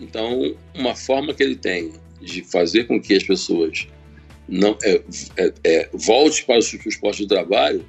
então 0.00 0.54
uma 0.74 0.94
forma 0.94 1.34
que 1.34 1.42
ele 1.42 1.56
tem 1.56 1.92
de 2.20 2.42
fazer 2.42 2.84
com 2.84 3.00
que 3.00 3.14
as 3.14 3.22
pessoas 3.22 3.86
não 4.48 4.76
é, 4.82 5.02
é, 5.36 5.52
é, 5.64 5.90
volte 5.92 6.44
para 6.44 6.58
os, 6.58 6.72
os 6.72 6.96
postos 6.96 7.26
de 7.26 7.28
trabalho 7.28 7.84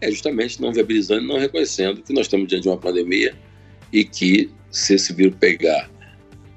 é 0.00 0.10
justamente 0.10 0.60
não 0.60 0.72
viabilizando 0.72 1.26
não 1.26 1.38
reconhecendo 1.38 2.02
que 2.02 2.12
nós 2.12 2.26
estamos 2.26 2.48
diante 2.48 2.62
de 2.62 2.68
uma 2.68 2.78
pandemia 2.78 3.36
e 3.92 4.04
que 4.04 4.50
se 4.70 4.94
esse 4.94 5.12
vírus 5.12 5.36
pegar 5.38 5.91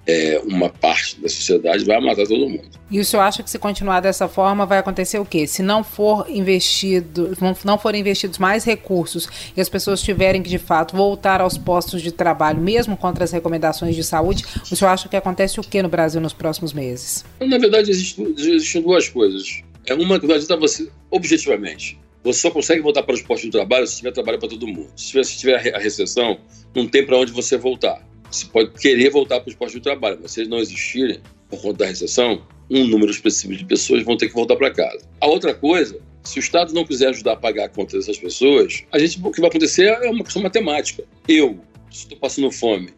é, 0.08 0.42
uma 0.46 0.70
parte 0.70 1.20
da 1.20 1.28
sociedade, 1.28 1.84
vai 1.84 2.00
matar 2.00 2.28
todo 2.28 2.48
mundo. 2.48 2.70
E 2.90 3.00
o 3.00 3.06
senhor 3.06 3.24
acha 3.24 3.42
que 3.42 3.50
se 3.50 3.58
continuar 3.58 4.00
dessa 4.00 4.28
forma 4.28 4.66
vai 4.66 4.78
acontecer 4.78 5.18
o 5.18 5.26
quê? 5.26 5.48
Se 5.48 5.64
não 5.64 5.84
for 5.84 6.28
investido, 6.30 7.36
não 7.64 7.78
forem 7.78 8.02
investidos 8.02 8.38
mais 8.38 8.64
recursos 8.64 9.28
e 9.56 9.62
as 9.62 9.68
pessoas 9.68 10.02
tiverem 10.02 10.44
que 10.44 10.50
de 10.50 10.60
fato 10.60 10.96
voltar 10.96 11.42
aos 11.42 11.58
postos 11.58 12.02
de 12.02 12.12
trabalho, 12.12 12.62
mesmo 12.62 12.96
contra 12.96 13.24
as 13.24 13.32
recomendações 13.32 13.96
de 13.96 14.04
saúde, 14.04 14.46
o 14.72 14.76
senhor 14.76 14.92
acha 14.92 15.10
que 15.10 15.16
acontece 15.16 15.60
o 15.60 15.64
que 15.64 15.82
no 15.82 15.90
Brasil 15.90 16.22
nos 16.22 16.34
próximos 16.34 16.74
meses? 16.74 17.26
Na 17.40 17.58
verdade, 17.58 17.90
existem, 17.90 18.34
existem 18.38 18.82
duas 18.82 19.10
coisas. 19.10 19.64
É 19.88 19.94
uma 19.94 20.20
que 20.20 20.28
vai 20.28 20.38
adiantar 20.38 20.60
você 20.60 20.90
objetivamente. 21.10 22.00
Você 22.24 22.40
só 22.40 22.50
consegue 22.50 22.82
voltar 22.82 23.04
para 23.04 23.14
os 23.14 23.22
postos 23.22 23.46
de 23.46 23.52
trabalho 23.52 23.86
se 23.86 23.98
tiver 23.98 24.12
trabalho 24.12 24.40
para 24.40 24.50
todo 24.50 24.66
mundo. 24.68 24.88
Se 24.96 25.10
tiver, 25.10 25.24
se 25.24 25.38
tiver 25.38 25.76
a 25.76 25.80
recessão, 25.80 26.40
não 26.76 26.88
tem 26.88 27.06
para 27.06 27.18
onde 27.18 27.32
você 27.32 27.56
voltar. 27.56 28.04
Você 28.36 28.48
pode 28.48 28.72
querer 28.72 29.10
voltar 29.10 29.40
para 29.40 29.50
os 29.50 29.56
postos 29.56 29.80
de 29.80 29.82
trabalho, 29.82 30.20
mas 30.22 30.32
se 30.32 30.42
eles 30.42 30.50
não 30.50 30.60
existirem, 30.60 31.22
por 31.50 31.62
conta 31.62 31.80
da 31.80 31.86
recessão, 31.86 32.46
um 32.70 32.86
número 32.86 33.10
específico 33.10 33.56
de 33.56 33.66
pessoas 33.66 34.04
vão 34.04 34.18
ter 34.18 34.28
que 34.28 34.34
voltar 34.34 34.58
para 34.58 34.72
casa. 34.72 35.08
A 35.22 35.28
outra 35.28 35.54
coisa, 35.54 36.00
se 36.22 36.38
o 36.38 36.42
Estado 36.42 36.74
não 36.74 36.84
quiser 36.84 37.10
ajudar 37.10 37.34
a 37.34 37.36
pagar 37.38 37.66
a 37.66 37.70
conta 37.70 37.96
dessas 37.98 38.18
pessoas, 38.18 38.84
a 38.92 39.00
gente, 39.00 39.20
o 39.24 39.32
que 39.32 39.40
vai 39.40 39.50
acontecer 39.50 39.86
é 39.86 40.10
uma 40.10 40.24
questão 40.24 40.42
matemática. 40.42 41.04
Eu, 41.28 41.60
se 41.90 42.04
estou 42.04 42.18
passando 42.18 42.52
fome 42.52 42.90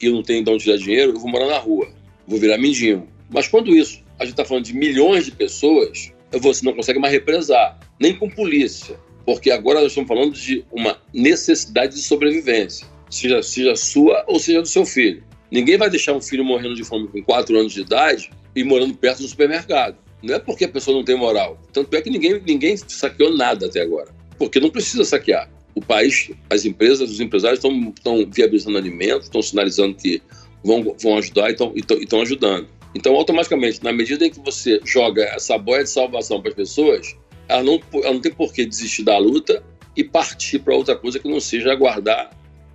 e 0.00 0.06
eu 0.06 0.12
não 0.12 0.22
tenho 0.22 0.44
de 0.44 0.50
onde 0.50 0.64
tirar 0.64 0.76
dinheiro, 0.76 1.12
eu 1.12 1.20
vou 1.20 1.30
morar 1.30 1.46
na 1.46 1.58
rua, 1.58 1.88
vou 2.26 2.38
virar 2.38 2.58
mendigo. 2.58 3.08
Mas 3.30 3.48
quando 3.48 3.74
isso, 3.74 4.02
a 4.18 4.24
gente 4.24 4.34
está 4.34 4.44
falando 4.44 4.64
de 4.64 4.74
milhões 4.74 5.24
de 5.24 5.32
pessoas, 5.32 6.12
você 6.32 6.64
não 6.66 6.74
consegue 6.74 6.98
mais 6.98 7.14
represar, 7.14 7.78
nem 7.98 8.14
com 8.14 8.28
polícia, 8.28 8.98
porque 9.24 9.50
agora 9.50 9.80
nós 9.80 9.92
estamos 9.92 10.08
falando 10.08 10.34
de 10.34 10.64
uma 10.70 11.00
necessidade 11.14 11.94
de 11.94 12.02
sobrevivência, 12.02 12.86
seja, 13.14 13.42
seja 13.42 13.76
sua 13.76 14.24
ou 14.26 14.38
seja 14.38 14.62
do 14.62 14.68
seu 14.68 14.84
filho. 14.84 15.22
Ninguém 15.50 15.76
vai 15.76 15.90
deixar 15.90 16.14
um 16.14 16.20
filho 16.20 16.44
morrendo 16.44 16.74
de 16.74 16.82
fome 16.82 17.06
com 17.08 17.22
4 17.22 17.58
anos 17.58 17.72
de 17.72 17.82
idade 17.82 18.30
e 18.56 18.64
morando 18.64 18.94
perto 18.94 19.20
do 19.22 19.28
supermercado. 19.28 19.96
Não 20.22 20.34
é 20.34 20.38
porque 20.38 20.64
a 20.64 20.68
pessoa 20.68 20.96
não 20.96 21.04
tem 21.04 21.16
moral. 21.16 21.60
Tanto 21.72 21.94
é 21.94 22.00
que 22.00 22.08
ninguém, 22.08 22.40
ninguém 22.40 22.76
saqueou 22.76 23.36
nada 23.36 23.66
até 23.66 23.82
agora. 23.82 24.08
Porque 24.38 24.58
não 24.58 24.70
precisa 24.70 25.04
saquear. 25.04 25.50
O 25.74 25.80
país, 25.80 26.30
as 26.48 26.64
empresas, 26.64 27.10
os 27.10 27.20
empresários 27.20 27.58
estão 27.58 28.26
viabilizando 28.30 28.78
alimentos, 28.78 29.24
estão 29.24 29.42
sinalizando 29.42 29.94
que 29.94 30.22
vão, 30.64 30.94
vão 31.00 31.18
ajudar 31.18 31.50
e 31.50 31.52
estão 31.52 32.20
ajudando. 32.22 32.68
Então, 32.94 33.14
automaticamente, 33.14 33.82
na 33.82 33.92
medida 33.92 34.26
em 34.26 34.30
que 34.30 34.40
você 34.40 34.80
joga 34.84 35.22
essa 35.24 35.56
boia 35.58 35.82
de 35.82 35.90
salvação 35.90 36.40
para 36.40 36.50
as 36.50 36.54
pessoas, 36.54 37.16
ela 37.48 37.62
não, 37.62 37.80
ela 38.02 38.14
não 38.14 38.20
tem 38.20 38.32
por 38.32 38.52
que 38.52 38.64
desistir 38.64 39.02
da 39.02 39.18
luta 39.18 39.62
e 39.96 40.04
partir 40.04 40.58
para 40.60 40.74
outra 40.74 40.94
coisa 40.94 41.18
que 41.18 41.28
não 41.28 41.40
seja 41.40 41.72
aguardar 41.72 42.30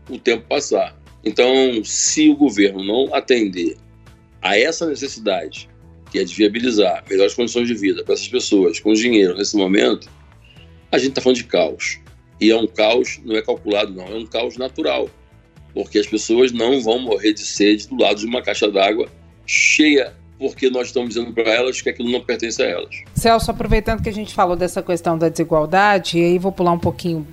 o 0.09 0.17
tempo 0.17 0.45
passar. 0.47 0.97
Então, 1.23 1.83
se 1.83 2.29
o 2.29 2.35
governo 2.35 2.83
não 2.83 3.13
atender 3.13 3.77
a 4.41 4.57
essa 4.57 4.87
necessidade, 4.87 5.69
que 6.11 6.19
é 6.19 6.23
de 6.23 6.33
viabilizar 6.33 7.03
melhores 7.09 7.33
condições 7.33 7.67
de 7.67 7.73
vida 7.73 8.03
para 8.03 8.13
essas 8.13 8.27
pessoas 8.27 8.79
com 8.79 8.93
dinheiro 8.93 9.35
nesse 9.35 9.57
momento, 9.57 10.09
a 10.91 10.97
gente 10.97 11.09
está 11.09 11.21
falando 11.21 11.37
de 11.37 11.43
caos. 11.43 11.99
E 12.39 12.51
é 12.51 12.55
um 12.55 12.67
caos, 12.67 13.19
não 13.25 13.35
é 13.35 13.41
calculado, 13.41 13.93
não, 13.93 14.05
é 14.05 14.15
um 14.15 14.25
caos 14.25 14.57
natural. 14.57 15.09
Porque 15.73 15.99
as 15.99 16.07
pessoas 16.07 16.51
não 16.51 16.81
vão 16.81 16.99
morrer 16.99 17.33
de 17.33 17.41
sede 17.41 17.87
do 17.87 17.97
lado 18.01 18.19
de 18.19 18.25
uma 18.25 18.41
caixa 18.41 18.71
d'água 18.71 19.09
cheia 19.45 20.13
porque 20.39 20.69
nós 20.69 20.87
estamos 20.87 21.09
dizendo 21.09 21.33
para 21.33 21.51
elas 21.51 21.81
que 21.81 21.89
aquilo 21.89 22.11
não 22.11 22.21
pertence 22.21 22.61
a 22.61 22.65
elas. 22.65 22.95
Celso, 23.15 23.49
aproveitando 23.49 24.01
que 24.03 24.09
a 24.09 24.13
gente 24.13 24.33
falou 24.33 24.55
dessa 24.55 24.81
questão 24.81 25.17
da 25.17 25.29
desigualdade, 25.29 26.19
e 26.19 26.23
aí 26.23 26.37
vou 26.37 26.51
pular 26.51 26.71
um 26.71 26.79
pouquinho 26.79 27.27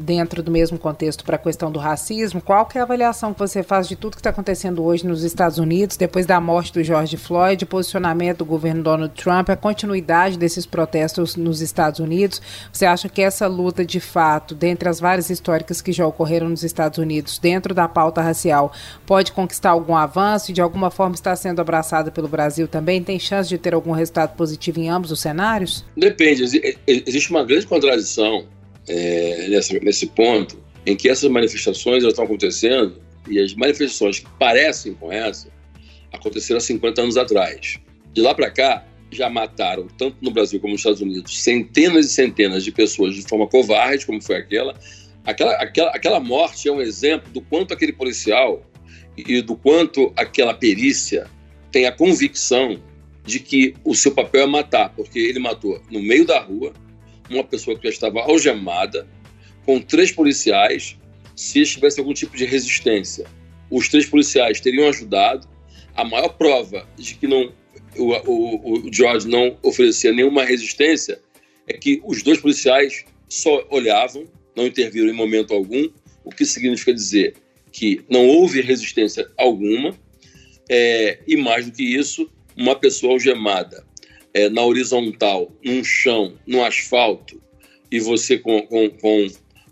dentro 0.00 0.42
do 0.42 0.50
mesmo 0.50 0.78
contexto 0.78 1.24
para 1.24 1.36
a 1.36 1.38
questão 1.38 1.70
do 1.70 1.78
racismo, 1.78 2.40
qual 2.40 2.66
que 2.66 2.78
é 2.78 2.80
a 2.80 2.84
avaliação 2.84 3.32
que 3.32 3.38
você 3.38 3.62
faz 3.62 3.88
de 3.88 3.96
tudo 3.96 4.12
que 4.12 4.20
está 4.20 4.30
acontecendo 4.30 4.82
hoje 4.84 5.06
nos 5.06 5.22
Estados 5.22 5.58
Unidos, 5.58 5.96
depois 5.96 6.26
da 6.26 6.40
morte 6.40 6.72
do 6.72 6.82
George 6.82 7.16
Floyd, 7.16 7.64
posicionamento 7.66 8.38
do 8.38 8.44
governo 8.44 8.82
Donald 8.82 9.14
Trump, 9.14 9.48
a 9.50 9.56
continuidade 9.56 10.38
desses 10.38 10.66
protestos 10.66 11.36
nos 11.36 11.60
Estados 11.60 12.00
Unidos? 12.00 12.40
Você 12.72 12.86
acha 12.86 13.08
que 13.08 13.22
essa 13.22 13.46
luta, 13.46 13.84
de 13.84 14.00
fato, 14.00 14.54
dentre 14.54 14.88
as 14.88 15.00
várias 15.00 15.30
históricas 15.30 15.80
que 15.80 15.92
já 15.92 16.06
ocorreram 16.06 16.48
nos 16.48 16.62
Estados 16.62 16.98
Unidos, 16.98 17.38
dentro 17.38 17.74
da 17.74 17.88
pauta 17.88 18.20
racial, 18.20 18.72
pode 19.04 19.32
conquistar 19.32 19.70
algum 19.70 19.96
avanço 19.96 20.50
e 20.50 20.54
de 20.54 20.60
alguma 20.60 20.90
forma 20.90 21.14
está 21.14 21.34
sendo 21.34 21.60
abraçada 21.60 22.10
pelo 22.10 22.28
Brasil 22.28 22.68
também? 22.68 23.02
Tem 23.02 23.18
chance 23.18 23.48
de 23.48 23.58
ter 23.58 23.74
algum 23.74 23.92
resultado 23.92 24.36
positivo 24.36 24.80
em 24.80 24.88
ambos 24.88 25.10
os 25.10 25.20
cenários? 25.20 25.84
Depende. 25.96 26.42
Existe 26.86 27.30
uma 27.30 27.44
grande 27.44 27.66
contradição 27.66 28.44
é, 28.88 29.48
nessa, 29.48 29.78
nesse 29.80 30.06
ponto 30.06 30.62
em 30.84 30.94
que 30.96 31.08
essas 31.08 31.30
manifestações 31.30 32.04
estão 32.04 32.24
acontecendo 32.24 33.00
e 33.28 33.40
as 33.40 33.54
manifestações 33.54 34.20
que 34.20 34.28
parecem 34.38 34.94
com 34.94 35.10
essa 35.12 35.48
aconteceram 36.12 36.58
há 36.58 36.60
50 36.60 37.02
anos 37.02 37.16
atrás. 37.16 37.78
De 38.12 38.22
lá 38.22 38.34
para 38.34 38.50
cá, 38.50 38.86
já 39.10 39.28
mataram, 39.28 39.86
tanto 39.98 40.16
no 40.20 40.30
Brasil 40.30 40.60
como 40.60 40.72
nos 40.72 40.80
Estados 40.80 41.00
Unidos, 41.00 41.42
centenas 41.42 42.06
e 42.06 42.08
centenas 42.10 42.64
de 42.64 42.72
pessoas 42.72 43.14
de 43.14 43.22
forma 43.22 43.46
covarde, 43.46 44.06
como 44.06 44.22
foi 44.22 44.36
aquela. 44.36 44.74
Aquela, 45.24 45.52
aquela, 45.56 45.90
aquela 45.90 46.20
morte 46.20 46.68
é 46.68 46.72
um 46.72 46.80
exemplo 46.80 47.32
do 47.32 47.40
quanto 47.40 47.74
aquele 47.74 47.92
policial 47.92 48.64
e 49.16 49.40
do 49.42 49.56
quanto 49.56 50.12
aquela 50.16 50.54
perícia 50.54 51.26
tem 51.72 51.86
a 51.86 51.92
convicção 51.92 52.80
de 53.24 53.40
que 53.40 53.74
o 53.84 53.94
seu 53.94 54.12
papel 54.12 54.42
é 54.42 54.46
matar, 54.46 54.90
porque 54.90 55.18
ele 55.18 55.40
matou 55.40 55.82
no 55.90 56.00
meio 56.00 56.24
da 56.24 56.38
rua, 56.38 56.72
uma 57.30 57.44
pessoa 57.44 57.76
que 57.76 57.84
já 57.84 57.90
estava 57.90 58.20
algemada, 58.20 59.06
com 59.64 59.80
três 59.80 60.12
policiais, 60.12 60.96
se 61.34 61.64
tivesse 61.64 62.00
algum 62.00 62.14
tipo 62.14 62.36
de 62.36 62.44
resistência. 62.44 63.26
Os 63.70 63.88
três 63.88 64.06
policiais 64.06 64.60
teriam 64.60 64.88
ajudado. 64.88 65.48
A 65.94 66.04
maior 66.04 66.28
prova 66.28 66.86
de 66.96 67.14
que 67.14 67.26
não, 67.26 67.52
o, 67.96 68.12
o, 68.30 68.86
o 68.86 68.92
George 68.92 69.28
não 69.28 69.58
oferecia 69.62 70.12
nenhuma 70.12 70.44
resistência 70.44 71.20
é 71.66 71.72
que 71.72 72.00
os 72.04 72.22
dois 72.22 72.38
policiais 72.38 73.04
só 73.28 73.66
olhavam, 73.70 74.24
não 74.54 74.66
interviram 74.66 75.08
em 75.08 75.12
momento 75.12 75.52
algum, 75.52 75.88
o 76.24 76.30
que 76.30 76.44
significa 76.44 76.94
dizer 76.94 77.34
que 77.72 78.00
não 78.08 78.26
houve 78.26 78.60
resistência 78.60 79.28
alguma, 79.36 79.94
é, 80.68 81.18
e 81.26 81.36
mais 81.36 81.66
do 81.66 81.72
que 81.72 81.82
isso, 81.82 82.30
uma 82.56 82.74
pessoa 82.74 83.12
algemada 83.12 83.84
é, 84.36 84.50
na 84.50 84.62
horizontal, 84.62 85.50
num 85.64 85.82
chão, 85.82 86.38
no 86.46 86.62
asfalto, 86.62 87.42
e 87.90 87.98
você 87.98 88.36
com, 88.36 88.60
com, 88.66 88.90
com, 88.90 89.28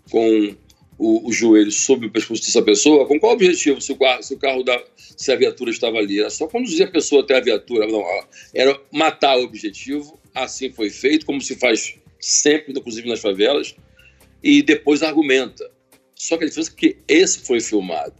com 0.09 0.55
o, 0.97 1.27
o, 1.27 1.31
joelho 1.31 1.71
sobre 1.71 2.07
o 2.07 2.11
pescoço 2.11 2.41
dessa 2.41 2.63
pessoa, 2.63 3.05
com 3.05 3.19
qual 3.19 3.33
objetivo? 3.33 3.79
Se 3.79 3.91
o 3.91 3.95
carro, 3.95 4.23
se, 4.23 4.33
o 4.33 4.39
carro 4.39 4.63
da, 4.63 4.83
se 4.95 5.31
a 5.31 5.35
viatura 5.35 5.69
estava 5.69 5.99
ali, 5.99 6.19
era 6.19 6.31
só 6.31 6.47
conduzir 6.47 6.87
a 6.87 6.89
pessoa 6.89 7.21
até 7.21 7.37
a 7.37 7.41
viatura, 7.41 7.85
não, 7.85 8.03
era 8.55 8.75
matar 8.91 9.37
o 9.37 9.43
objetivo, 9.43 10.19
assim 10.33 10.71
foi 10.71 10.89
feito, 10.89 11.27
como 11.27 11.39
se 11.41 11.55
faz 11.57 11.99
sempre, 12.19 12.73
inclusive 12.75 13.07
nas 13.07 13.19
favelas, 13.19 13.75
e 14.41 14.63
depois 14.63 15.03
argumenta. 15.03 15.69
Só 16.15 16.37
que 16.37 16.45
a 16.45 16.47
diferença 16.47 16.71
é 16.71 16.75
que 16.75 16.97
esse 17.07 17.37
foi 17.45 17.59
filmado. 17.59 18.15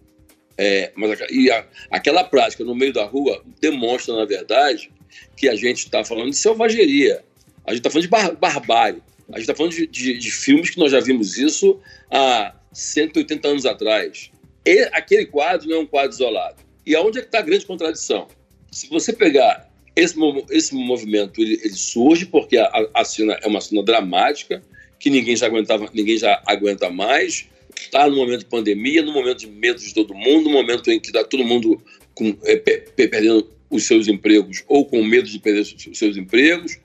É, 0.60 0.92
mas 0.96 1.20
e 1.32 1.50
a, 1.50 1.68
aquela 1.90 2.24
prática 2.24 2.64
no 2.64 2.76
meio 2.76 2.94
da 2.94 3.04
rua 3.04 3.44
demonstra, 3.60 4.16
na 4.16 4.26
verdade, 4.26 4.92
que 5.36 5.50
a 5.50 5.56
gente 5.56 5.80
está 5.80 6.04
falando 6.04 6.30
de 6.30 6.38
selvageria, 6.38 7.24
a 7.66 7.72
gente 7.72 7.80
está 7.80 7.90
falando 7.90 8.04
de 8.04 8.10
bar, 8.10 8.36
barbárie, 8.36 9.02
a 9.30 9.34
gente 9.34 9.42
está 9.42 9.56
falando 9.56 9.74
de, 9.74 9.88
de, 9.88 10.18
de, 10.18 10.32
filmes 10.32 10.70
que 10.70 10.78
nós 10.78 10.92
já 10.92 11.00
vimos 11.00 11.38
isso 11.38 11.80
há 12.12 12.54
180 12.72 13.48
anos 13.48 13.66
atrás. 13.66 14.32
E 14.66 14.90
aquele 14.92 15.26
quadro 15.26 15.68
não 15.68 15.78
é 15.78 15.80
um 15.80 15.86
quadro 15.86 16.12
isolado. 16.12 16.64
E 16.86 16.96
aonde 16.96 17.18
é 17.18 17.22
que 17.22 17.28
está 17.28 17.40
a 17.40 17.42
grande 17.42 17.66
contradição? 17.66 18.28
Se 18.72 18.88
você 18.88 19.12
pegar 19.14 19.70
esse, 19.96 20.16
esse 20.52 20.76
movimento, 20.76 21.42
ele, 21.42 21.60
ele 21.64 21.74
surge 21.74 22.26
porque 22.26 22.58
a, 22.58 22.70
a 22.94 23.04
cena 23.04 23.40
é 23.42 23.48
uma 23.48 23.62
cena 23.62 23.82
dramática, 23.82 24.62
que 25.00 25.10
ninguém 25.10 25.36
já 25.36 25.48
aguentava, 25.48 25.90
ninguém 25.94 26.18
já 26.18 26.42
aguenta 26.46 26.90
mais, 26.90 27.48
está 27.76 28.08
no 28.08 28.16
momento 28.16 28.40
de 28.40 28.46
pandemia, 28.46 29.02
no 29.02 29.12
momento 29.12 29.40
de 29.40 29.48
medo 29.48 29.80
de 29.80 29.94
todo 29.94 30.14
mundo, 30.14 30.46
no 30.46 30.52
momento 30.52 30.92
em 30.92 31.00
que 31.00 31.08
está 31.08 31.24
todo 31.24 31.44
mundo 31.44 31.82
com, 32.14 32.36
é, 32.44 32.56
perdendo 32.58 33.55
os 33.76 33.86
seus 33.86 34.08
empregos 34.08 34.64
ou 34.68 34.86
com 34.86 35.04
medo 35.04 35.30
de 35.30 35.40
perder 35.40 35.62
os 35.62 35.98
seus 35.98 36.18
empregos. 36.18 36.78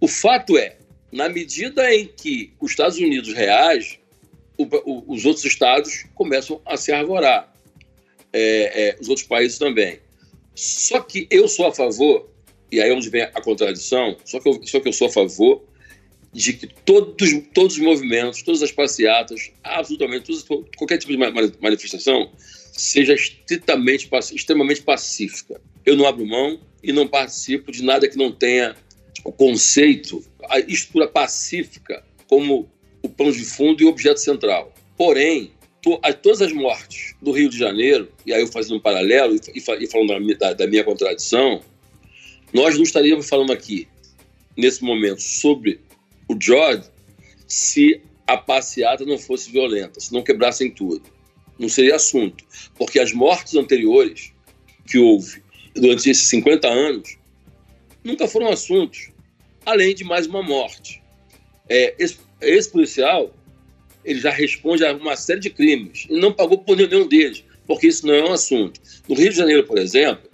O 0.00 0.08
fato 0.08 0.56
é, 0.56 0.76
na 1.10 1.28
medida 1.28 1.94
em 1.94 2.06
que 2.06 2.52
os 2.60 2.70
Estados 2.70 2.98
Unidos 2.98 3.32
reagem, 3.34 3.98
o, 4.56 4.64
o, 4.64 5.04
os 5.12 5.24
outros 5.24 5.44
estados 5.44 6.04
começam 6.14 6.60
a 6.64 6.76
se 6.76 6.92
arvorar, 6.92 7.52
é, 8.32 8.88
é, 8.88 8.96
os 9.00 9.08
outros 9.08 9.26
países 9.26 9.58
também. 9.58 9.98
Só 10.54 11.00
que 11.00 11.26
eu 11.30 11.48
sou 11.48 11.66
a 11.66 11.74
favor, 11.74 12.30
e 12.70 12.80
aí 12.80 12.90
é 12.90 12.94
onde 12.94 13.10
vem 13.10 13.22
a 13.22 13.40
contradição, 13.42 14.16
só 14.24 14.40
que 14.40 14.48
eu, 14.48 14.60
só 14.64 14.80
que 14.80 14.88
eu 14.88 14.92
sou 14.92 15.08
a 15.08 15.12
favor 15.12 15.64
de 16.32 16.54
que 16.54 16.66
todos, 16.66 17.30
todos 17.52 17.76
os 17.76 17.82
movimentos, 17.82 18.42
todas 18.42 18.62
as 18.62 18.72
passeatas, 18.72 19.50
absolutamente 19.62 20.24
todos, 20.24 20.42
qualquer 20.76 20.96
tipo 20.98 21.12
de 21.12 21.18
manifestação 21.60 22.32
seja 22.72 23.14
estritamente, 23.14 24.08
extremamente 24.34 24.82
pacífica. 24.82 25.60
Eu 25.84 25.96
não 25.96 26.06
abro 26.06 26.26
mão 26.26 26.60
e 26.82 26.92
não 26.92 27.06
participo 27.06 27.72
de 27.72 27.82
nada 27.82 28.08
que 28.08 28.16
não 28.16 28.32
tenha 28.32 28.76
o 29.24 29.32
conceito, 29.32 30.24
a 30.48 30.58
estrutura 30.58 31.06
pacífica 31.06 32.04
como 32.26 32.68
o 33.02 33.08
pano 33.08 33.32
de 33.32 33.44
fundo 33.44 33.82
e 33.82 33.84
o 33.84 33.88
objeto 33.88 34.20
central. 34.20 34.72
Porém, 34.96 35.52
to, 35.80 35.98
a, 36.02 36.12
todas 36.12 36.42
as 36.42 36.52
mortes 36.52 37.14
do 37.20 37.32
Rio 37.32 37.48
de 37.48 37.58
Janeiro, 37.58 38.10
e 38.24 38.32
aí 38.32 38.40
eu 38.40 38.46
fazendo 38.46 38.76
um 38.76 38.80
paralelo 38.80 39.34
e, 39.34 39.58
e 39.58 39.86
falando 39.86 40.38
da, 40.38 40.52
da 40.52 40.66
minha 40.66 40.84
contradição, 40.84 41.60
nós 42.52 42.74
não 42.74 42.82
estaríamos 42.82 43.28
falando 43.28 43.52
aqui, 43.52 43.88
nesse 44.56 44.82
momento, 44.82 45.20
sobre 45.20 45.80
o 46.28 46.36
George 46.40 46.84
se 47.46 48.00
a 48.26 48.36
passeata 48.36 49.04
não 49.04 49.18
fosse 49.18 49.50
violenta, 49.50 50.00
se 50.00 50.12
não 50.12 50.22
quebrassem 50.22 50.70
tudo. 50.70 51.02
Não 51.58 51.68
seria 51.68 51.96
assunto. 51.96 52.44
Porque 52.76 52.98
as 52.98 53.12
mortes 53.12 53.54
anteriores 53.54 54.32
que 54.86 54.98
houve 54.98 55.41
durante 55.74 56.10
esses 56.10 56.28
50 56.28 56.68
anos 56.68 57.16
nunca 58.04 58.26
foram 58.26 58.48
assuntos, 58.48 59.10
além 59.64 59.94
de 59.94 60.04
mais 60.04 60.26
uma 60.26 60.42
morte. 60.42 61.02
É, 61.68 61.94
esse, 61.98 62.18
esse 62.40 62.70
policial 62.70 63.32
ele 64.04 64.18
já 64.18 64.30
responde 64.30 64.84
a 64.84 64.92
uma 64.92 65.16
série 65.16 65.40
de 65.40 65.50
crimes 65.50 66.06
e 66.10 66.18
não 66.18 66.32
pagou 66.32 66.58
por 66.58 66.76
nenhum 66.76 67.06
deles, 67.06 67.44
porque 67.66 67.86
isso 67.86 68.06
não 68.06 68.14
é 68.14 68.24
um 68.24 68.32
assunto. 68.32 68.80
No 69.08 69.14
Rio 69.14 69.30
de 69.30 69.36
Janeiro, 69.36 69.64
por 69.64 69.78
exemplo, 69.78 70.28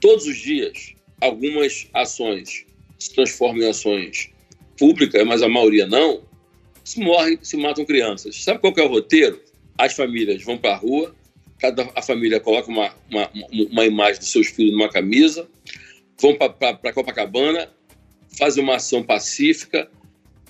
todos 0.00 0.26
os 0.26 0.36
dias 0.36 0.94
algumas 1.20 1.88
ações 1.94 2.66
se 2.98 3.14
transformam 3.14 3.62
em 3.62 3.70
ações 3.70 4.30
pública, 4.78 5.24
mas 5.24 5.42
a 5.42 5.48
maioria 5.48 5.86
não, 5.86 6.22
se 6.84 7.00
morrem, 7.00 7.38
se 7.42 7.56
matam 7.56 7.84
crianças. 7.84 8.42
Sabe 8.42 8.60
qual 8.60 8.74
é 8.76 8.82
o 8.82 8.88
roteiro? 8.88 9.40
As 9.78 9.94
famílias 9.94 10.42
vão 10.42 10.58
para 10.58 10.74
a 10.74 10.76
rua, 10.76 11.14
cada 11.58 11.90
a 11.94 12.02
família 12.02 12.40
coloca 12.40 12.70
uma, 12.70 12.94
uma, 13.10 13.30
uma 13.70 13.84
imagem 13.84 14.20
dos 14.20 14.30
seus 14.30 14.48
filhos 14.48 14.72
numa 14.72 14.88
camisa, 14.88 15.48
vão 16.20 16.36
para 16.36 16.92
Copacabana, 16.92 17.68
fazem 18.38 18.62
uma 18.62 18.76
ação 18.76 19.02
pacífica, 19.02 19.88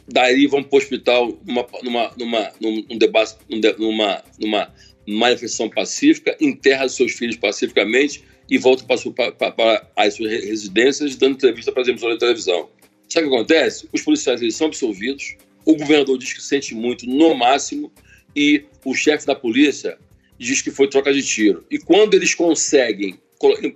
daí 0.09 0.47
vão 0.47 0.63
para 0.63 0.75
o 0.75 0.79
hospital 0.79 1.39
numa, 1.45 1.67
numa, 1.83 2.13
numa, 2.19 2.53
num 2.61 2.99
debate, 2.99 3.37
numa, 3.79 4.23
numa 4.41 4.75
manifestação 5.07 5.69
pacífica, 5.69 6.37
enterra 6.41 6.89
seus 6.89 7.13
filhos 7.13 7.37
pacificamente 7.37 8.25
e 8.49 8.59
para, 8.59 9.53
para 9.53 9.91
as 9.97 10.15
suas 10.15 10.31
residências 10.31 11.17
dando 11.17 11.35
entrevista 11.35 11.73
para 11.73 11.83
as 11.83 11.89
emissoras 11.89 12.17
de 12.17 12.21
televisão. 12.21 12.69
Sabe 13.09 13.27
o 13.27 13.31
que 13.31 13.37
acontece? 13.37 13.89
Os 13.93 14.03
policiais 14.03 14.43
eles 14.43 14.57
são 14.57 14.67
absolvidos, 14.67 15.37
o 15.65 15.77
governador 15.77 16.19
diz 16.19 16.33
que 16.33 16.43
sente 16.43 16.75
muito, 16.75 17.07
no 17.07 17.35
máximo, 17.35 17.93
e 18.35 18.65
o 18.85 18.95
chefe 18.95 19.27
da 19.27 19.35
polícia 19.35 19.99
diz 20.39 20.63
que 20.63 20.71
foi 20.71 20.89
troca 20.89 21.13
de 21.13 21.23
tiro. 21.23 21.65
E 21.71 21.79
quando 21.79 22.15
eles 22.15 22.35
conseguem 22.35 23.19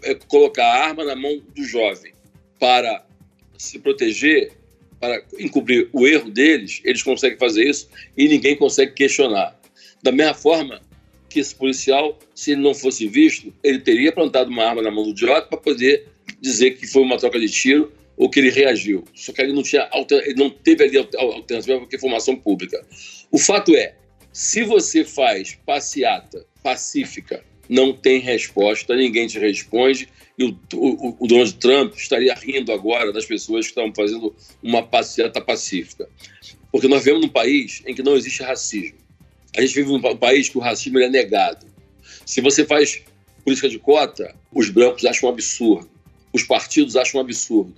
é, 0.02 0.14
colocar 0.26 0.64
a 0.64 0.84
arma 0.86 1.04
na 1.04 1.16
mão 1.16 1.40
do 1.54 1.64
jovem 1.64 2.12
para 2.58 3.04
se 3.58 3.78
proteger, 3.78 4.52
para 4.98 5.22
encobrir 5.38 5.88
o 5.92 6.06
erro 6.06 6.30
deles, 6.30 6.80
eles 6.84 7.02
conseguem 7.02 7.38
fazer 7.38 7.68
isso 7.68 7.88
e 8.16 8.28
ninguém 8.28 8.56
consegue 8.56 8.92
questionar. 8.92 9.58
Da 10.02 10.12
mesma 10.12 10.34
forma 10.34 10.80
que 11.28 11.40
esse 11.40 11.54
policial, 11.54 12.18
se 12.34 12.52
ele 12.52 12.60
não 12.60 12.74
fosse 12.74 13.06
visto, 13.06 13.52
ele 13.62 13.78
teria 13.78 14.12
plantado 14.12 14.50
uma 14.50 14.64
arma 14.64 14.82
na 14.82 14.90
mão 14.90 15.04
do 15.04 15.10
idiota 15.10 15.46
para 15.46 15.58
poder 15.58 16.06
dizer 16.40 16.72
que 16.72 16.86
foi 16.86 17.02
uma 17.02 17.16
troca 17.16 17.38
de 17.38 17.48
tiro 17.48 17.92
ou 18.16 18.28
que 18.28 18.40
ele 18.40 18.50
reagiu. 18.50 19.04
Só 19.14 19.32
que 19.32 19.40
ele 19.40 19.52
não, 19.52 19.62
tinha 19.62 19.88
ele 20.24 20.34
não 20.34 20.50
teve 20.50 20.84
ali 20.84 20.98
alternativa 20.98 21.78
porque 21.78 21.96
informação 21.96 22.36
pública. 22.36 22.84
O 23.30 23.38
fato 23.38 23.74
é, 23.74 23.94
se 24.32 24.62
você 24.62 25.04
faz 25.04 25.58
passeata 25.66 26.46
pacífica, 26.62 27.42
não 27.68 27.92
tem 27.92 28.20
resposta, 28.20 28.96
ninguém 28.96 29.26
te 29.26 29.38
responde, 29.38 30.08
e 30.36 30.44
o, 30.44 30.58
o, 30.74 31.16
o 31.20 31.26
Donald 31.26 31.54
Trump 31.54 31.94
estaria 31.94 32.34
rindo 32.34 32.72
agora 32.72 33.12
das 33.12 33.26
pessoas 33.26 33.66
que 33.66 33.70
estão 33.70 33.92
fazendo 33.94 34.34
uma 34.62 34.82
passeata 34.82 35.40
pacífica. 35.40 36.08
Porque 36.72 36.88
nós 36.88 37.04
vivemos 37.04 37.22
num 37.22 37.32
país 37.32 37.82
em 37.86 37.94
que 37.94 38.02
não 38.02 38.16
existe 38.16 38.42
racismo. 38.42 38.98
A 39.56 39.60
gente 39.60 39.74
vive 39.74 39.90
num 39.90 40.16
país 40.16 40.48
que 40.48 40.56
o 40.56 40.60
racismo 40.60 40.98
é 40.98 41.08
negado. 41.08 41.66
Se 42.24 42.40
você 42.40 42.64
faz 42.64 43.02
política 43.44 43.68
de 43.68 43.78
cota, 43.78 44.34
os 44.52 44.70
brancos 44.70 45.04
acham 45.04 45.28
um 45.28 45.32
absurdo, 45.32 45.90
os 46.32 46.42
partidos 46.44 46.96
acham 46.96 47.20
um 47.20 47.24
absurdo 47.24 47.74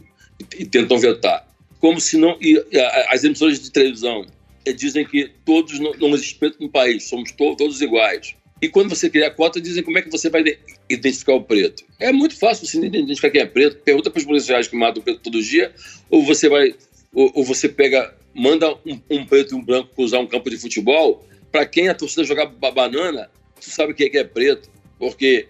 e, 0.58 0.64
tentam 0.66 0.98
vetar. 0.98 1.48
Como 1.80 2.00
se 2.00 2.16
não. 2.16 2.36
E, 2.40 2.62
as 3.08 3.24
emissoras 3.24 3.60
de 3.60 3.70
televisão 3.70 4.26
dizem 4.70 5.04
que 5.04 5.30
todos 5.44 5.78
não, 5.78 6.14
existe 6.14 6.36
preto 6.36 6.58
no 6.60 6.68
país, 6.68 7.04
somos 7.04 7.32
to, 7.32 7.56
todos 7.56 7.80
iguais. 7.80 8.34
E 8.60 8.68
quando 8.68 8.88
você 8.88 9.10
cria 9.10 9.26
a 9.26 9.30
cota, 9.30 9.60
dizem 9.60 9.82
como 9.82 9.98
é 9.98 10.02
que 10.02 10.10
você 10.10 10.30
vai 10.30 10.44
identificar 10.88 11.34
o 11.34 11.42
preto. 11.42 11.82
É 11.98 12.12
muito 12.12 12.38
fácil 12.38 12.64
você 12.64 12.78
identificar 12.78 13.30
quem 13.30 13.40
é 13.40 13.46
preto. 13.46 13.78
Pergunta 13.78 14.08
para 14.08 14.20
os 14.20 14.24
policiais 14.24 14.68
que 14.68 14.76
matam 14.76 15.00
o 15.00 15.04
preto 15.04 15.20
todo 15.20 15.42
dia, 15.42 15.74
ou 16.08 16.22
você 16.22 16.48
vai, 16.48 16.72
ou, 17.12 17.32
ou 17.34 17.44
você 17.44 17.68
pega, 17.68 18.14
manda 18.32 18.72
um, 18.86 19.00
um, 19.10 19.26
preto 19.26 19.54
e 19.54 19.58
um 19.58 19.64
branco 19.64 19.92
cruzar 19.94 20.20
um 20.20 20.28
campo 20.28 20.48
de 20.48 20.58
futebol. 20.58 21.26
Para 21.50 21.66
quem 21.66 21.88
a 21.88 21.94
torcida 21.94 22.22
jogar 22.22 22.46
banana, 22.46 23.28
tu 23.60 23.68
sabe 23.68 23.94
quem 23.94 24.06
é 24.06 24.10
que 24.10 24.18
é 24.18 24.24
preto, 24.24 24.70
porque 24.96 25.48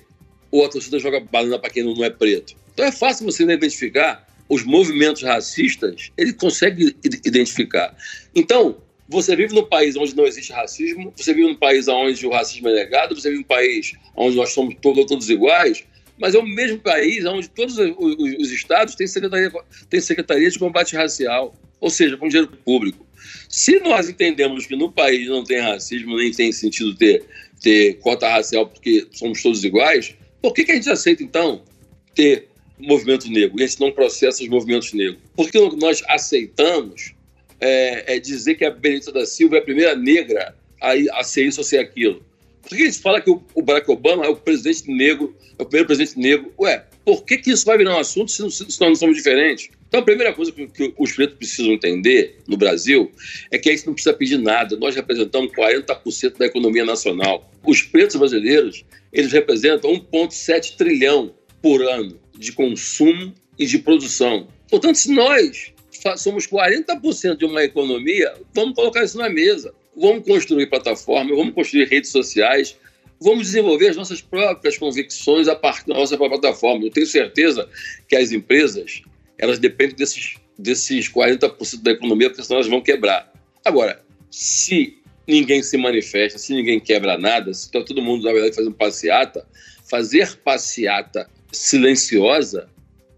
ou 0.51 0.65
a 0.65 0.69
torcida 0.69 0.99
joga 0.99 1.21
banana 1.21 1.59
para 1.59 1.71
quem 1.71 1.83
não 1.83 2.05
é 2.05 2.11
preto. 2.11 2.55
Então 2.73 2.85
é 2.85 2.93
fácil 2.93 3.27
você 3.27 3.43
identificar 3.43 4.27
os 4.49 4.63
movimentos 4.65 5.23
racistas, 5.23 6.11
ele 6.17 6.33
consegue 6.35 6.95
identificar. 7.25 7.97
Então, 8.35 8.77
você 9.13 9.37
vive 9.37 9.55
num 9.55 9.65
país 9.65 9.95
onde 9.97 10.17
não 10.17 10.27
existe 10.27 10.53
racismo, 10.53 11.13
você 11.15 11.35
vive 11.35 11.47
num 11.47 11.55
país 11.55 11.87
onde 11.87 12.27
o 12.27 12.31
racismo 12.31 12.69
é 12.69 12.75
negado, 12.75 13.15
você 13.15 13.29
vive 13.29 13.43
num 13.43 13.47
país 13.47 13.93
onde 14.17 14.37
nós 14.37 14.53
somos 14.53 14.75
todos, 14.81 15.05
todos 15.05 15.29
iguais, 15.29 15.85
mas 16.19 16.35
é 16.35 16.39
o 16.39 16.47
mesmo 16.47 16.79
país 16.79 17.25
onde 17.27 17.49
todos 17.51 17.79
os, 17.79 17.95
os, 17.99 18.17
os 18.39 18.51
estados 18.51 18.95
têm 18.95 19.07
secretaria, 19.07 19.53
têm 19.91 20.01
secretaria 20.01 20.51
de 20.51 20.59
combate 20.59 20.97
racial, 20.97 21.55
ou 21.81 21.91
seja, 21.91 22.17
com 22.17 22.29
dinheiro 22.29 22.51
público. 22.65 23.07
Se 23.49 23.79
nós 23.81 24.09
entendemos 24.09 24.67
que 24.67 24.75
no 24.75 24.91
país 24.91 25.29
não 25.29 25.45
tem 25.45 25.61
racismo, 25.61 26.17
nem 26.17 26.33
tem 26.33 26.51
sentido 26.51 26.95
ter, 26.95 27.25
ter 27.61 27.99
cota 27.99 28.29
racial 28.29 28.67
porque 28.67 29.07
somos 29.13 29.43
todos 29.43 29.63
iguais, 29.63 30.15
por 30.41 30.55
que, 30.55 30.65
que 30.65 30.73
a 30.73 30.75
gente 30.75 30.91
aceita, 30.91 31.23
então, 31.23 31.63
ter 32.15 32.49
movimento 32.79 33.31
negro 33.31 33.61
e 33.61 33.63
a 33.63 33.67
gente 33.67 33.81
não 33.81 33.93
processa 33.93 34.43
os 34.43 34.49
movimentos 34.49 34.93
negros? 34.93 35.19
Porque 35.37 35.59
nós 35.77 36.03
aceitamos 36.09 37.15
é, 37.63 38.17
é 38.17 38.19
dizer 38.19 38.57
que 38.57 38.65
a 38.65 38.71
Benedita 38.71 39.13
da 39.13 39.25
Silva 39.25 39.57
é 39.57 39.59
a 39.61 39.63
primeira 39.63 39.95
negra 39.95 40.55
a, 40.81 40.93
a 41.21 41.25
ser 41.25 41.47
isso 41.47 41.61
ou 41.61 41.65
ser 41.65 41.79
aquilo? 41.79 42.23
Por 42.63 42.77
que 42.77 42.83
a 42.83 42.87
gente 42.87 42.99
fala 42.99 43.21
que 43.21 43.31
o, 43.31 43.43
o 43.55 43.63
Barack 43.63 43.91
Obama 43.91 44.25
é 44.25 44.29
o 44.29 44.37
presidente 44.37 44.91
negro, 44.91 45.35
é 45.59 45.63
o 45.63 45.67
primeiro 45.67 45.87
presidente 45.87 46.19
negro? 46.19 46.53
Ué, 46.59 46.85
por 47.05 47.25
que, 47.25 47.39
que 47.39 47.51
isso 47.51 47.65
vai 47.65 47.79
virar 47.79 47.97
um 47.97 48.01
assunto 48.01 48.31
se, 48.31 48.51
se 48.51 48.81
nós 48.81 48.91
não 48.91 48.95
somos 48.95 49.17
diferentes? 49.17 49.71
Então, 49.89 50.01
a 50.01 50.05
primeira 50.05 50.33
coisa 50.33 50.51
que, 50.51 50.67
que, 50.69 50.95
os 50.97 51.13
pretos 51.13 51.37
precisam 51.37 51.73
entender 51.73 52.39
no 52.49 52.57
Brasil 52.57 53.13
é 53.51 53.59
que 53.59 53.69
a 53.69 53.73
gente 53.73 53.87
não 53.87 53.95
precisa 53.95 54.15
pedir 54.15 54.39
nada. 54.39 54.77
Nós 54.77 54.95
representamos 54.95 55.53
40% 55.53 56.39
da 56.39 56.47
economia 56.47 56.85
nacional. 56.85 57.53
Os 57.63 57.83
pretos 57.83 58.17
brasileiros, 58.17 58.85
eles 59.13 59.31
representam 59.33 59.93
1,7 59.93 60.77
trilhão 60.77 61.35
por 61.61 61.83
ano 61.83 62.19
de 62.39 62.53
consumo 62.53 63.35
e 63.59 63.67
de 63.67 63.79
produção. 63.79 64.49
Portanto, 64.71 64.97
se 64.97 65.13
nós 65.13 65.72
somos 66.17 66.47
40% 66.47 67.37
de 67.37 67.45
uma 67.45 67.63
economia, 67.63 68.35
vamos 68.55 68.75
colocar 68.75 69.05
isso 69.05 69.19
na 69.19 69.29
mesa. 69.29 69.75
Vamos 69.97 70.27
construir 70.27 70.67
plataformas, 70.67 71.37
vamos 71.37 71.55
construir 71.55 71.87
redes 71.87 72.11
sociais, 72.11 72.77
vamos 73.21 73.47
desenvolver 73.47 73.89
as 73.89 73.97
nossas 73.97 74.21
próprias 74.21 74.79
convicções 74.79 75.49
a 75.49 75.55
partir 75.55 75.87
da 75.87 75.95
nossa 75.95 76.17
própria 76.17 76.41
plataforma. 76.41 76.87
Eu 76.87 76.91
tenho 76.91 77.07
certeza 77.07 77.69
que 78.09 78.17
as 78.17 78.33
empresas, 78.33 79.03
elas 79.39 79.59
dependem 79.59 79.97
desses, 79.97 80.37
desses 80.59 81.11
40% 81.11 81.83
da 81.83 81.93
economia, 81.93 82.31
porque 82.31 82.43
senão 82.43 82.59
elas 82.59 82.71
vão 82.71 82.81
quebrar. 82.81 83.31
Agora, 83.65 84.03
se 84.31 84.99
ninguém 85.29 85.63
se 85.63 85.77
manifesta, 85.77 86.39
se 86.39 86.55
ninguém 86.55 86.81
quebra 86.81 87.19
nada, 87.19 87.53
se 87.53 87.67
está 87.67 87.83
todo 87.83 88.03
mundo, 88.03 88.25
na 88.25 88.33
verdade, 88.33 88.57
fazendo 88.57 88.75
passeata, 88.75 89.47
fazer 89.89 90.37
passeata 90.39 91.29
silenciosa, 91.53 92.69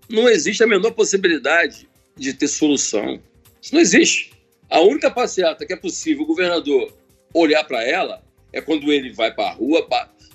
não 0.09 0.29
existe 0.29 0.63
a 0.63 0.67
menor 0.67 0.91
possibilidade 0.91 1.89
de 2.17 2.33
ter 2.33 2.49
solução. 2.49 3.21
Isso 3.61 3.75
não 3.75 3.81
existe. 3.81 4.33
A 4.71 4.81
única 4.81 5.11
passeata 5.11 5.65
que 5.67 5.73
é 5.73 5.77
possível 5.77 6.25
o 6.25 6.27
governador 6.27 6.93
olhar 7.33 7.65
para 7.65 7.83
ela 7.83 8.23
é 8.53 8.61
quando 8.61 8.93
ele 8.93 9.13
vai 9.13 9.33
para 9.33 9.51
a 9.51 9.53
rua, 9.53 9.87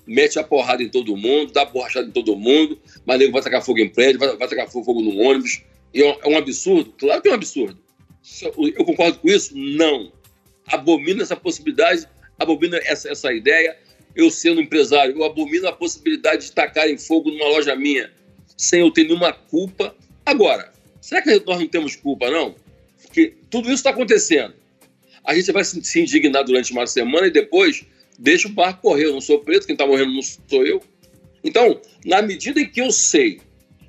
mete 0.06 0.38
a 0.40 0.44
porrada 0.44 0.84
em 0.84 0.90
todo 0.90 1.16
mundo, 1.16 1.54
dá 1.54 1.66
borrachada 1.66 2.08
em 2.08 2.12
todo 2.12 2.36
mundo, 2.36 2.80
mas 3.06 3.22
ele 3.22 3.32
vai 3.32 3.42
tacar 3.42 3.64
fogo 3.64 3.80
em 3.80 3.90
prédio, 3.90 4.20
vai, 4.20 4.36
vai 4.36 4.48
tacar 4.48 4.70
fogo 4.70 5.02
no 5.02 5.18
ônibus. 5.18 5.62
E 5.94 6.02
é 6.02 6.28
um 6.28 6.38
absurdo? 6.38 6.94
Claro 6.98 7.22
que 7.22 7.30
é 7.30 7.32
um 7.32 7.36
absurdo. 7.36 7.78
Eu 8.78 8.86
concordo 8.86 9.20
com 9.20 9.30
isso? 9.30 9.58
Não. 9.58 10.12
Abomino 10.68 11.22
essa 11.22 11.36
possibilidade, 11.36 12.08
abomino 12.38 12.76
essa, 12.84 13.10
essa 13.10 13.34
ideia. 13.34 13.78
Eu, 14.16 14.30
sendo 14.30 14.62
empresário, 14.62 15.16
eu 15.18 15.24
abomino 15.24 15.68
a 15.68 15.72
possibilidade 15.72 16.46
de 16.46 16.52
tacar 16.52 16.90
em 16.90 16.98
fogo 16.98 17.32
numa 17.32 17.48
loja 17.48 17.76
minha 17.76 18.12
sem 18.60 18.82
eu 18.82 18.92
ter 18.92 19.06
nenhuma 19.06 19.32
culpa. 19.32 19.96
Agora, 20.26 20.72
será 21.10 21.24
que 21.24 21.44
nós 21.44 21.60
não 21.60 21.68
temos 21.68 21.96
culpa, 21.96 22.30
não? 22.30 22.56
Porque 23.02 23.34
tudo 23.50 23.66
isso 23.66 23.78
está 23.78 23.90
acontecendo. 23.90 24.54
A 25.24 25.34
gente 25.34 25.52
vai 25.52 25.64
se 25.64 26.00
indignar 26.00 26.44
durante 26.44 26.72
uma 26.72 26.86
semana 26.86 27.26
e 27.26 27.32
depois 27.32 27.84
deixa 28.20 28.48
o 28.48 28.52
barco 28.52 28.84
correr. 28.84 29.06
Eu 29.06 29.14
não 29.14 29.22
sou 29.22 29.40
preto, 29.40 29.66
quem 29.66 29.74
está 29.74 29.88
morrendo 29.88 30.14
não 30.14 30.22
sou 30.22 30.64
eu. 30.64 30.80
Então, 31.44 31.82
na 32.06 32.22
medida 32.22 32.62
em 32.62 32.70
que 32.70 32.80
eu 32.80 32.92
sei 32.92 33.42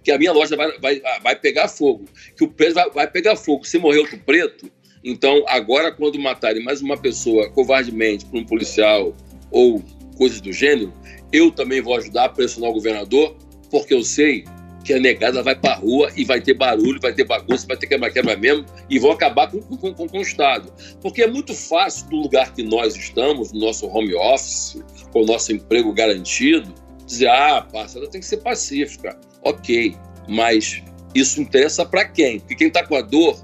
que 0.02 0.10
a 0.10 0.16
minha 0.16 0.32
loja 0.32 0.56
vai, 0.56 0.78
vai, 0.78 1.02
vai 1.22 1.36
pegar 1.36 1.68
fogo, 1.68 2.06
que 2.34 2.42
o 2.42 2.48
preto 2.48 2.72
vai, 2.72 2.90
vai 2.90 3.10
pegar 3.10 3.36
fogo, 3.36 3.66
se 3.66 3.76
morrer 3.76 3.98
outro 3.98 4.18
preto, 4.20 4.72
então 5.04 5.44
agora 5.46 5.92
quando 5.92 6.18
matarem 6.18 6.64
mais 6.64 6.80
uma 6.80 6.96
pessoa 6.96 7.50
covardemente 7.50 8.24
por 8.24 8.38
um 8.38 8.46
policial 8.46 9.14
ou 9.50 9.84
coisas 10.16 10.40
do 10.40 10.54
gênero, 10.54 10.90
eu 11.30 11.50
também 11.50 11.82
vou 11.82 11.94
ajudar 11.96 12.24
a 12.24 12.28
pressionar 12.30 12.70
o 12.70 12.72
governador, 12.72 13.36
porque 13.70 13.92
eu 13.92 14.02
sei 14.02 14.46
que 14.84 14.92
a 14.94 14.98
negada 14.98 15.42
vai 15.42 15.54
para 15.54 15.74
rua 15.74 16.10
e 16.16 16.24
vai 16.24 16.40
ter 16.40 16.54
barulho, 16.54 17.00
vai 17.00 17.12
ter 17.12 17.24
bagunça, 17.24 17.66
vai 17.66 17.76
ter 17.76 17.86
quebra-quebra 17.86 18.36
mesmo 18.36 18.64
e 18.88 18.98
vão 18.98 19.12
acabar 19.12 19.50
com, 19.50 19.60
com, 19.60 19.94
com, 19.94 20.08
com, 20.08 20.18
o 20.18 20.22
Estado. 20.22 20.72
Porque 21.00 21.22
é 21.22 21.26
muito 21.26 21.54
fácil, 21.54 22.08
do 22.08 22.16
lugar 22.16 22.52
que 22.54 22.62
nós 22.62 22.96
estamos, 22.96 23.52
no 23.52 23.60
nosso 23.60 23.86
home 23.86 24.14
office, 24.14 24.82
com 25.12 25.22
o 25.22 25.26
nosso 25.26 25.52
emprego 25.52 25.92
garantido, 25.92 26.72
dizer: 27.06 27.28
ah, 27.28 27.58
a 27.58 27.62
parcela 27.62 28.08
tem 28.08 28.20
que 28.20 28.26
ser 28.26 28.38
pacífica. 28.38 29.18
Ok, 29.42 29.94
mas 30.28 30.82
isso 31.14 31.40
interessa 31.40 31.84
para 31.84 32.04
quem? 32.04 32.38
Porque 32.38 32.54
quem 32.54 32.68
está 32.68 32.86
com 32.86 32.96
a 32.96 33.02
dor 33.02 33.38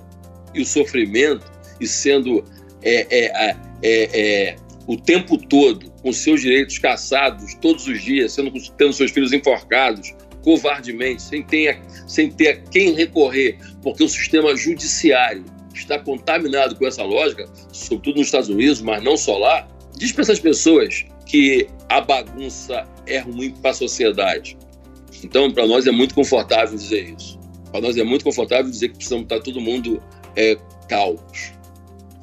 e 0.55 0.61
o 0.61 0.67
sofrimento 0.67 1.45
e 1.81 1.87
sendo 1.87 2.45
é, 2.83 3.07
é, 3.11 3.57
é, 3.83 4.21
é, 4.53 4.57
o 4.87 4.97
tempo 4.97 5.37
todo 5.37 5.91
com 6.03 6.13
seus 6.13 6.41
direitos 6.41 6.79
caçados 6.79 7.55
todos 7.55 7.87
os 7.87 8.01
dias, 8.03 8.33
sendo, 8.33 8.53
tendo 8.77 8.93
seus 8.93 9.11
filhos 9.11 9.33
enforcados, 9.33 10.15
covardemente, 10.47 11.23
sem 11.23 11.43
ter, 11.43 11.83
sem 12.07 12.31
ter 12.31 12.49
a 12.51 12.57
quem 12.57 12.93
recorrer, 12.93 13.59
porque 13.83 14.05
o 14.05 14.09
sistema 14.09 14.55
judiciário 14.57 15.45
está 15.75 15.99
contaminado 15.99 16.77
com 16.77 16.87
essa 16.87 17.03
lógica, 17.03 17.51
sobretudo 17.73 18.19
nos 18.19 18.29
Estados 18.29 18.49
Unidos, 18.49 18.81
mas 18.81 19.03
não 19.03 19.17
só 19.17 19.37
lá, 19.39 19.67
diz 19.99 20.13
para 20.13 20.23
essas 20.23 20.39
pessoas 20.39 21.05
que 21.27 21.67
a 21.89 22.01
bagunça 22.01 22.87
é 23.09 23.19
ruim 23.19 23.51
para 23.61 23.73
a 23.73 23.75
sociedade. 23.75 24.57
Então, 25.25 25.51
para 25.51 25.67
nós 25.67 25.85
é 25.85 25.91
muito 25.91 26.15
confortável 26.15 26.79
dizer 26.79 27.13
isso. 27.19 27.41
Para 27.73 27.81
nós 27.81 27.97
é 27.97 28.05
muito 28.05 28.25
confortável 28.25 28.71
dizer 28.71 28.91
que 28.91 28.99
precisamos 28.99 29.25
estar 29.25 29.41
todo 29.41 29.61
mundo 29.61 30.01
é, 30.37 30.57
calmos. 30.89 31.53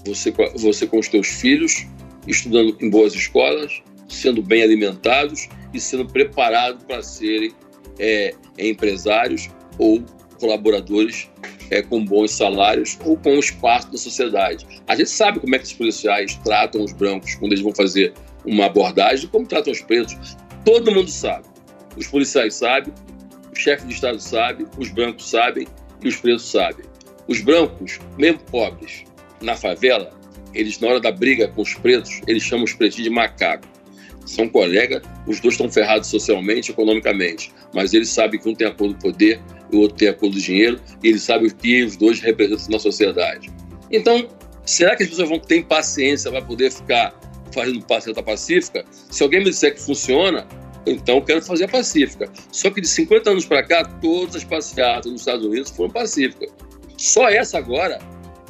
Você, 0.06 0.34
você 0.56 0.88
com 0.88 0.98
os 0.98 1.10
teus 1.10 1.28
filhos, 1.28 1.86
estudando 2.26 2.78
em 2.80 2.90
boas 2.90 3.14
escolas, 3.14 3.84
sendo 4.08 4.42
bem 4.42 4.64
alimentados 4.64 5.50
e 5.74 5.80
sendo 5.82 6.06
preparados 6.06 6.82
para 6.86 7.04
serem 7.04 7.52
é, 8.00 8.34
empresários 8.58 9.50
ou 9.78 10.04
colaboradores 10.40 11.30
é, 11.70 11.82
com 11.82 12.04
bons 12.04 12.32
salários 12.32 12.98
ou 13.06 13.18
com 13.18 13.36
espaço 13.40 13.90
na 13.92 13.98
sociedade. 13.98 14.68
A 14.88 14.96
gente 14.96 15.10
sabe 15.10 15.40
como 15.40 15.56
é 15.56 15.60
que 15.60 15.66
os 15.66 15.74
policiais 15.74 16.36
tratam 16.44 16.84
os 16.84 16.94
brancos 16.94 17.36
quando 17.36 17.54
eles 17.54 17.64
vão 17.64 17.74
fazer 17.74 18.14
uma 18.46 18.66
abordagem, 18.66 19.30
como 19.30 19.48
tratam 19.48 19.72
os 19.72 19.82
pretos. 19.82 20.38
Todo 20.66 20.92
mundo 20.92 21.10
sabe. 21.10 21.46
Os 21.98 22.08
policiais 22.08 22.56
sabem, 22.56 22.94
o 23.52 23.56
chefe 23.56 23.88
de 23.88 23.94
Estado 23.94 24.20
sabe, 24.20 24.66
os 24.78 24.90
brancos 24.90 25.30
sabem 25.30 25.68
e 26.02 26.08
os 26.08 26.16
pretos 26.18 26.50
sabem. 26.50 26.86
Os 27.28 27.42
brancos, 27.42 28.00
mesmo 28.18 28.40
pobres, 28.40 29.04
na 29.42 29.56
favela, 29.56 30.12
eles, 30.54 30.80
na 30.80 30.88
hora 30.90 31.00
da 31.00 31.12
briga 31.12 31.48
com 31.48 31.62
os 31.62 31.74
pretos, 31.76 32.22
eles 32.28 32.44
chamam 32.44 32.66
os 32.66 32.74
pretos 32.74 32.98
de 32.98 33.10
macaco 33.10 33.73
são 34.26 34.48
colegas, 34.48 35.02
os 35.28 35.40
dois 35.40 35.54
estão 35.54 35.70
ferrados 35.70 36.08
socialmente, 36.10 36.72
economicamente, 36.72 37.52
mas 37.74 37.94
eles 37.94 38.10
sabem 38.10 38.40
que 38.40 38.50
um 38.50 38.56
tem 38.56 38.68
acordo 38.68 38.94
do 38.94 39.00
poder 39.00 39.40
o 39.76 39.80
outro 39.80 39.98
tem 39.98 40.08
acordo 40.08 40.36
do 40.36 40.42
dinheiro, 40.42 40.80
e 41.04 41.10
eles 41.10 41.24
sabem 41.24 41.48
o 41.48 41.56
que 41.56 41.84
os 41.84 41.98
dois 41.98 42.20
representam 42.20 42.68
na 42.70 42.80
sociedade. 42.80 43.52
Então, 43.92 44.28
será 44.66 44.96
que 44.96 45.04
as 45.04 45.10
pessoas 45.10 45.30
vão 45.30 45.40
ter 45.40 45.66
paciência 45.66 46.32
para 46.32 46.42
poder 46.42 46.72
ficar 46.72 47.14
fazendo 47.52 47.84
passeata 47.86 48.22
pacífica? 48.22 48.86
Se 48.92 49.24
alguém 49.24 49.40
me 49.40 49.50
disser 49.50 49.74
que 49.74 49.82
funciona, 49.82 50.48
então 50.86 51.16
eu 51.16 51.22
quero 51.22 51.42
fazer 51.42 51.66
a 51.66 51.68
pacífica. 51.68 52.30
Só 52.52 52.70
que 52.70 52.82
de 52.82 52.88
50 52.88 53.30
anos 53.32 53.46
para 53.46 53.64
cá, 53.64 53.84
todas 54.02 54.36
as 54.36 54.44
passeatas 54.44 55.12
nos 55.12 55.22
Estados 55.22 55.46
Unidos 55.46 55.72
foram 55.72 55.92
pacíficas. 55.92 56.50
Só 56.98 57.30
essa 57.30 57.58
agora, 57.58 58.00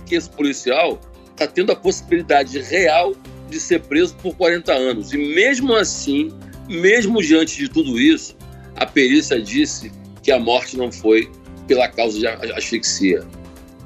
que 0.05 0.15
esse 0.15 0.29
policial 0.29 0.99
está 1.31 1.47
tendo 1.47 1.71
a 1.71 1.75
possibilidade 1.75 2.59
real 2.59 3.13
de 3.53 3.59
ser 3.59 3.81
preso 3.81 4.15
por 4.15 4.35
40 4.35 4.73
anos. 4.73 5.13
E 5.13 5.17
mesmo 5.17 5.73
assim, 5.75 6.31
mesmo 6.67 7.21
diante 7.21 7.57
de 7.57 7.69
tudo 7.69 7.99
isso, 7.99 8.35
a 8.75 8.85
perícia 8.85 9.41
disse 9.41 9.91
que 10.21 10.31
a 10.31 10.39
morte 10.39 10.77
não 10.77 10.91
foi 10.91 11.29
pela 11.67 11.87
causa 11.87 12.19
de 12.19 12.27
asfixia. 12.27 13.25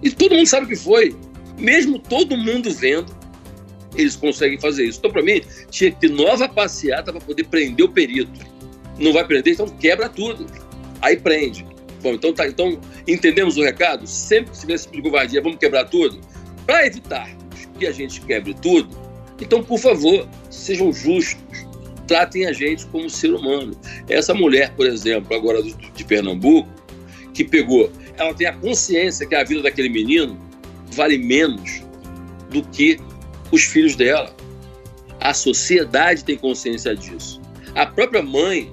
E 0.01 0.09
todo 0.09 0.36
mundo 0.36 0.47
sabe 0.47 0.68
que 0.68 0.76
foi. 0.76 1.15
Mesmo 1.59 1.99
todo 1.99 2.38
mundo 2.38 2.72
vendo, 2.72 3.15
eles 3.95 4.15
conseguem 4.15 4.59
fazer 4.59 4.86
isso. 4.86 4.99
Então, 4.99 5.11
para 5.11 5.24
mim, 5.24 5.41
tinha 5.70 5.91
que 5.91 5.99
ter 5.99 6.09
nova 6.09 6.47
passeata 6.47 7.11
para 7.11 7.22
poder 7.22 7.45
prender 7.45 7.86
o 7.86 7.89
perito. 7.89 8.39
Não 8.99 9.11
vai 9.11 9.26
prender, 9.26 9.53
então 9.53 9.68
quebra 9.68 10.07
tudo. 10.07 10.45
Aí 11.01 11.18
prende. 11.18 11.65
Bom, 12.01 12.13
então, 12.13 12.32
tá, 12.32 12.47
então 12.47 12.80
entendemos 13.07 13.57
o 13.57 13.63
recado? 13.63 14.05
Sempre 14.05 14.51
que 14.51 14.59
tiver 14.59 14.74
esse 14.76 14.86
tipo 14.86 14.97
de 14.97 15.03
covardia, 15.03 15.41
vamos 15.41 15.57
quebrar 15.57 15.86
tudo? 15.86 16.22
Para 16.65 16.86
evitar 16.86 17.30
que 17.78 17.88
a 17.88 17.91
gente 17.91 18.22
quebre 18.22 18.53
tudo, 18.53 18.89
então, 19.39 19.63
por 19.63 19.79
favor, 19.79 20.27
sejam 20.49 20.91
justos, 20.91 21.65
tratem 22.07 22.45
a 22.45 22.53
gente 22.53 22.85
como 22.88 23.09
ser 23.09 23.33
humano. 23.33 23.77
Essa 24.09 24.33
mulher, 24.33 24.73
por 24.75 24.88
exemplo, 24.88 25.35
agora 25.35 25.61
de 25.61 26.03
Pernambuco, 26.03 26.69
que 27.33 27.43
pegou, 27.43 27.91
ela 28.17 28.33
tem 28.33 28.47
a 28.47 28.53
consciência 28.53 29.27
que 29.27 29.35
a 29.35 29.43
vida 29.43 29.61
daquele 29.61 29.89
menino 29.89 30.39
vale 30.91 31.17
menos 31.17 31.83
do 32.49 32.63
que 32.63 32.99
os 33.51 33.63
filhos 33.63 33.95
dela. 33.95 34.35
A 35.19 35.33
sociedade 35.33 36.23
tem 36.23 36.38
consciência 36.38 36.95
disso. 36.95 37.39
A 37.75 37.85
própria 37.85 38.23
mãe 38.23 38.71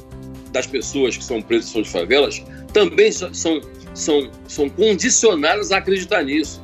das 0.50 0.66
pessoas 0.66 1.16
que 1.16 1.24
são 1.24 1.42
presas 1.42 1.70
de 1.72 1.88
favelas 1.88 2.42
também 2.72 3.12
são, 3.12 3.60
são, 3.94 4.30
são 4.48 4.68
condicionadas 4.70 5.72
a 5.72 5.78
acreditar 5.78 6.22
nisso. 6.22 6.62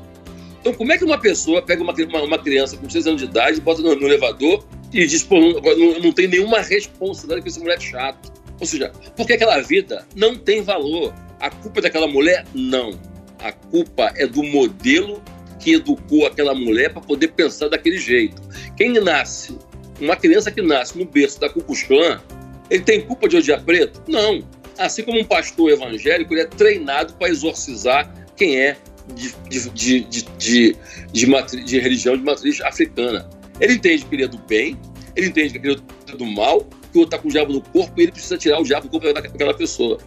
Então, 0.61 0.75
como 0.75 0.93
é 0.93 0.99
que 0.99 1.05
uma 1.05 1.19
pessoa 1.19 1.63
pega 1.63 1.83
uma, 1.83 1.93
uma, 1.93 2.23
uma 2.23 2.39
criança 2.39 2.77
com 2.77 2.89
6 2.89 3.07
anos 3.07 3.23
de 3.23 3.27
idade, 3.27 3.61
bota 3.61 3.81
no, 3.81 3.95
no 3.95 4.07
elevador 4.07 4.65
e 4.93 5.07
diz, 5.07 5.23
pô, 5.23 5.41
não, 5.41 5.61
não, 5.61 6.01
não 6.01 6.13
tem 6.13 6.29
nenhuma 6.29 6.61
responsabilidade 6.61 7.43
com 7.43 7.49
esse 7.49 7.61
moleque 7.61 7.85
chato? 7.85 8.33
Ou 8.61 8.67
seja, 8.67 8.93
porque 9.17 9.33
aquela 9.33 9.61
vida 9.61 10.07
não 10.15 10.37
tem 10.37 10.63
valor. 10.63 11.15
A 11.41 11.51
culpa 11.51 11.81
é 11.81 11.83
daquela 11.83 12.07
mulher? 12.07 12.45
Não. 12.55 12.93
A 13.39 13.53
culpa 13.53 14.13
é 14.17 14.27
do 14.27 14.43
modelo 14.43 15.23
que 15.59 15.75
educou 15.75 16.27
aquela 16.27 16.55
mulher 16.55 16.93
para 16.93 17.01
poder 17.01 17.29
pensar 17.29 17.69
daquele 17.69 17.99
jeito. 17.99 18.41
Quem 18.77 18.93
nasce, 18.93 19.57
uma 19.99 20.17
criança 20.17 20.51
que 20.51 20.61
nasce 20.61 20.99
no 20.99 21.07
berço 21.07 21.41
da 21.41 21.49
Cucusclã, 21.49 22.21
ele 22.69 22.83
tem 22.83 23.01
culpa 23.01 23.29
de 23.29 23.37
odiar 23.37 23.63
preto? 23.65 24.03
Não. 24.07 24.43
Assim 24.79 25.03
como 25.03 25.19
um 25.19 25.25
pastor 25.25 25.71
evangélico, 25.71 26.35
ele 26.35 26.43
é 26.43 26.47
treinado 26.47 27.15
para 27.15 27.29
exorcizar 27.29 28.13
quem 28.37 28.59
é 28.59 28.77
de, 29.15 29.35
de, 29.49 29.71
de, 29.71 30.01
de, 30.05 30.77
de, 31.13 31.65
de 31.65 31.79
religião 31.79 32.17
de 32.17 32.23
matriz 32.23 32.61
africana. 32.61 33.29
Ele 33.61 33.75
entende 33.75 34.05
que 34.05 34.15
ele 34.15 34.25
é 34.25 34.29
do 34.29 34.39
bem, 34.39 34.79
ele 35.15 35.27
entende 35.29 35.59
que 35.59 35.67
ele 35.67 35.81
é 36.13 36.17
do 36.17 36.27
mal, 36.27 36.63
que 36.93 36.99
o 36.99 37.01
outro 37.01 37.17
está 37.17 37.19
com 37.19 37.29
o 37.29 37.31
diabo 37.31 37.53
no 37.53 37.61
corpo 37.61 37.93
e 37.99 38.05
ele 38.05 38.13
precisa 38.13 38.39
tirar 38.39 38.61
o 38.61 38.65
diabo 38.65 38.89
do 38.89 38.91
corpo 38.91 39.13
daquela 39.13 39.55
pessoa. 39.55 39.99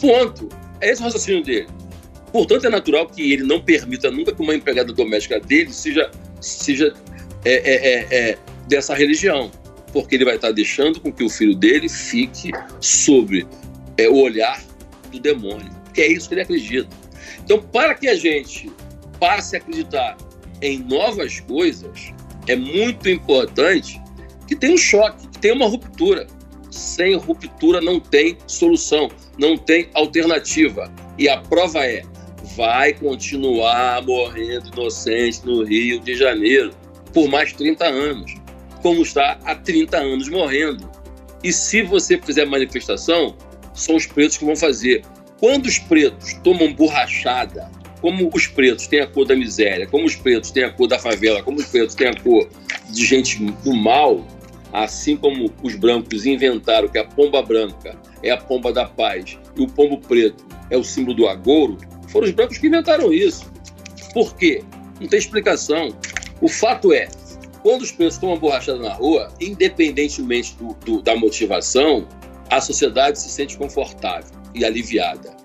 Ponto. 0.00 0.48
É 0.80 0.90
esse 0.90 1.00
o 1.00 1.04
raciocínio 1.04 1.42
dele. 1.42 1.66
Portanto, 2.32 2.66
é 2.66 2.68
natural 2.68 3.06
que 3.06 3.32
ele 3.32 3.44
não 3.44 3.62
permita 3.62 4.10
nunca 4.10 4.34
que 4.34 4.42
uma 4.42 4.54
empregada 4.54 4.92
doméstica 4.92 5.40
dele 5.40 5.72
seja, 5.72 6.10
seja 6.40 6.92
é, 7.44 7.54
é, 7.54 7.74
é, 7.74 8.30
é 8.30 8.38
dessa 8.68 8.94
religião. 8.94 9.50
porque 9.96 10.14
ele 10.14 10.26
vai 10.26 10.36
estar 10.36 10.52
deixando 10.52 11.00
com 11.00 11.10
que 11.10 11.24
o 11.24 11.28
filho 11.30 11.54
dele 11.54 11.88
fique 11.88 12.50
sobre 12.80 13.46
é, 13.96 14.06
o 14.10 14.16
olhar 14.16 14.62
do 15.10 15.18
demônio, 15.18 15.70
que 15.94 16.02
é 16.02 16.12
isso 16.12 16.28
que 16.28 16.34
ele 16.34 16.42
acredita. 16.42 16.88
Então, 17.46 17.62
para 17.62 17.94
que 17.94 18.08
a 18.08 18.16
gente 18.16 18.68
passe 19.20 19.54
a 19.54 19.60
acreditar 19.60 20.16
em 20.60 20.80
novas 20.80 21.38
coisas, 21.38 22.12
é 22.48 22.56
muito 22.56 23.08
importante 23.08 24.02
que 24.48 24.56
tenha 24.56 24.74
um 24.74 24.76
choque, 24.76 25.28
que 25.28 25.38
tenha 25.38 25.54
uma 25.54 25.68
ruptura. 25.68 26.26
Sem 26.72 27.14
ruptura 27.14 27.80
não 27.80 28.00
tem 28.00 28.36
solução, 28.48 29.08
não 29.38 29.56
tem 29.56 29.88
alternativa. 29.94 30.92
E 31.16 31.28
a 31.28 31.40
prova 31.40 31.86
é: 31.86 32.02
vai 32.56 32.92
continuar 32.92 34.02
morrendo 34.02 34.68
inocente 34.72 35.46
no 35.46 35.62
Rio 35.62 36.00
de 36.00 36.16
Janeiro 36.16 36.74
por 37.14 37.28
mais 37.28 37.52
30 37.52 37.84
anos, 37.86 38.34
como 38.82 39.02
está 39.02 39.38
há 39.44 39.54
30 39.54 39.96
anos 39.98 40.28
morrendo. 40.28 40.90
E 41.44 41.52
se 41.52 41.80
você 41.82 42.18
fizer 42.18 42.44
manifestação, 42.44 43.36
são 43.72 43.94
os 43.94 44.04
pretos 44.04 44.36
que 44.36 44.44
vão 44.44 44.56
fazer. 44.56 45.04
Quando 45.38 45.66
os 45.66 45.78
pretos 45.78 46.32
tomam 46.42 46.72
borrachada, 46.72 47.70
como 48.00 48.30
os 48.32 48.46
pretos 48.46 48.86
têm 48.86 49.00
a 49.00 49.06
cor 49.06 49.26
da 49.26 49.36
miséria, 49.36 49.86
como 49.86 50.06
os 50.06 50.16
pretos 50.16 50.50
têm 50.50 50.64
a 50.64 50.70
cor 50.70 50.88
da 50.88 50.98
favela, 50.98 51.42
como 51.42 51.58
os 51.58 51.66
pretos 51.66 51.94
têm 51.94 52.08
a 52.08 52.14
cor 52.14 52.48
de 52.88 53.04
gente 53.04 53.38
do 53.38 53.74
mal, 53.74 54.26
assim 54.72 55.14
como 55.16 55.52
os 55.62 55.74
brancos 55.74 56.24
inventaram 56.24 56.88
que 56.88 56.98
a 56.98 57.04
pomba 57.04 57.42
branca 57.42 57.98
é 58.22 58.30
a 58.30 58.36
pomba 58.38 58.72
da 58.72 58.86
paz 58.86 59.38
e 59.54 59.62
o 59.62 59.68
pombo 59.68 59.98
preto 59.98 60.46
é 60.70 60.76
o 60.76 60.84
símbolo 60.84 61.14
do 61.14 61.28
agouro, 61.28 61.76
foram 62.08 62.26
os 62.26 62.32
brancos 62.32 62.56
que 62.56 62.66
inventaram 62.66 63.12
isso. 63.12 63.50
Por 64.14 64.34
quê? 64.36 64.64
Não 64.98 65.06
tem 65.06 65.18
explicação. 65.18 65.90
O 66.40 66.48
fato 66.48 66.94
é, 66.94 67.08
quando 67.62 67.82
os 67.82 67.92
pretos 67.92 68.16
tomam 68.16 68.38
borrachada 68.38 68.78
na 68.78 68.94
rua, 68.94 69.28
independentemente 69.38 70.56
do, 70.56 70.74
do, 70.84 71.02
da 71.02 71.14
motivação, 71.14 72.08
a 72.50 72.58
sociedade 72.60 73.20
se 73.20 73.28
sente 73.28 73.56
confortável 73.58 74.35
e 74.56 74.64
aliviada. 74.64 75.36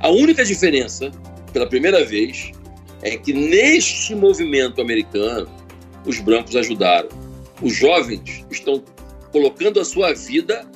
A 0.00 0.10
única 0.10 0.44
diferença, 0.44 1.10
pela 1.52 1.66
primeira 1.66 2.04
vez, 2.04 2.52
é 3.02 3.16
que 3.16 3.32
neste 3.32 4.14
movimento 4.14 4.80
americano, 4.80 5.48
os 6.04 6.20
brancos 6.20 6.54
ajudaram. 6.56 7.08
Os 7.62 7.74
jovens 7.74 8.44
estão 8.50 8.82
colocando 9.32 9.80
a 9.80 9.84
sua 9.84 10.12
vida 10.12 10.68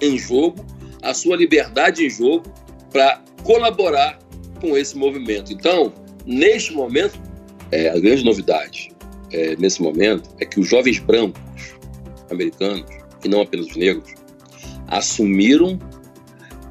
em 0.00 0.18
jogo, 0.18 0.64
a 1.02 1.14
sua 1.14 1.36
liberdade 1.36 2.04
em 2.04 2.10
jogo, 2.10 2.44
para 2.90 3.22
colaborar 3.42 4.18
com 4.60 4.76
esse 4.76 4.96
movimento. 4.96 5.52
Então, 5.52 5.92
neste 6.26 6.72
momento, 6.72 7.20
é, 7.70 7.90
a 7.90 7.98
grande 7.98 8.24
novidade 8.24 8.90
é, 9.32 9.56
nesse 9.56 9.82
momento 9.82 10.30
é 10.40 10.44
que 10.44 10.60
os 10.60 10.68
jovens 10.68 10.98
brancos 10.98 11.74
americanos, 12.30 12.84
e 13.24 13.28
não 13.28 13.42
apenas 13.42 13.66
os 13.66 13.76
negros, 13.76 14.14
assumiram 14.88 15.78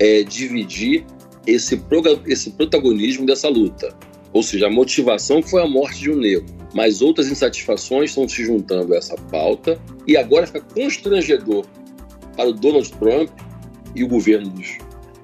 é, 0.03 0.21
dividir 0.21 1.05
esse, 1.47 1.81
esse 2.27 2.49
protagonismo 2.51 3.25
dessa 3.25 3.47
luta. 3.47 3.95
Ou 4.33 4.43
seja, 4.43 4.67
a 4.67 4.69
motivação 4.69 5.41
foi 5.41 5.61
a 5.63 5.67
morte 5.67 6.01
de 6.01 6.11
um 6.11 6.17
negro, 6.17 6.45
mas 6.73 7.01
outras 7.01 7.27
insatisfações 7.27 8.09
estão 8.09 8.27
se 8.27 8.43
juntando 8.43 8.93
a 8.93 8.97
essa 8.97 9.15
pauta 9.15 9.79
e 10.05 10.17
agora 10.17 10.45
fica 10.45 10.59
constrangedor 10.59 11.65
para 12.35 12.49
o 12.49 12.53
Donald 12.53 12.91
Trump 12.93 13.29
e 13.95 14.03
o 14.03 14.07
governo 14.07 14.49
dos 14.49 14.77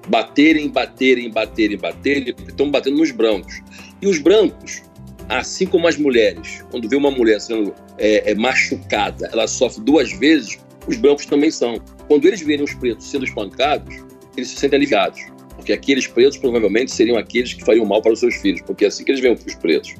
baterem, 0.08 0.68
baterem, 0.68 1.30
baterem, 1.30 1.76
baterem, 1.76 2.34
estão 2.48 2.70
batendo 2.70 2.96
nos 2.96 3.10
brancos. 3.10 3.60
E 4.00 4.06
os 4.06 4.18
brancos, 4.18 4.82
assim 5.28 5.66
como 5.66 5.86
as 5.88 5.98
mulheres, 5.98 6.64
quando 6.70 6.88
vê 6.88 6.96
uma 6.96 7.10
mulher 7.10 7.38
sendo 7.40 7.74
é, 7.98 8.30
é, 8.30 8.34
machucada, 8.34 9.28
ela 9.30 9.46
sofre 9.46 9.82
duas 9.84 10.10
vezes, 10.12 10.58
os 10.86 10.96
brancos 10.96 11.26
também 11.26 11.50
são. 11.50 11.78
Quando 12.08 12.26
eles 12.26 12.40
verem 12.40 12.64
os 12.64 12.72
pretos 12.74 13.10
sendo 13.10 13.24
espancados, 13.24 14.09
eles 14.36 14.48
se 14.48 14.56
sentem 14.56 14.76
aliviados. 14.76 15.20
Porque 15.56 15.72
aqueles 15.72 16.06
pretos 16.06 16.38
provavelmente 16.38 16.90
seriam 16.90 17.18
aqueles 17.18 17.52
que 17.52 17.64
fariam 17.64 17.84
mal 17.84 18.00
para 18.00 18.12
os 18.12 18.20
seus 18.20 18.36
filhos, 18.36 18.62
porque 18.62 18.84
é 18.84 18.88
assim 18.88 19.04
que 19.04 19.10
eles 19.10 19.20
veem 19.20 19.34
os 19.34 19.54
pretos. 19.54 19.94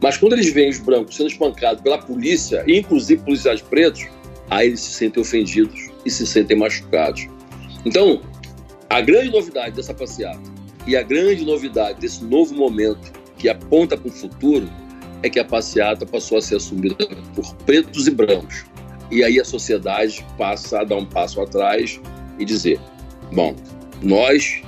Mas 0.00 0.16
quando 0.16 0.34
eles 0.34 0.52
veem 0.52 0.70
os 0.70 0.78
brancos 0.78 1.16
sendo 1.16 1.28
espancados 1.28 1.82
pela 1.82 1.98
polícia, 1.98 2.64
inclusive 2.66 3.22
policiais 3.22 3.60
pretos, 3.60 4.06
aí 4.50 4.68
eles 4.68 4.80
se 4.80 4.92
sentem 4.92 5.20
ofendidos 5.20 5.90
e 6.04 6.10
se 6.10 6.26
sentem 6.26 6.56
machucados. 6.56 7.26
Então, 7.84 8.22
a 8.88 9.00
grande 9.00 9.30
novidade 9.30 9.76
dessa 9.76 9.92
passeata 9.92 10.40
e 10.86 10.96
a 10.96 11.02
grande 11.02 11.44
novidade 11.44 12.00
desse 12.00 12.24
novo 12.24 12.54
momento 12.54 13.12
que 13.36 13.48
aponta 13.48 13.96
para 13.96 14.08
o 14.08 14.12
futuro 14.12 14.68
é 15.22 15.28
que 15.28 15.38
a 15.38 15.44
passeata 15.44 16.06
passou 16.06 16.38
a 16.38 16.42
ser 16.42 16.56
assumida 16.56 17.06
por 17.34 17.54
pretos 17.64 18.06
e 18.06 18.10
brancos. 18.10 18.64
E 19.10 19.22
aí 19.22 19.38
a 19.40 19.44
sociedade 19.44 20.24
passa 20.36 20.80
a 20.80 20.84
dar 20.84 20.96
um 20.96 21.04
passo 21.04 21.40
atrás 21.40 22.00
e 22.38 22.44
dizer: 22.44 22.80
bom, 23.32 23.54
nós 24.02 24.62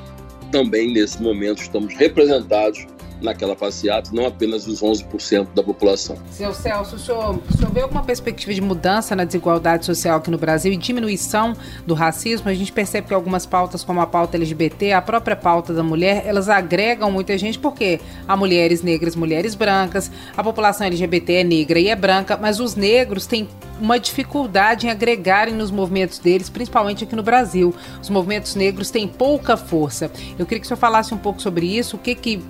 também 0.50 0.92
nesse 0.92 1.22
momento 1.22 1.62
estamos 1.62 1.94
representados 1.94 2.86
naquela 3.20 3.56
passeata, 3.56 4.10
não 4.12 4.26
apenas 4.26 4.66
os 4.66 4.82
11% 4.82 5.48
da 5.54 5.62
população. 5.62 6.16
Seu 6.30 6.52
Celso, 6.54 6.96
o 6.96 6.98
senhor, 6.98 7.40
o 7.48 7.56
senhor 7.56 7.72
vê 7.72 7.80
alguma 7.80 8.02
perspectiva 8.02 8.54
de 8.54 8.60
mudança 8.60 9.16
na 9.16 9.24
desigualdade 9.24 9.84
social 9.84 10.18
aqui 10.18 10.30
no 10.30 10.38
Brasil 10.38 10.72
e 10.72 10.76
diminuição 10.76 11.54
do 11.86 11.94
racismo? 11.94 12.48
A 12.48 12.54
gente 12.54 12.72
percebe 12.72 13.08
que 13.08 13.14
algumas 13.14 13.44
pautas, 13.44 13.82
como 13.82 14.00
a 14.00 14.06
pauta 14.06 14.36
LGBT, 14.36 14.92
a 14.92 15.02
própria 15.02 15.36
pauta 15.36 15.72
da 15.72 15.82
mulher, 15.82 16.24
elas 16.26 16.48
agregam 16.48 17.10
muita 17.10 17.36
gente, 17.36 17.58
porque 17.58 18.00
há 18.26 18.36
mulheres 18.36 18.82
negras, 18.82 19.16
mulheres 19.16 19.54
brancas, 19.54 20.10
a 20.36 20.42
população 20.42 20.86
LGBT 20.86 21.34
é 21.34 21.44
negra 21.44 21.78
e 21.78 21.88
é 21.88 21.96
branca, 21.96 22.36
mas 22.36 22.60
os 22.60 22.74
negros 22.74 23.26
têm 23.26 23.48
uma 23.80 23.98
dificuldade 23.98 24.86
em 24.86 24.90
agregarem 24.90 25.54
nos 25.54 25.70
movimentos 25.70 26.18
deles, 26.18 26.48
principalmente 26.48 27.04
aqui 27.04 27.14
no 27.14 27.22
Brasil. 27.22 27.74
Os 28.02 28.10
movimentos 28.10 28.54
negros 28.54 28.90
têm 28.90 29.06
pouca 29.06 29.56
força. 29.56 30.10
Eu 30.38 30.44
queria 30.44 30.60
que 30.60 30.66
o 30.66 30.68
senhor 30.68 30.78
falasse 30.78 31.14
um 31.14 31.18
pouco 31.18 31.40
sobre 31.40 31.66
isso, 31.66 31.96
o 31.96 31.98
que 31.98 32.14
que 32.14 32.42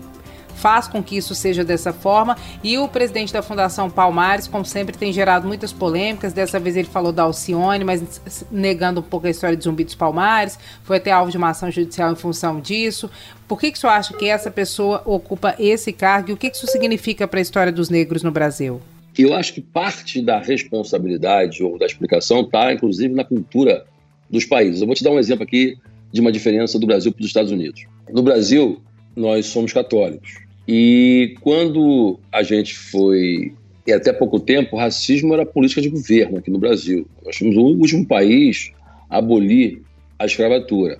faz 0.59 0.89
com 0.89 1.03
que 1.03 1.17
isso 1.17 1.35
seja 1.35 1.65
dessa 1.65 1.93
forma. 1.93 2.37
E 2.63 2.77
o 2.79 2.89
presidente 2.89 3.33
da 3.33 3.43
Fundação 3.43 3.89
Palmares, 3.89 4.47
como 4.47 4.65
sempre, 4.65 4.97
tem 4.97 5.13
gerado 5.13 5.47
muitas 5.47 5.73
polêmicas. 5.73 6.33
Dessa 6.33 6.59
vez 6.59 6.77
ele 6.77 6.89
falou 6.89 7.13
da 7.13 7.23
Alcione, 7.23 7.85
mas 7.85 8.45
negando 8.51 9.01
um 9.01 9.03
pouco 9.03 9.27
a 9.27 9.31
história 9.31 9.57
de 9.57 9.65
Zumbi 9.65 9.85
dos 9.85 9.95
Palmares. 9.95 10.59
Foi 10.83 10.97
até 10.97 11.11
alvo 11.11 11.31
de 11.31 11.37
uma 11.37 11.51
ação 11.51 11.71
judicial 11.71 12.13
em 12.13 12.17
função 12.17 12.61
disso. 12.61 13.11
Por 13.47 13.59
que, 13.59 13.71
que 13.71 13.79
o 13.79 13.81
senhor 13.81 13.93
acha 13.93 14.13
que 14.15 14.27
essa 14.27 14.51
pessoa 14.51 15.03
ocupa 15.07 15.55
esse 15.59 15.93
cargo 15.93 16.31
e 16.31 16.33
o 16.33 16.37
que, 16.37 16.51
que 16.51 16.57
isso 16.57 16.67
significa 16.67 17.27
para 17.27 17.39
a 17.39 17.43
história 17.43 17.73
dos 17.73 17.89
negros 17.89 18.23
no 18.23 18.31
Brasil? 18.31 18.81
Eu 19.17 19.35
acho 19.35 19.55
que 19.55 19.61
parte 19.61 20.21
da 20.21 20.39
responsabilidade 20.39 21.63
ou 21.63 21.79
da 21.79 21.87
explicação 21.87 22.43
está, 22.43 22.73
inclusive, 22.73 23.15
na 23.15 23.25
cultura 23.25 23.85
dos 24.31 24.45
países. 24.45 24.81
Eu 24.81 24.87
vou 24.87 24.95
te 24.95 25.03
dar 25.03 25.11
um 25.11 25.19
exemplo 25.19 25.43
aqui 25.43 25.77
de 26.13 26.21
uma 26.21 26.31
diferença 26.31 26.79
do 26.79 26.87
Brasil 26.87 27.13
para 27.13 27.21
os 27.21 27.27
Estados 27.27 27.51
Unidos. 27.51 27.85
No 28.11 28.23
Brasil, 28.23 28.81
nós 29.17 29.47
somos 29.47 29.73
católicos. 29.73 30.48
E 30.71 31.35
quando 31.41 32.21
a 32.31 32.43
gente 32.43 32.77
foi, 32.77 33.55
e 33.87 33.93
até 33.93 34.13
pouco 34.13 34.39
tempo, 34.39 34.77
o 34.77 34.79
racismo 34.79 35.33
era 35.33 35.47
política 35.47 35.81
de 35.81 35.89
governo 35.89 36.37
aqui 36.37 36.51
no 36.51 36.59
Brasil. 36.59 37.09
Nós 37.25 37.39
fomos 37.39 37.57
o 37.57 37.63
último 37.63 38.07
país 38.07 38.71
a 39.09 39.17
abolir 39.17 39.81
a 40.19 40.27
escravatura. 40.27 40.99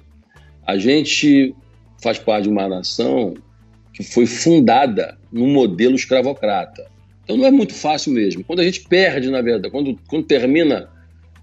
A 0.67 0.79
gente 0.79 1.55
faz 2.03 2.19
parte 2.19 2.45
de 2.45 2.49
uma 2.49 2.67
nação 2.67 3.35
que 3.93 4.03
foi 4.03 4.25
fundada 4.25 5.19
num 5.31 5.53
modelo 5.53 5.97
escravocrata. 5.97 6.87
Então 7.25 7.37
não 7.37 7.45
é 7.45 7.51
muito 7.51 7.75
fácil 7.75 8.13
mesmo. 8.13 8.43
Quando 8.45 8.61
a 8.61 8.65
gente 8.65 8.89
perde, 8.89 9.31
na 9.31 9.43
verdade, 9.43 9.71
quando, 9.71 9.99
quando 10.09 10.25
termina, 10.25 10.89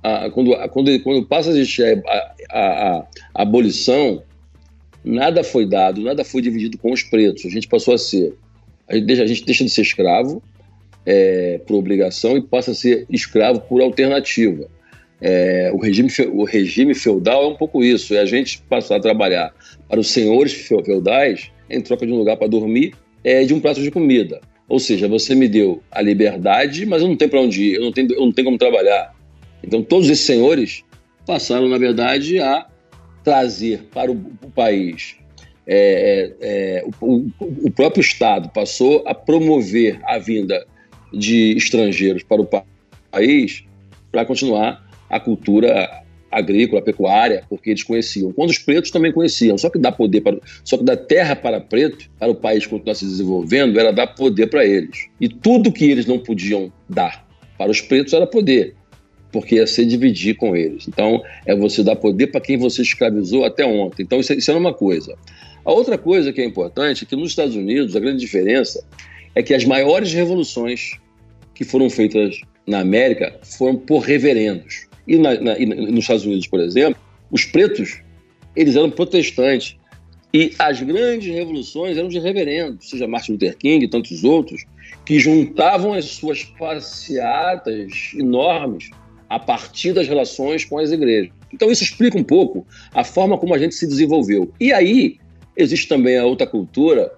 a, 0.01 0.31
quando, 0.31 0.51
quando, 0.69 0.99
quando 1.01 1.27
passa 1.27 1.49
a 1.49 1.53
existir 1.53 2.01
a, 2.07 2.33
a, 2.49 2.59
a, 2.59 3.07
a 3.35 3.41
abolição, 3.43 4.23
nada 5.05 5.43
foi 5.43 5.65
dado, 5.65 6.01
nada 6.01 6.25
foi 6.25 6.41
dividido 6.41 6.77
com 6.77 6.91
os 6.91 7.03
pretos. 7.03 7.45
A 7.45 7.49
gente 7.49 7.67
passou 7.67 7.93
a 7.93 7.97
ser, 7.97 8.33
a 8.87 8.95
gente 8.95 9.05
deixa, 9.05 9.23
a 9.23 9.27
gente 9.27 9.45
deixa 9.45 9.63
de 9.63 9.69
ser 9.69 9.81
escravo 9.81 10.41
é, 11.05 11.59
por 11.65 11.75
obrigação 11.75 12.35
e 12.35 12.41
passa 12.41 12.71
a 12.71 12.75
ser 12.75 13.05
escravo 13.09 13.61
por 13.61 13.81
alternativa. 13.81 14.67
É, 15.21 15.71
o, 15.73 15.77
regime, 15.77 16.09
o 16.33 16.43
regime 16.43 16.93
feudal 16.93 17.43
é 17.43 17.47
um 17.47 17.55
pouco 17.55 17.83
isso, 17.83 18.13
é 18.13 18.19
a 18.19 18.25
gente 18.25 18.61
passar 18.63 18.97
a 18.97 18.99
trabalhar 18.99 19.53
para 19.87 19.99
os 19.99 20.07
senhores 20.07 20.53
feudais 20.53 21.51
em 21.69 21.81
troca 21.81 22.05
de 22.05 22.11
um 22.11 22.17
lugar 22.17 22.35
para 22.37 22.47
dormir 22.47 22.93
é, 23.23 23.43
de 23.43 23.53
um 23.53 23.59
prato 23.59 23.81
de 23.81 23.91
comida. 23.91 24.41
Ou 24.67 24.79
seja, 24.79 25.07
você 25.07 25.35
me 25.35 25.47
deu 25.47 25.81
a 25.91 26.01
liberdade, 26.01 26.85
mas 26.85 27.01
eu 27.01 27.07
não 27.07 27.15
tenho 27.15 27.29
para 27.29 27.41
onde 27.41 27.63
ir, 27.63 27.75
eu 27.75 27.81
não 27.81 27.91
tenho, 27.91 28.11
eu 28.11 28.21
não 28.21 28.31
tenho 28.31 28.45
como 28.45 28.57
trabalhar. 28.57 29.15
Então, 29.63 29.81
todos 29.83 30.09
esses 30.09 30.25
senhores 30.25 30.83
passaram, 31.25 31.69
na 31.69 31.77
verdade, 31.77 32.39
a 32.39 32.67
trazer 33.25 33.89
para 33.91 34.11
o, 34.11 34.15
o 34.41 34.51
país. 34.51 35.17
É, 35.67 36.31
é, 36.39 36.77
é 36.77 36.85
o, 37.01 37.25
o, 37.41 37.71
próprio 37.71 38.01
Estado 38.01 38.49
passou 38.49 39.03
a 39.07 39.15
promover 39.15 39.99
a 40.05 40.19
vinda 40.19 40.63
de 41.11 41.57
estrangeiros 41.57 42.21
para 42.21 42.39
o 42.39 42.47
país 43.11 43.63
para 44.11 44.23
continuar 44.23 44.87
a 45.09 45.19
cultura 45.19 46.03
agrícola, 46.31 46.81
pecuária, 46.81 47.43
porque 47.49 47.71
eles 47.71 47.83
conheciam. 47.83 48.31
Quando 48.31 48.49
os 48.49 48.59
pretos 48.59 48.91
também 48.91 49.11
conheciam, 49.11 49.57
só 49.57 49.69
que 49.69 49.79
dar 49.79 49.93
poder 49.93 50.21
para, 50.21 50.37
só 50.63 50.77
que 50.77 50.83
dar 50.83 50.97
terra 50.97 51.35
para 51.35 51.61
preto, 51.61 52.09
para 52.19 52.31
o 52.31 52.35
país 52.35 52.67
continuar 52.67 52.95
se 52.95 53.05
desenvolvendo, 53.05 53.79
era 53.79 53.91
dar 53.91 54.07
poder 54.07 54.47
para 54.47 54.65
eles. 54.65 55.07
E 55.19 55.29
tudo 55.29 55.71
que 55.71 55.89
eles 55.89 56.05
não 56.05 56.19
podiam 56.19 56.71
dar 56.89 57.25
para 57.57 57.71
os 57.71 57.81
pretos 57.81 58.13
era 58.13 58.27
poder 58.27 58.75
porque 59.35 59.55
ia 59.55 59.67
ser 59.67 59.85
dividir 59.85 60.35
com 60.35 60.55
eles. 60.55 60.87
Então, 60.87 61.21
é 61.45 61.53
você 61.53 61.83
dar 61.83 61.97
poder 61.97 62.27
para 62.27 62.39
quem 62.39 62.55
você 62.55 62.81
escravizou 62.81 63.43
até 63.43 63.65
ontem. 63.65 64.01
Então, 64.01 64.17
isso, 64.17 64.31
isso 64.31 64.49
era 64.49 64.57
uma 64.57 64.73
coisa. 64.73 65.13
A 65.65 65.73
outra 65.73 65.97
coisa 65.97 66.31
que 66.31 66.39
é 66.39 66.45
importante 66.45 67.03
é 67.03 67.05
que 67.05 67.17
nos 67.17 67.31
Estados 67.31 67.53
Unidos, 67.53 67.97
a 67.97 67.99
grande 67.99 68.17
diferença 68.17 68.81
é 69.35 69.43
que 69.43 69.53
as 69.53 69.65
maiores 69.65 70.13
revoluções 70.13 70.91
que 71.53 71.65
foram 71.65 71.89
feitas 71.89 72.39
na 72.65 72.79
América 72.79 73.37
foram 73.43 73.75
por 73.75 73.99
reverendos. 73.99 74.87
E, 75.05 75.17
na, 75.17 75.37
na, 75.37 75.59
e 75.59 75.65
nos 75.65 76.05
Estados 76.05 76.23
Unidos, 76.23 76.47
por 76.47 76.61
exemplo, 76.61 76.97
os 77.29 77.43
pretos, 77.43 77.99
eles 78.55 78.77
eram 78.77 78.89
protestantes. 78.89 79.75
E 80.33 80.53
as 80.57 80.81
grandes 80.81 81.33
revoluções 81.33 81.97
eram 81.97 82.07
de 82.07 82.19
reverendos, 82.19 82.89
seja 82.89 83.05
Martin 83.05 83.33
Luther 83.33 83.57
King 83.57 83.83
e 83.83 83.89
tantos 83.89 84.23
outros, 84.23 84.63
que 85.05 85.19
juntavam 85.19 85.91
as 85.91 86.05
suas 86.05 86.45
passeatas 86.45 88.13
enormes 88.17 88.89
a 89.29 89.39
partir 89.39 89.93
das 89.93 90.07
relações 90.07 90.63
com 90.65 90.77
as 90.77 90.91
igrejas. 90.91 91.31
Então 91.53 91.71
isso 91.71 91.83
explica 91.83 92.17
um 92.17 92.23
pouco 92.23 92.65
a 92.93 93.03
forma 93.03 93.37
como 93.37 93.53
a 93.53 93.57
gente 93.57 93.75
se 93.75 93.87
desenvolveu. 93.87 94.51
E 94.59 94.71
aí 94.71 95.17
existe 95.55 95.87
também 95.87 96.17
a 96.17 96.25
outra 96.25 96.45
cultura 96.45 97.11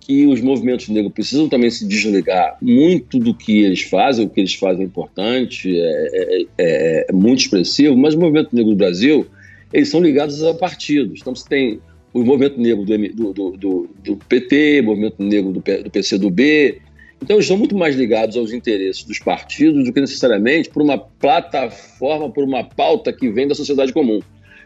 que 0.00 0.26
os 0.26 0.40
movimentos 0.40 0.88
negros 0.88 1.12
precisam 1.14 1.48
também 1.48 1.70
se 1.70 1.86
desligar 1.86 2.58
muito 2.60 3.18
do 3.18 3.34
que 3.34 3.62
eles 3.62 3.82
fazem, 3.82 4.26
o 4.26 4.28
que 4.28 4.40
eles 4.40 4.54
fazem 4.54 4.82
é 4.82 4.86
importante, 4.86 5.74
é, 5.80 6.08
é, 6.12 6.46
é, 6.58 7.06
é 7.08 7.12
muito 7.12 7.40
expressivo, 7.40 7.96
mas 7.96 8.14
o 8.14 8.20
movimento 8.20 8.54
negro 8.54 8.72
do 8.72 8.76
Brasil, 8.76 9.26
eles 9.72 9.88
são 9.88 10.00
ligados 10.00 10.42
a 10.42 10.52
partidos. 10.52 11.20
Então 11.20 11.34
você 11.34 11.48
tem 11.48 11.80
o 12.12 12.22
movimento 12.22 12.60
negro 12.60 12.84
do, 12.84 13.32
do, 13.32 13.50
do, 13.56 13.90
do 14.04 14.16
PT, 14.28 14.80
o 14.80 14.84
movimento 14.84 15.22
negro 15.22 15.52
do, 15.52 15.60
do 15.60 15.90
PCdoB, 15.90 16.80
então, 17.22 17.36
eles 17.36 17.46
estão 17.46 17.56
muito 17.56 17.76
mais 17.76 17.96
ligados 17.96 18.36
aos 18.36 18.52
interesses 18.52 19.02
dos 19.04 19.18
partidos 19.18 19.84
do 19.84 19.92
que 19.92 20.00
necessariamente 20.00 20.68
por 20.68 20.82
uma 20.82 20.98
plataforma, 20.98 22.30
por 22.30 22.44
uma 22.44 22.64
pauta 22.64 23.12
que 23.12 23.30
vem 23.30 23.48
da 23.48 23.54
sociedade 23.54 23.92
comum. 23.92 24.20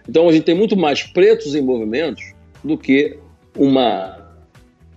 Então, 0.08 0.28
a 0.28 0.32
gente 0.32 0.44
tem 0.44 0.54
muito 0.54 0.76
mais 0.76 1.02
pretos 1.02 1.54
em 1.54 1.60
movimentos 1.60 2.32
do 2.64 2.76
que 2.76 3.16
uma 3.56 4.34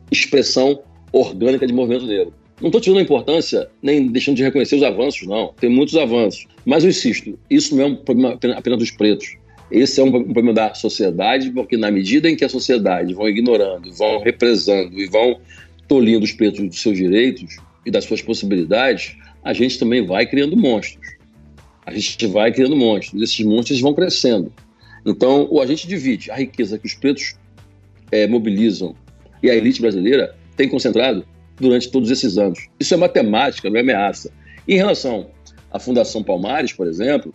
expressão 0.10 0.82
orgânica 1.12 1.68
de 1.68 1.74
movimento 1.74 2.08
negro. 2.08 2.34
Não 2.60 2.68
estou 2.68 2.80
tirando 2.80 3.00
a 3.00 3.04
importância, 3.04 3.70
nem 3.82 4.08
deixando 4.08 4.38
de 4.38 4.44
reconhecer 4.44 4.76
os 4.76 4.84
avanços, 4.84 5.28
não. 5.28 5.54
Tem 5.60 5.70
muitos 5.70 5.96
avanços. 5.96 6.48
Mas 6.66 6.84
eu 6.84 6.90
insisto, 6.90 7.38
isso 7.50 7.76
não 7.76 7.84
é 7.84 7.88
um 7.88 7.96
problema 7.96 8.40
apenas 8.56 8.80
dos 8.80 8.92
pretos. 8.92 9.36
Esse 9.72 10.02
é 10.02 10.04
um 10.04 10.12
problema 10.12 10.54
da 10.54 10.74
sociedade, 10.74 11.50
porque 11.52 11.78
na 11.78 11.90
medida 11.90 12.30
em 12.30 12.36
que 12.36 12.44
a 12.44 12.50
sociedade 12.50 13.14
vão 13.14 13.28
ignorando, 13.28 13.92
vão 13.94 14.20
represando 14.20 15.00
e 15.00 15.08
vão 15.08 15.40
tolindo 15.92 16.24
os 16.24 16.32
pretos 16.32 16.66
dos 16.66 16.82
seus 16.82 16.96
direitos 16.96 17.58
e 17.86 17.92
das 17.92 18.06
suas 18.06 18.22
possibilidades, 18.22 19.18
a 19.44 19.52
gente 19.52 19.78
também 19.78 20.06
vai 20.06 20.26
criando 20.26 20.56
monstros. 20.56 21.06
A 21.86 21.92
gente 21.94 22.26
vai 22.28 22.50
criando 22.50 22.78
monstros. 22.78 23.22
Esses 23.22 23.46
monstros 23.46 23.82
vão 23.82 23.94
crescendo. 23.94 24.54
Então, 25.06 25.50
ou 25.52 25.62
a 25.62 25.66
gente 25.66 25.86
divide 25.86 26.32
a 26.32 26.36
riqueza 26.36 26.78
que 26.78 26.88
os 26.88 26.94
pretos 26.94 27.36
é, 28.10 28.26
mobilizam 28.26 28.96
e 29.44 29.50
a 29.50 29.54
elite 29.54 29.82
brasileira 29.82 30.34
tem 30.56 30.70
concentrado 30.70 31.26
durante 31.60 31.92
todos 31.92 32.10
esses 32.10 32.38
anos. 32.38 32.70
Isso 32.80 32.94
é 32.94 32.98
matemática, 32.98 33.70
não 33.70 33.76
é 33.76 33.82
ameaça. 33.82 34.32
Em 34.66 34.78
relação 34.78 35.30
à 35.74 35.78
Fundação 35.78 36.24
Palmares, 36.24 36.72
por 36.72 36.88
exemplo, 36.88 37.34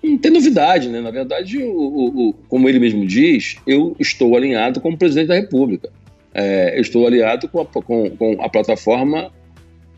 não 0.00 0.16
tem 0.16 0.30
novidade, 0.30 0.88
né? 0.88 1.00
Na 1.00 1.10
verdade, 1.10 1.60
o, 1.60 1.72
o, 1.72 2.28
o, 2.28 2.34
como 2.48 2.68
ele 2.68 2.78
mesmo 2.78 3.04
diz, 3.04 3.56
eu 3.66 3.96
estou 3.98 4.36
alinhado 4.36 4.80
como 4.80 4.96
presidente 4.96 5.26
da 5.26 5.34
República 5.34 5.90
é, 6.34 6.76
eu 6.76 6.80
estou 6.80 7.06
aliado 7.06 7.48
com 7.48 7.60
a, 7.60 7.66
com, 7.66 8.10
com 8.10 8.36
a, 8.40 8.48
plataforma 8.48 9.32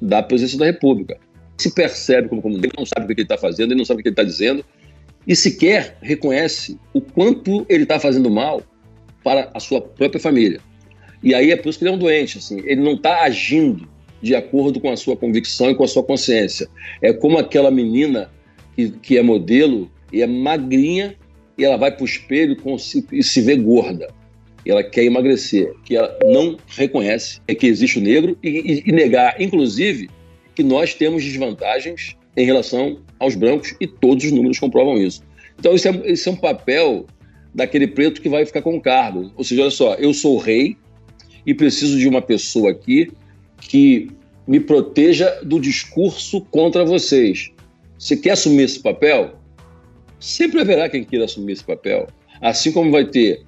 da 0.01 0.23
presidência 0.23 0.59
da 0.59 0.65
República. 0.65 1.19
Se 1.59 1.75
percebe 1.75 2.29
como 2.29 2.43
comunidade, 2.43 2.73
ele 2.73 2.79
não 2.79 2.87
sabe 2.87 3.05
o 3.05 3.07
que 3.15 3.21
ele 3.21 3.23
está 3.23 3.39
fazendo, 3.39 3.71
ele 3.71 3.79
não 3.79 3.85
sabe 3.85 4.01
o 4.01 4.03
que 4.03 4.09
ele 4.09 4.15
está 4.15 4.25
dizendo, 4.25 4.65
e 5.27 5.37
sequer 5.37 5.97
reconhece 6.01 6.79
o 6.93 7.01
quanto 7.01 7.65
ele 7.69 7.85
está 7.85 8.01
fazendo 8.01 8.31
mal 8.31 8.63
para 9.23 9.51
a 9.55 9.61
sua 9.61 9.81
própria 9.81 10.21
família. 10.21 10.61
E 11.23 11.35
aí 11.35 11.53
é 11.53 11.57
por 11.57 11.69
isso 11.69 11.79
que 11.79 11.85
ele 11.85 11.93
é 11.93 11.95
um 11.95 11.99
doente, 11.99 12.39
assim, 12.39 12.61
ele 12.65 12.81
não 12.81 12.95
está 12.95 13.23
agindo 13.23 13.89
de 14.21 14.35
acordo 14.35 14.81
com 14.81 14.91
a 14.91 14.97
sua 14.97 15.17
convicção 15.17 15.71
e 15.71 15.75
com 15.75 15.85
a 15.85 15.89
sua 15.89 16.03
consciência. 16.03 16.69
É 17.01 17.13
como 17.13 17.39
aquela 17.39 17.71
menina 17.71 18.31
que, 18.75 18.91
que 18.91 19.19
é 19.19 19.23
modelo 19.23 19.91
e 20.13 20.23
é 20.23 20.27
magrinha 20.27 21.15
e 21.57 21.65
ela 21.65 21.77
vai 21.77 21.93
para 21.93 22.03
o 22.03 22.07
espelho 22.07 22.57
e 23.13 23.23
se 23.23 23.41
vê 23.41 23.57
gorda 23.57 24.09
e 24.65 24.71
ela 24.71 24.83
quer 24.83 25.05
emagrecer, 25.05 25.75
que 25.85 25.97
ela 25.97 26.17
não 26.25 26.57
reconhece 26.69 27.41
é 27.49 27.55
que 27.55 27.67
existe 27.67 27.99
o 27.99 28.03
negro 28.03 28.37
e, 28.43 28.83
e, 28.87 28.93
negar, 28.93 29.41
inclusive, 29.41 30.09
que 30.55 30.63
nós 30.63 30.95
temos 30.95 31.25
desvantagens 31.25 32.17
em 32.37 32.45
relação 32.45 32.99
aos 33.19 33.35
brancos 33.35 33.75
e 33.81 33.87
todos 33.87 34.25
os 34.25 34.33
números 34.33 34.59
comprovam 34.59 34.97
isso. 34.99 35.23
Então, 35.59 35.75
isso 35.75 35.89
é, 35.89 36.13
isso 36.13 36.29
é 36.29 36.33
um 36.33 36.37
papel 36.37 37.07
daquele 37.55 37.87
preto 37.87 38.21
que 38.21 38.29
vai 38.29 38.47
ficar 38.47 38.63
com 38.63 38.77
o 38.77 38.81
cargo. 38.81 39.33
Ou 39.37 39.45
seja, 39.45 39.63
olha 39.63 39.71
só, 39.71 39.95
eu 39.95 40.15
sou 40.15 40.39
rei 40.39 40.77
e 41.45 41.53
preciso 41.53 41.99
de 41.99 42.09
uma 42.09 42.23
pessoa 42.23 42.71
aqui 42.71 43.11
que 43.61 44.09
me 44.47 44.61
proteja 44.61 45.41
do 45.43 45.61
discurso 45.61 46.41
contra 46.51 46.85
vocês. 46.85 47.51
Você 47.99 48.17
quer 48.17 48.33
assumir 48.33 48.65
esse 48.65 48.81
papel? 48.81 49.35
Sempre 50.19 50.61
haverá 50.61 50.89
quem 50.89 51.05
queira 51.05 51.25
assumir 51.25 51.53
esse 51.53 51.65
papel. 51.65 52.09
Assim 52.41 52.73
como 52.73 52.91
vai 52.91 53.05
ter 53.05 53.43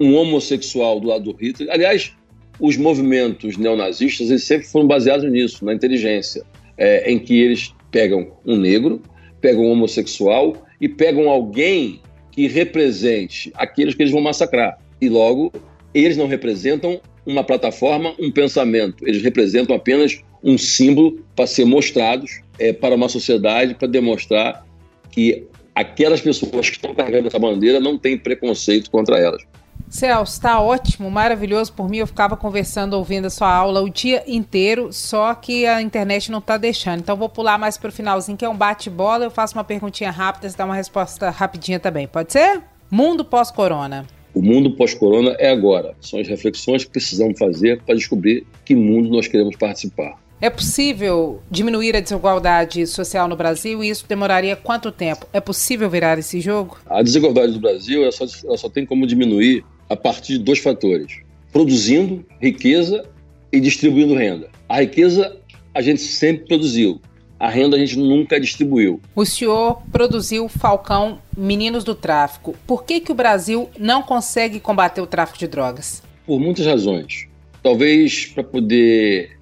um 0.00 0.14
homossexual 0.14 1.00
do 1.00 1.08
lado 1.08 1.24
do 1.24 1.36
Hitler. 1.36 1.70
Aliás, 1.70 2.12
os 2.60 2.76
movimentos 2.76 3.56
neonazistas 3.56 4.30
eles 4.30 4.44
sempre 4.44 4.66
foram 4.66 4.86
baseados 4.86 5.30
nisso, 5.30 5.64
na 5.64 5.74
inteligência, 5.74 6.44
é, 6.76 7.10
em 7.10 7.18
que 7.18 7.40
eles 7.40 7.74
pegam 7.90 8.32
um 8.44 8.56
negro, 8.56 9.02
pegam 9.40 9.64
um 9.64 9.72
homossexual 9.72 10.66
e 10.80 10.88
pegam 10.88 11.28
alguém 11.28 12.00
que 12.32 12.46
represente 12.46 13.52
aqueles 13.54 13.94
que 13.94 14.02
eles 14.02 14.12
vão 14.12 14.20
massacrar. 14.20 14.78
E 15.00 15.08
logo, 15.08 15.52
eles 15.94 16.16
não 16.16 16.26
representam 16.26 17.00
uma 17.26 17.44
plataforma, 17.44 18.14
um 18.18 18.30
pensamento, 18.30 19.06
eles 19.06 19.22
representam 19.22 19.76
apenas 19.76 20.20
um 20.42 20.56
símbolo 20.56 21.24
para 21.34 21.46
ser 21.46 21.64
mostrados 21.64 22.40
é, 22.58 22.72
para 22.72 22.94
uma 22.94 23.08
sociedade, 23.08 23.74
para 23.74 23.88
demonstrar 23.88 24.64
que 25.10 25.44
aquelas 25.74 26.20
pessoas 26.20 26.68
que 26.70 26.76
estão 26.76 26.94
carregando 26.94 27.28
essa 27.28 27.38
bandeira 27.38 27.80
não 27.80 27.98
têm 27.98 28.16
preconceito 28.16 28.90
contra 28.90 29.18
elas. 29.18 29.42
Celso, 29.90 30.32
está 30.34 30.60
ótimo, 30.60 31.10
maravilhoso 31.10 31.72
por 31.72 31.88
mim. 31.88 31.98
Eu 31.98 32.06
ficava 32.06 32.36
conversando, 32.36 32.94
ouvindo 32.94 33.26
a 33.26 33.30
sua 33.30 33.52
aula 33.52 33.80
o 33.80 33.88
dia 33.88 34.22
inteiro, 34.26 34.92
só 34.92 35.34
que 35.34 35.66
a 35.66 35.80
internet 35.80 36.30
não 36.30 36.38
está 36.40 36.56
deixando. 36.56 37.00
Então 37.00 37.16
vou 37.16 37.28
pular 37.28 37.58
mais 37.58 37.78
para 37.78 37.88
o 37.88 37.92
finalzinho, 37.92 38.36
que 38.36 38.44
é 38.44 38.48
um 38.48 38.56
bate-bola. 38.56 39.24
Eu 39.24 39.30
faço 39.30 39.54
uma 39.54 39.64
perguntinha 39.64 40.10
rápida, 40.10 40.48
você 40.48 40.56
dá 40.56 40.64
uma 40.64 40.74
resposta 40.74 41.30
rapidinha 41.30 41.80
também. 41.80 42.06
Pode 42.06 42.32
ser? 42.32 42.62
Mundo 42.90 43.24
pós-corona. 43.24 44.06
O 44.34 44.42
mundo 44.42 44.70
pós-corona 44.76 45.34
é 45.38 45.50
agora. 45.50 45.94
São 46.00 46.20
as 46.20 46.28
reflexões 46.28 46.84
que 46.84 46.90
precisamos 46.90 47.38
fazer 47.38 47.82
para 47.82 47.94
descobrir 47.94 48.46
que 48.64 48.74
mundo 48.74 49.08
nós 49.08 49.26
queremos 49.26 49.56
participar. 49.56 50.16
É 50.40 50.48
possível 50.48 51.42
diminuir 51.50 51.96
a 51.96 52.00
desigualdade 52.00 52.86
social 52.86 53.26
no 53.26 53.34
Brasil 53.34 53.82
e 53.82 53.88
isso 53.88 54.06
demoraria 54.08 54.54
quanto 54.54 54.92
tempo? 54.92 55.26
É 55.32 55.40
possível 55.40 55.90
virar 55.90 56.16
esse 56.16 56.40
jogo? 56.40 56.78
A 56.86 57.02
desigualdade 57.02 57.52
do 57.52 57.58
Brasil 57.58 58.02
ela 58.02 58.12
só, 58.12 58.24
ela 58.44 58.56
só 58.56 58.68
tem 58.68 58.86
como 58.86 59.04
diminuir 59.04 59.64
a 59.88 59.96
partir 59.96 60.34
de 60.34 60.38
dois 60.40 60.58
fatores: 60.58 61.20
produzindo 61.52 62.24
riqueza 62.40 63.04
e 63.52 63.60
distribuindo 63.60 64.14
renda. 64.14 64.48
A 64.68 64.80
riqueza 64.80 65.36
a 65.74 65.80
gente 65.80 66.00
sempre 66.00 66.46
produziu, 66.46 67.00
a 67.38 67.48
renda 67.48 67.76
a 67.76 67.78
gente 67.78 67.96
nunca 67.96 68.40
distribuiu. 68.40 69.00
O 69.14 69.24
senhor 69.24 69.80
produziu 69.92 70.48
Falcão 70.48 71.20
Meninos 71.36 71.84
do 71.84 71.94
Tráfico. 71.94 72.54
Por 72.66 72.84
que, 72.84 73.00
que 73.00 73.12
o 73.12 73.14
Brasil 73.14 73.70
não 73.78 74.02
consegue 74.02 74.58
combater 74.58 75.00
o 75.00 75.06
tráfico 75.06 75.38
de 75.38 75.46
drogas? 75.46 76.02
Por 76.26 76.40
muitas 76.40 76.66
razões. 76.66 77.26
Talvez 77.62 78.26
para 78.26 78.42
poder, 78.44 79.38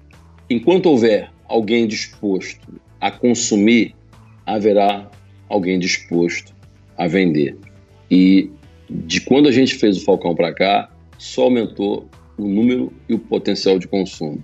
enquanto 0.49 0.87
houver 0.87 1.31
alguém 1.47 1.87
disposto 1.87 2.79
a 2.99 3.11
consumir, 3.11 3.95
haverá 4.45 5.09
alguém 5.49 5.79
disposto 5.79 6.53
a 6.97 7.07
vender. 7.07 7.57
E 8.09 8.49
de 8.89 9.21
quando 9.21 9.47
a 9.47 9.51
gente 9.51 9.75
fez 9.75 9.97
o 9.97 10.05
Falcão 10.05 10.35
para 10.35 10.53
cá, 10.53 10.89
só 11.17 11.43
aumentou 11.43 12.07
o 12.37 12.47
número 12.47 12.93
e 13.09 13.13
o 13.13 13.19
potencial 13.19 13.79
de 13.79 13.87
consumo. 13.87 14.43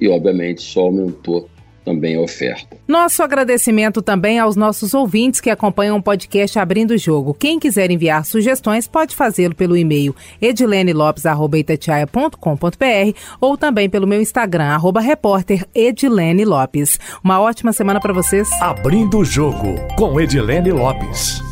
E, 0.00 0.08
obviamente, 0.08 0.62
só 0.62 0.82
aumentou 0.82 1.48
também 1.84 2.16
a 2.16 2.20
oferta. 2.20 2.76
Nosso 2.86 3.22
agradecimento 3.22 4.02
também 4.02 4.38
aos 4.38 4.56
nossos 4.56 4.94
ouvintes 4.94 5.40
que 5.40 5.50
acompanham 5.50 5.96
o 5.96 6.02
podcast 6.02 6.58
Abrindo 6.58 6.92
o 6.92 6.98
Jogo. 6.98 7.34
Quem 7.34 7.58
quiser 7.58 7.90
enviar 7.90 8.24
sugestões 8.24 8.86
pode 8.86 9.16
fazê-lo 9.16 9.54
pelo 9.54 9.76
e-mail 9.76 10.14
edilenelopes.com.br 10.40 13.18
ou 13.40 13.56
também 13.56 13.88
pelo 13.88 14.06
meu 14.06 14.20
Instagram, 14.20 14.66
arroba 14.66 15.00
repórter 15.00 15.66
Edilene 15.74 16.44
Lopes. 16.44 16.98
Uma 17.22 17.40
ótima 17.40 17.72
semana 17.72 18.00
para 18.00 18.12
vocês. 18.12 18.50
Abrindo 18.60 19.18
o 19.18 19.24
Jogo 19.24 19.74
com 19.96 20.20
Edilene 20.20 20.70
Lopes. 20.70 21.51